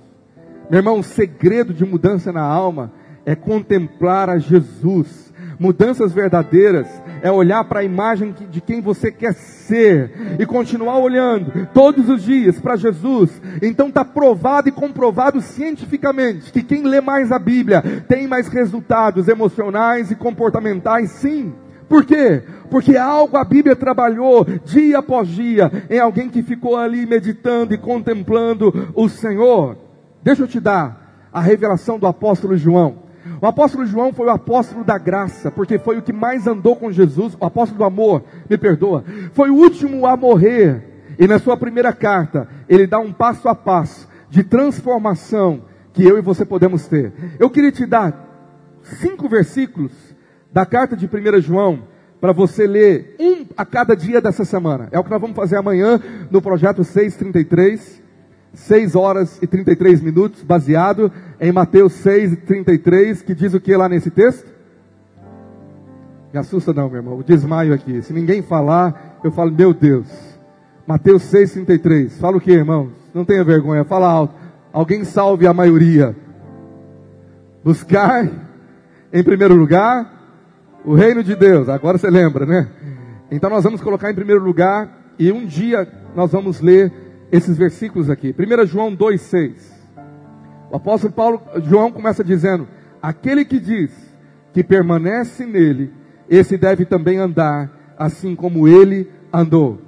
Meu 0.70 0.78
irmão, 0.78 0.98
o 0.98 1.04
segredo 1.04 1.72
de 1.72 1.84
mudança 1.84 2.30
na 2.30 2.42
alma 2.42 2.92
é 3.24 3.34
contemplar 3.34 4.28
a 4.28 4.38
Jesus. 4.38 5.24
Mudanças 5.58 6.12
verdadeiras 6.12 6.88
é 7.22 7.30
olhar 7.30 7.64
para 7.64 7.80
a 7.80 7.84
imagem 7.84 8.34
de 8.50 8.60
quem 8.60 8.80
você 8.80 9.10
quer 9.10 9.32
ser 9.34 10.36
e 10.38 10.44
continuar 10.44 10.98
olhando 10.98 11.68
todos 11.72 12.08
os 12.08 12.22
dias 12.22 12.60
para 12.60 12.76
Jesus. 12.76 13.40
Então 13.62 13.88
está 13.88 14.04
provado 14.04 14.68
e 14.68 14.72
comprovado 14.72 15.40
cientificamente 15.40 16.52
que 16.52 16.62
quem 16.62 16.82
lê 16.82 17.00
mais 17.00 17.30
a 17.30 17.38
Bíblia 17.38 17.82
tem 18.08 18.26
mais 18.26 18.48
resultados 18.48 19.28
emocionais 19.28 20.10
e 20.10 20.16
comportamentais, 20.16 21.10
sim. 21.12 21.54
Por 21.88 22.04
quê? 22.04 22.42
Porque 22.70 22.96
algo 22.96 23.36
a 23.36 23.44
Bíblia 23.44 23.76
trabalhou 23.76 24.44
dia 24.64 24.98
após 24.98 25.28
dia 25.28 25.70
em 25.88 25.98
alguém 25.98 26.28
que 26.28 26.42
ficou 26.42 26.76
ali 26.76 27.06
meditando 27.06 27.74
e 27.74 27.78
contemplando 27.78 28.92
o 28.94 29.08
Senhor. 29.08 29.76
Deixa 30.22 30.42
eu 30.42 30.48
te 30.48 30.58
dar 30.58 31.28
a 31.32 31.40
revelação 31.40 31.98
do 31.98 32.06
apóstolo 32.06 32.56
João. 32.56 33.04
O 33.40 33.46
apóstolo 33.46 33.86
João 33.86 34.12
foi 34.12 34.26
o 34.26 34.30
apóstolo 34.30 34.84
da 34.84 34.98
graça, 34.98 35.50
porque 35.50 35.78
foi 35.78 35.98
o 35.98 36.02
que 36.02 36.12
mais 36.12 36.46
andou 36.46 36.76
com 36.76 36.92
Jesus, 36.92 37.36
o 37.38 37.44
apóstolo 37.44 37.78
do 37.78 37.84
amor, 37.84 38.22
me 38.48 38.56
perdoa, 38.58 39.04
foi 39.32 39.50
o 39.50 39.56
último 39.56 40.06
a 40.06 40.16
morrer. 40.16 41.14
E 41.18 41.26
na 41.26 41.38
sua 41.38 41.56
primeira 41.56 41.92
carta, 41.92 42.48
ele 42.68 42.86
dá 42.86 42.98
um 42.98 43.12
passo 43.12 43.48
a 43.48 43.54
passo 43.54 44.08
de 44.28 44.42
transformação 44.42 45.62
que 45.92 46.02
eu 46.02 46.18
e 46.18 46.22
você 46.22 46.44
podemos 46.44 46.86
ter. 46.86 47.12
Eu 47.38 47.48
queria 47.48 47.70
te 47.70 47.86
dar 47.86 48.24
cinco 48.82 49.28
versículos 49.28 49.92
da 50.54 50.64
carta 50.64 50.96
de 50.96 51.06
1 51.06 51.40
João 51.40 51.80
para 52.20 52.32
você 52.32 52.64
ler 52.64 53.16
um 53.18 53.44
a 53.56 53.66
cada 53.66 53.96
dia 53.96 54.20
dessa 54.20 54.44
semana. 54.44 54.88
É 54.92 54.98
o 54.98 55.02
que 55.02 55.10
nós 55.10 55.20
vamos 55.20 55.34
fazer 55.34 55.56
amanhã 55.56 56.00
no 56.30 56.40
projeto 56.40 56.84
633. 56.84 58.04
6 58.54 58.94
horas 58.94 59.42
e 59.42 59.48
33 59.48 60.00
minutos, 60.00 60.44
baseado 60.44 61.10
em 61.40 61.50
Mateus 61.50 61.92
6 61.94 62.34
e 62.34 62.36
33, 62.36 63.20
que 63.20 63.34
diz 63.34 63.52
o 63.52 63.58
que 63.58 63.76
lá 63.76 63.88
nesse 63.88 64.12
texto? 64.12 64.48
Me 66.32 66.38
assusta 66.38 66.72
não, 66.72 66.88
meu 66.88 66.98
irmão, 66.98 67.18
o 67.18 67.24
desmaio 67.24 67.74
aqui. 67.74 68.00
Se 68.00 68.12
ninguém 68.12 68.42
falar, 68.42 69.18
eu 69.24 69.32
falo, 69.32 69.50
meu 69.50 69.74
Deus. 69.74 70.06
Mateus 70.86 71.22
6, 71.22 71.52
33. 71.52 72.20
Fala 72.20 72.36
o 72.36 72.40
que, 72.40 72.52
irmãos? 72.52 72.92
Não 73.12 73.24
tenha 73.24 73.42
vergonha, 73.42 73.84
fala 73.84 74.08
alto. 74.08 74.36
Alguém 74.72 75.02
salve 75.02 75.48
a 75.48 75.52
maioria. 75.52 76.14
Buscar, 77.64 78.30
em 79.12 79.24
primeiro 79.24 79.56
lugar, 79.56 80.13
o 80.84 80.94
reino 80.94 81.24
de 81.24 81.34
Deus. 81.34 81.68
Agora 81.68 81.96
você 81.98 82.10
lembra, 82.10 82.44
né? 82.44 82.68
Então 83.30 83.48
nós 83.48 83.64
vamos 83.64 83.80
colocar 83.80 84.10
em 84.10 84.14
primeiro 84.14 84.42
lugar, 84.42 85.14
e 85.18 85.32
um 85.32 85.46
dia 85.46 85.88
nós 86.14 86.30
vamos 86.30 86.60
ler 86.60 86.92
esses 87.32 87.56
versículos 87.56 88.10
aqui. 88.10 88.34
1 88.38 88.66
João 88.66 88.94
2,6. 88.94 89.72
O 90.70 90.76
apóstolo 90.76 91.12
Paulo, 91.12 91.40
João 91.62 91.90
começa 91.90 92.22
dizendo: 92.22 92.68
Aquele 93.00 93.44
que 93.44 93.58
diz 93.58 93.90
que 94.52 94.62
permanece 94.62 95.46
nele, 95.46 95.92
esse 96.28 96.56
deve 96.56 96.84
também 96.84 97.18
andar 97.18 97.94
assim 97.98 98.34
como 98.36 98.68
ele 98.68 99.10
andou. 99.32 99.80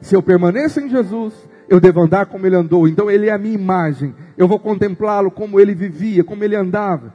Se 0.00 0.16
eu 0.16 0.22
permaneço 0.22 0.80
em 0.80 0.88
Jesus, 0.88 1.34
eu 1.68 1.78
devo 1.78 2.00
andar 2.00 2.26
como 2.26 2.46
ele 2.46 2.56
andou. 2.56 2.88
Então 2.88 3.10
ele 3.10 3.28
é 3.28 3.32
a 3.32 3.38
minha 3.38 3.54
imagem. 3.54 4.14
Eu 4.36 4.48
vou 4.48 4.58
contemplá-lo 4.58 5.30
como 5.30 5.60
ele 5.60 5.74
vivia, 5.74 6.24
como 6.24 6.42
ele 6.42 6.56
andava. 6.56 7.14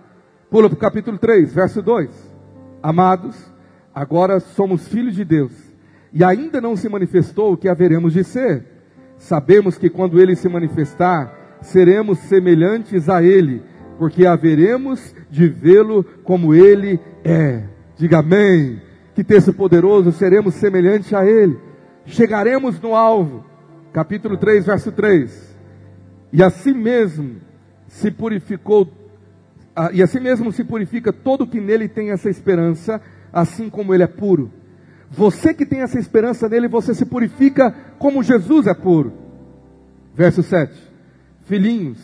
Pula 0.49 0.69
para 0.69 0.75
o 0.75 0.79
capítulo 0.79 1.17
3, 1.17 1.53
verso 1.53 1.81
2. 1.81 2.34
Amados, 2.87 3.35
agora 3.93 4.39
somos 4.39 4.87
filhos 4.87 5.15
de 5.15 5.25
Deus. 5.25 5.51
E 6.13 6.23
ainda 6.23 6.61
não 6.61 6.75
se 6.75 6.87
manifestou 6.87 7.53
o 7.53 7.57
que 7.57 7.67
haveremos 7.67 8.13
de 8.13 8.23
ser 8.23 8.75
Sabemos 9.17 9.77
que 9.77 9.89
quando 9.89 10.21
ele 10.21 10.35
se 10.35 10.47
manifestar, 10.47 11.57
seremos 11.61 12.19
semelhantes 12.19 13.09
a 13.09 13.23
ele, 13.23 13.63
porque 13.97 14.25
haveremos 14.25 15.15
de 15.29 15.47
vê-lo 15.47 16.03
como 16.23 16.53
ele 16.53 16.99
é. 17.23 17.63
Diga 17.97 18.19
amém. 18.19 18.81
Que 19.13 19.23
texto 19.23 19.53
poderoso, 19.53 20.11
seremos 20.11 20.55
semelhantes 20.55 21.13
a 21.13 21.25
ele. 21.25 21.57
Chegaremos 22.05 22.79
no 22.81 22.93
alvo. 22.93 23.45
Capítulo 23.93 24.37
3, 24.37 24.65
verso 24.65 24.91
3. 24.91 25.55
E 26.33 26.43
assim 26.43 26.73
mesmo 26.73 27.37
se 27.87 28.11
purificou 28.11 28.85
e 29.93 30.01
assim 30.01 30.19
mesmo 30.19 30.51
se 30.51 30.63
purifica 30.63 31.11
todo 31.11 31.47
que 31.47 31.59
nele 31.59 31.87
tem 31.87 32.11
essa 32.11 32.29
esperança, 32.29 33.01
assim 33.31 33.69
como 33.69 33.93
ele 33.93 34.03
é 34.03 34.07
puro. 34.07 34.51
Você 35.09 35.53
que 35.53 35.65
tem 35.65 35.81
essa 35.81 35.99
esperança 35.99 36.47
nele, 36.49 36.67
você 36.67 36.93
se 36.93 37.05
purifica 37.05 37.75
como 37.99 38.23
Jesus 38.23 38.67
é 38.67 38.73
puro. 38.73 39.13
Verso 40.15 40.41
7. 40.41 40.73
Filhinhos, 41.45 41.99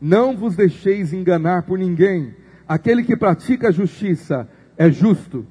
não 0.00 0.36
vos 0.36 0.54
deixeis 0.54 1.12
enganar 1.12 1.62
por 1.62 1.78
ninguém. 1.78 2.34
Aquele 2.68 3.02
que 3.02 3.16
pratica 3.16 3.68
a 3.68 3.72
justiça 3.72 4.48
é 4.76 4.90
justo, 4.90 5.46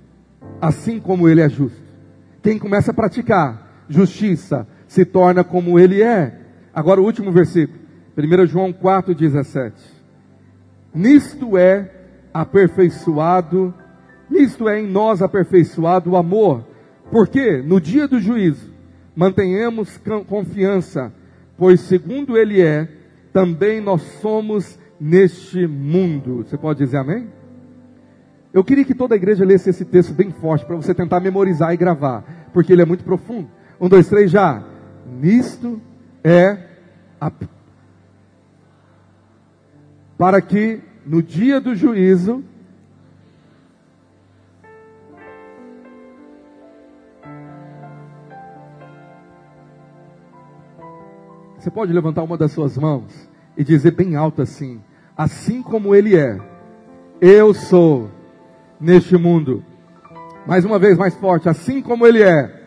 assim 0.61 0.99
como 0.99 1.27
ele 1.27 1.41
é 1.41 1.49
justo. 1.49 1.81
Quem 2.41 2.59
começa 2.59 2.91
a 2.91 2.93
praticar 2.93 3.85
justiça 3.89 4.67
se 4.87 5.05
torna 5.05 5.43
como 5.43 5.79
ele 5.79 6.01
é. 6.01 6.39
Agora 6.73 7.01
o 7.01 7.05
último 7.05 7.31
versículo, 7.31 7.79
1 8.17 8.45
João 8.47 8.73
4,17. 8.73 10.02
Nisto 10.93 11.57
é 11.57 11.89
aperfeiçoado, 12.33 13.73
nisto 14.29 14.67
é 14.69 14.81
em 14.81 14.87
nós 14.87 15.21
aperfeiçoado 15.21 16.11
o 16.11 16.17
amor, 16.17 16.65
porque 17.11 17.61
no 17.61 17.79
dia 17.79 18.07
do 18.07 18.19
juízo 18.19 18.71
mantenhamos 19.15 19.99
confiança, 20.27 21.13
pois 21.57 21.81
segundo 21.81 22.37
ele 22.37 22.61
é, 22.61 22.87
também 23.31 23.81
nós 23.81 24.01
somos 24.21 24.79
neste 24.99 25.67
mundo. 25.67 26.43
Você 26.43 26.57
pode 26.57 26.79
dizer 26.79 26.97
amém? 26.97 27.27
Eu 28.53 28.63
queria 28.63 28.85
que 28.85 28.93
toda 28.93 29.15
a 29.15 29.17
igreja 29.17 29.43
lesse 29.43 29.71
esse 29.71 29.83
texto 29.83 30.13
bem 30.13 30.31
forte 30.31 30.65
para 30.65 30.75
você 30.75 30.93
tentar 30.93 31.19
memorizar 31.19 31.73
e 31.73 31.77
gravar, 31.77 32.49
porque 32.53 32.71
ele 32.71 32.83
é 32.83 32.85
muito 32.85 33.03
profundo. 33.03 33.49
Um, 33.81 33.89
dois, 33.89 34.07
três, 34.07 34.29
já. 34.29 34.63
Nisto 35.19 35.81
é. 36.23 36.69
Para 40.23 40.41
que 40.41 40.79
no 41.05 41.21
dia 41.21 41.59
do 41.59 41.75
juízo 41.75 42.41
Você 51.59 51.69
pode 51.69 51.91
levantar 51.91 52.23
uma 52.23 52.37
das 52.37 52.53
suas 52.53 52.77
mãos 52.77 53.29
e 53.57 53.65
dizer 53.65 53.91
bem 53.91 54.15
alto 54.15 54.41
assim: 54.41 54.81
Assim 55.17 55.61
como 55.61 55.93
Ele 55.93 56.15
é, 56.15 56.39
eu 57.19 57.53
sou 57.53 58.09
neste 58.79 59.17
mundo. 59.17 59.61
Mais 60.47 60.63
uma 60.63 60.79
vez, 60.79 60.97
mais 60.97 61.15
forte, 61.15 61.49
assim 61.49 61.81
como 61.81 62.07
Ele 62.07 62.23
é, 62.23 62.63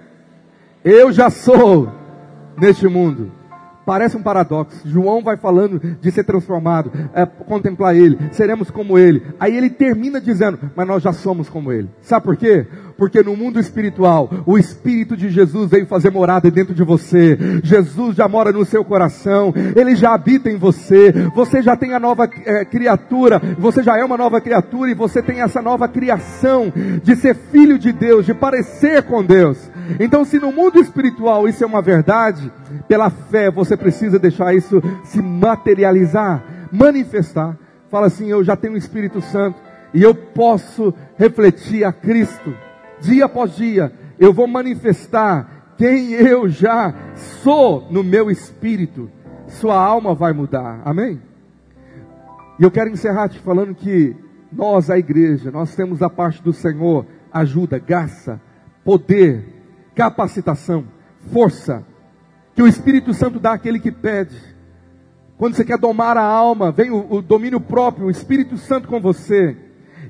eu 0.84 1.10
já 1.10 1.30
sou 1.30 1.90
neste 2.58 2.86
mundo. 2.86 3.32
Parece 3.86 4.16
um 4.16 4.22
paradoxo. 4.22 4.80
João 4.84 5.22
vai 5.22 5.36
falando 5.36 5.78
de 5.78 6.10
ser 6.10 6.24
transformado, 6.24 6.90
é, 7.14 7.24
contemplar 7.24 7.94
Ele, 7.94 8.18
seremos 8.32 8.68
como 8.68 8.98
Ele. 8.98 9.22
Aí 9.38 9.56
ele 9.56 9.70
termina 9.70 10.20
dizendo, 10.20 10.58
mas 10.74 10.88
nós 10.88 11.02
já 11.04 11.12
somos 11.12 11.48
como 11.48 11.70
Ele. 11.70 11.88
Sabe 12.02 12.24
por 12.24 12.36
quê? 12.36 12.66
Porque 12.98 13.22
no 13.22 13.36
mundo 13.36 13.60
espiritual, 13.60 14.28
o 14.44 14.58
Espírito 14.58 15.16
de 15.16 15.28
Jesus 15.30 15.70
veio 15.70 15.86
fazer 15.86 16.10
morada 16.10 16.50
dentro 16.50 16.74
de 16.74 16.82
você. 16.82 17.38
Jesus 17.62 18.16
já 18.16 18.26
mora 18.26 18.50
no 18.50 18.64
seu 18.64 18.84
coração, 18.84 19.54
Ele 19.76 19.94
já 19.94 20.14
habita 20.14 20.50
em 20.50 20.56
você. 20.56 21.12
Você 21.34 21.62
já 21.62 21.76
tem 21.76 21.94
a 21.94 22.00
nova 22.00 22.28
é, 22.44 22.64
criatura, 22.64 23.40
você 23.56 23.84
já 23.84 23.96
é 23.96 24.04
uma 24.04 24.16
nova 24.16 24.40
criatura 24.40 24.90
e 24.90 24.94
você 24.94 25.22
tem 25.22 25.42
essa 25.42 25.62
nova 25.62 25.86
criação 25.86 26.72
de 27.04 27.14
ser 27.14 27.36
filho 27.36 27.78
de 27.78 27.92
Deus, 27.92 28.26
de 28.26 28.34
parecer 28.34 29.04
com 29.04 29.22
Deus. 29.22 29.70
Então, 30.00 30.24
se 30.24 30.38
no 30.38 30.52
mundo 30.52 30.78
espiritual 30.80 31.48
isso 31.48 31.62
é 31.62 31.66
uma 31.66 31.82
verdade, 31.82 32.52
pela 32.88 33.10
fé 33.10 33.50
você 33.50 33.76
precisa 33.76 34.18
deixar 34.18 34.54
isso 34.54 34.82
se 35.04 35.20
materializar, 35.22 36.42
manifestar. 36.72 37.56
Fala 37.90 38.06
assim: 38.06 38.28
Eu 38.28 38.42
já 38.42 38.56
tenho 38.56 38.74
o 38.74 38.78
Espírito 38.78 39.20
Santo 39.20 39.58
e 39.94 40.02
eu 40.02 40.14
posso 40.14 40.92
refletir 41.16 41.84
a 41.84 41.92
Cristo 41.92 42.52
dia 43.00 43.26
após 43.26 43.54
dia. 43.54 43.92
Eu 44.18 44.32
vou 44.32 44.46
manifestar 44.46 45.74
quem 45.76 46.12
eu 46.12 46.48
já 46.48 46.94
sou 47.42 47.86
no 47.90 48.02
meu 48.02 48.30
espírito. 48.30 49.10
Sua 49.48 49.76
alma 49.76 50.14
vai 50.14 50.32
mudar. 50.32 50.80
Amém? 50.84 51.20
E 52.58 52.62
eu 52.62 52.70
quero 52.70 52.90
encerrar 52.90 53.28
te 53.28 53.38
falando 53.38 53.74
que 53.74 54.16
nós, 54.50 54.88
a 54.90 54.98
igreja, 54.98 55.50
nós 55.50 55.74
temos 55.74 55.98
da 55.98 56.08
parte 56.08 56.42
do 56.42 56.52
Senhor 56.52 57.04
ajuda, 57.32 57.78
graça, 57.78 58.40
poder, 58.82 59.44
capacitação, 59.96 60.84
força, 61.32 61.82
que 62.54 62.62
o 62.62 62.66
Espírito 62.66 63.14
Santo 63.14 63.40
dá 63.40 63.54
àquele 63.54 63.80
que 63.80 63.90
pede. 63.90 64.36
Quando 65.38 65.54
você 65.54 65.64
quer 65.64 65.78
domar 65.78 66.16
a 66.18 66.22
alma, 66.22 66.70
vem 66.70 66.90
o, 66.90 67.14
o 67.14 67.22
domínio 67.22 67.60
próprio, 67.60 68.06
o 68.06 68.10
Espírito 68.10 68.58
Santo 68.58 68.86
com 68.86 69.00
você. 69.00 69.56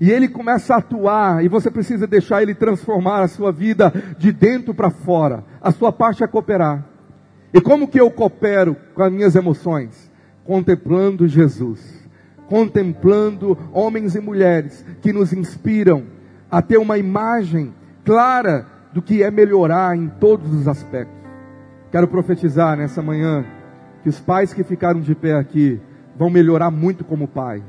E 0.00 0.10
ele 0.10 0.28
começa 0.28 0.74
a 0.74 0.78
atuar, 0.78 1.44
e 1.44 1.48
você 1.48 1.70
precisa 1.70 2.06
deixar 2.06 2.42
ele 2.42 2.54
transformar 2.54 3.22
a 3.22 3.28
sua 3.28 3.50
vida 3.50 3.92
de 4.18 4.30
dentro 4.32 4.74
para 4.74 4.90
fora. 4.90 5.44
A 5.62 5.70
sua 5.70 5.92
parte 5.92 6.22
é 6.22 6.26
cooperar. 6.26 6.84
E 7.54 7.60
como 7.60 7.88
que 7.88 7.98
eu 7.98 8.10
coopero 8.10 8.76
com 8.94 9.02
as 9.02 9.12
minhas 9.12 9.34
emoções? 9.34 10.10
Contemplando 10.44 11.26
Jesus, 11.26 11.80
contemplando 12.48 13.56
homens 13.72 14.14
e 14.14 14.20
mulheres 14.20 14.84
que 15.00 15.12
nos 15.12 15.32
inspiram 15.32 16.04
a 16.50 16.60
ter 16.60 16.76
uma 16.76 16.98
imagem 16.98 17.72
clara 18.04 18.75
do 18.96 19.02
que 19.02 19.22
é 19.22 19.30
melhorar 19.30 19.94
em 19.94 20.08
todos 20.08 20.50
os 20.54 20.66
aspectos. 20.66 21.14
Quero 21.92 22.08
profetizar 22.08 22.78
nessa 22.78 23.02
manhã 23.02 23.44
que 24.02 24.08
os 24.08 24.18
pais 24.18 24.54
que 24.54 24.64
ficaram 24.64 25.02
de 25.02 25.14
pé 25.14 25.34
aqui 25.34 25.78
vão 26.18 26.30
melhorar 26.30 26.70
muito 26.70 27.04
como 27.04 27.28
pai. 27.28 27.62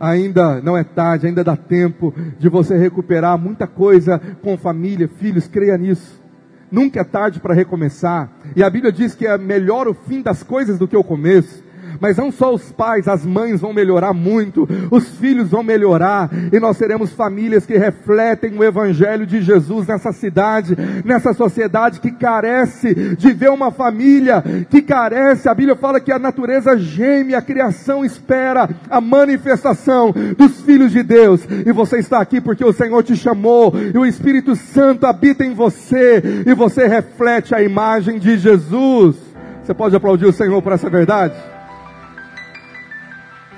Ainda 0.00 0.62
não 0.62 0.74
é 0.74 0.82
tarde, 0.82 1.26
ainda 1.26 1.44
dá 1.44 1.58
tempo 1.58 2.14
de 2.38 2.48
você 2.48 2.74
recuperar 2.78 3.36
muita 3.36 3.66
coisa 3.66 4.18
com 4.40 4.56
família, 4.56 5.06
filhos, 5.06 5.46
creia 5.46 5.76
nisso. 5.76 6.22
Nunca 6.70 7.00
é 7.00 7.04
tarde 7.04 7.38
para 7.38 7.52
recomeçar. 7.52 8.32
E 8.56 8.64
a 8.64 8.70
Bíblia 8.70 8.90
diz 8.90 9.14
que 9.14 9.26
é 9.26 9.36
melhor 9.36 9.86
o 9.86 9.92
fim 9.92 10.22
das 10.22 10.42
coisas 10.42 10.78
do 10.78 10.88
que 10.88 10.96
o 10.96 11.04
começo. 11.04 11.61
Mas 12.02 12.16
não 12.16 12.32
só 12.32 12.52
os 12.52 12.72
pais, 12.72 13.06
as 13.06 13.24
mães 13.24 13.60
vão 13.60 13.72
melhorar 13.72 14.12
muito, 14.12 14.68
os 14.90 15.06
filhos 15.18 15.50
vão 15.50 15.62
melhorar, 15.62 16.28
e 16.52 16.58
nós 16.58 16.76
seremos 16.76 17.12
famílias 17.12 17.64
que 17.64 17.78
refletem 17.78 18.58
o 18.58 18.64
Evangelho 18.64 19.24
de 19.24 19.40
Jesus 19.40 19.86
nessa 19.86 20.10
cidade, 20.10 20.76
nessa 21.04 21.32
sociedade 21.32 22.00
que 22.00 22.10
carece 22.10 23.14
de 23.14 23.32
ver 23.32 23.50
uma 23.50 23.70
família, 23.70 24.42
que 24.68 24.82
carece, 24.82 25.48
a 25.48 25.54
Bíblia 25.54 25.76
fala 25.76 26.00
que 26.00 26.10
a 26.10 26.18
natureza 26.18 26.76
geme, 26.76 27.36
a 27.36 27.40
criação 27.40 28.04
espera 28.04 28.68
a 28.90 29.00
manifestação 29.00 30.12
dos 30.36 30.60
filhos 30.60 30.90
de 30.90 31.04
Deus, 31.04 31.46
e 31.64 31.70
você 31.70 31.98
está 31.98 32.20
aqui 32.20 32.40
porque 32.40 32.64
o 32.64 32.72
Senhor 32.72 33.00
te 33.04 33.14
chamou, 33.14 33.72
e 33.94 33.96
o 33.96 34.04
Espírito 34.04 34.56
Santo 34.56 35.06
habita 35.06 35.44
em 35.44 35.54
você, 35.54 36.20
e 36.44 36.52
você 36.52 36.88
reflete 36.88 37.54
a 37.54 37.62
imagem 37.62 38.18
de 38.18 38.36
Jesus. 38.38 39.14
Você 39.62 39.72
pode 39.72 39.94
aplaudir 39.94 40.26
o 40.26 40.32
Senhor 40.32 40.60
por 40.60 40.72
essa 40.72 40.90
verdade? 40.90 41.52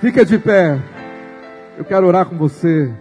Fica 0.04 0.22
de 0.22 0.38
pé. 0.38 0.78
Eu 1.78 1.84
quero 1.86 2.06
orar 2.06 2.26
com 2.26 2.36
você. 2.36 2.92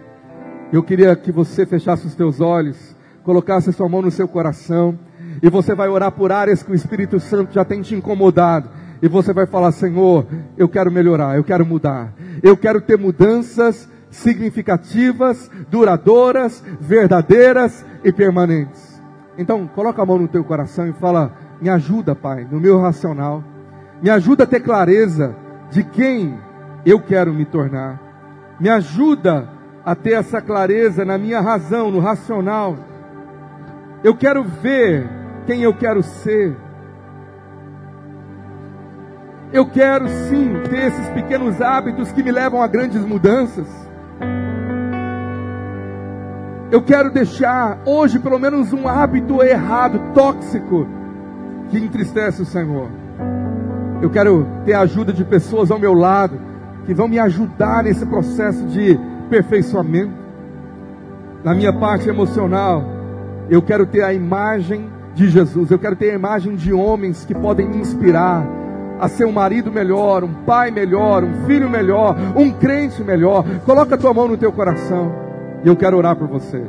Eu 0.72 0.82
queria 0.82 1.14
que 1.14 1.30
você 1.30 1.66
fechasse 1.66 2.06
os 2.06 2.14
teus 2.14 2.40
olhos, 2.40 2.96
colocasse 3.22 3.68
a 3.68 3.74
sua 3.74 3.86
mão 3.90 4.00
no 4.00 4.10
seu 4.10 4.26
coração, 4.26 4.98
e 5.42 5.50
você 5.50 5.74
vai 5.74 5.86
orar 5.86 6.10
por 6.12 6.32
áreas 6.32 6.62
que 6.62 6.72
o 6.72 6.74
Espírito 6.74 7.20
Santo 7.20 7.52
já 7.52 7.62
tem 7.62 7.82
te 7.82 7.94
incomodado. 7.94 8.70
E 9.02 9.06
você 9.06 9.34
vai 9.34 9.44
falar: 9.44 9.72
Senhor, 9.72 10.26
eu 10.56 10.66
quero 10.66 10.90
melhorar, 10.90 11.36
eu 11.36 11.44
quero 11.44 11.66
mudar, 11.66 12.14
eu 12.42 12.56
quero 12.56 12.80
ter 12.80 12.96
mudanças 12.96 13.86
significativas, 14.10 15.50
duradouras, 15.70 16.64
verdadeiras 16.80 17.84
e 18.02 18.10
permanentes. 18.14 18.98
Então, 19.36 19.66
coloca 19.66 20.00
a 20.00 20.06
mão 20.06 20.16
no 20.16 20.26
teu 20.26 20.42
coração 20.42 20.88
e 20.88 20.92
fala: 20.94 21.34
Me 21.60 21.68
ajuda, 21.68 22.14
Pai, 22.14 22.48
no 22.50 22.58
meu 22.58 22.80
racional. 22.80 23.44
Me 24.00 24.08
ajuda 24.08 24.44
a 24.44 24.46
ter 24.46 24.60
clareza 24.60 25.36
de 25.70 25.84
quem 25.84 26.34
eu 26.84 27.00
quero 27.00 27.32
me 27.32 27.44
tornar. 27.44 28.00
Me 28.60 28.68
ajuda 28.68 29.48
a 29.84 29.94
ter 29.94 30.12
essa 30.12 30.40
clareza 30.40 31.04
na 31.04 31.18
minha 31.18 31.40
razão, 31.40 31.90
no 31.90 31.98
racional. 31.98 32.76
Eu 34.02 34.14
quero 34.14 34.44
ver 34.44 35.08
quem 35.46 35.62
eu 35.62 35.74
quero 35.74 36.02
ser. 36.02 36.56
Eu 39.52 39.66
quero 39.66 40.08
sim 40.08 40.52
ter 40.68 40.88
esses 40.88 41.08
pequenos 41.10 41.60
hábitos 41.60 42.10
que 42.12 42.22
me 42.22 42.32
levam 42.32 42.62
a 42.62 42.66
grandes 42.66 43.04
mudanças. 43.04 43.68
Eu 46.70 46.82
quero 46.82 47.10
deixar 47.10 47.78
hoje 47.86 48.18
pelo 48.18 48.38
menos 48.38 48.72
um 48.72 48.88
hábito 48.88 49.42
errado, 49.42 50.12
tóxico, 50.12 50.88
que 51.70 51.78
entristece 51.78 52.42
o 52.42 52.46
Senhor. 52.46 52.88
Eu 54.02 54.10
quero 54.10 54.46
ter 54.64 54.72
a 54.72 54.80
ajuda 54.80 55.12
de 55.12 55.24
pessoas 55.24 55.70
ao 55.70 55.78
meu 55.78 55.94
lado 55.94 56.53
que 56.86 56.94
vão 56.94 57.08
me 57.08 57.18
ajudar 57.18 57.84
nesse 57.84 58.04
processo 58.06 58.64
de 58.66 58.98
aperfeiçoamento. 59.26 60.12
Na 61.42 61.54
minha 61.54 61.72
parte 61.72 62.08
emocional, 62.08 62.84
eu 63.48 63.60
quero 63.60 63.86
ter 63.86 64.02
a 64.02 64.12
imagem 64.12 64.88
de 65.14 65.28
Jesus, 65.28 65.70
eu 65.70 65.78
quero 65.78 65.96
ter 65.96 66.10
a 66.10 66.14
imagem 66.14 66.56
de 66.56 66.72
homens 66.72 67.24
que 67.24 67.34
podem 67.34 67.68
me 67.68 67.76
inspirar 67.78 68.46
a 68.98 69.08
ser 69.08 69.26
um 69.26 69.32
marido 69.32 69.70
melhor, 69.70 70.24
um 70.24 70.32
pai 70.46 70.70
melhor, 70.70 71.22
um 71.22 71.46
filho 71.46 71.68
melhor, 71.68 72.16
um 72.36 72.50
crente 72.50 73.02
melhor. 73.02 73.44
Coloca 73.64 73.94
a 73.94 73.98
tua 73.98 74.14
mão 74.14 74.28
no 74.28 74.36
teu 74.36 74.52
coração 74.52 75.12
e 75.64 75.68
eu 75.68 75.76
quero 75.76 75.96
orar 75.96 76.16
por 76.16 76.28
você. 76.28 76.62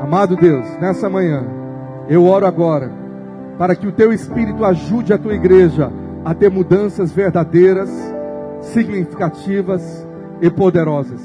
Amado 0.00 0.36
Deus, 0.36 0.66
nessa 0.80 1.08
manhã, 1.08 1.44
eu 2.08 2.24
oro 2.26 2.46
agora 2.46 2.90
para 3.58 3.74
que 3.74 3.86
o 3.86 3.92
teu 3.92 4.12
Espírito 4.12 4.64
ajude 4.64 5.12
a 5.12 5.18
tua 5.18 5.34
igreja 5.34 5.90
a 6.24 6.34
ter 6.34 6.50
mudanças 6.50 7.12
verdadeiras, 7.12 7.90
significativas 8.72 10.06
e 10.40 10.50
poderosas. 10.50 11.20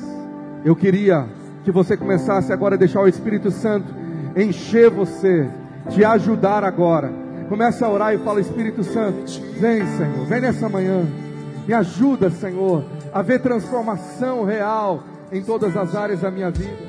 Eu 0.64 0.76
queria 0.76 1.26
que 1.64 1.72
você 1.72 1.96
começasse 1.96 2.52
agora 2.52 2.76
a 2.76 2.78
deixar 2.78 3.02
o 3.02 3.08
Espírito 3.08 3.52
Santo 3.52 3.94
encher 4.36 4.90
você, 4.90 5.50
te 5.90 6.04
ajudar 6.04 6.64
agora. 6.64 7.12
Começa 7.48 7.86
a 7.86 7.90
orar 7.90 8.14
e 8.14 8.20
fala: 8.20 8.40
Espírito 8.40 8.84
Santo, 8.84 9.24
vem, 9.60 9.86
Senhor, 9.98 10.26
vem 10.26 10.42
nessa 10.42 10.70
manhã. 10.70 11.06
Me 11.68 11.74
ajuda, 11.74 12.30
Senhor, 12.30 12.84
a 13.14 13.22
ver 13.22 13.42
transformação 13.42 14.44
real 14.44 15.04
em 15.32 15.42
todas 15.42 15.76
as 15.78 15.96
áreas 15.96 16.22
da 16.22 16.32
minha 16.32 16.50
vida. 16.50 16.89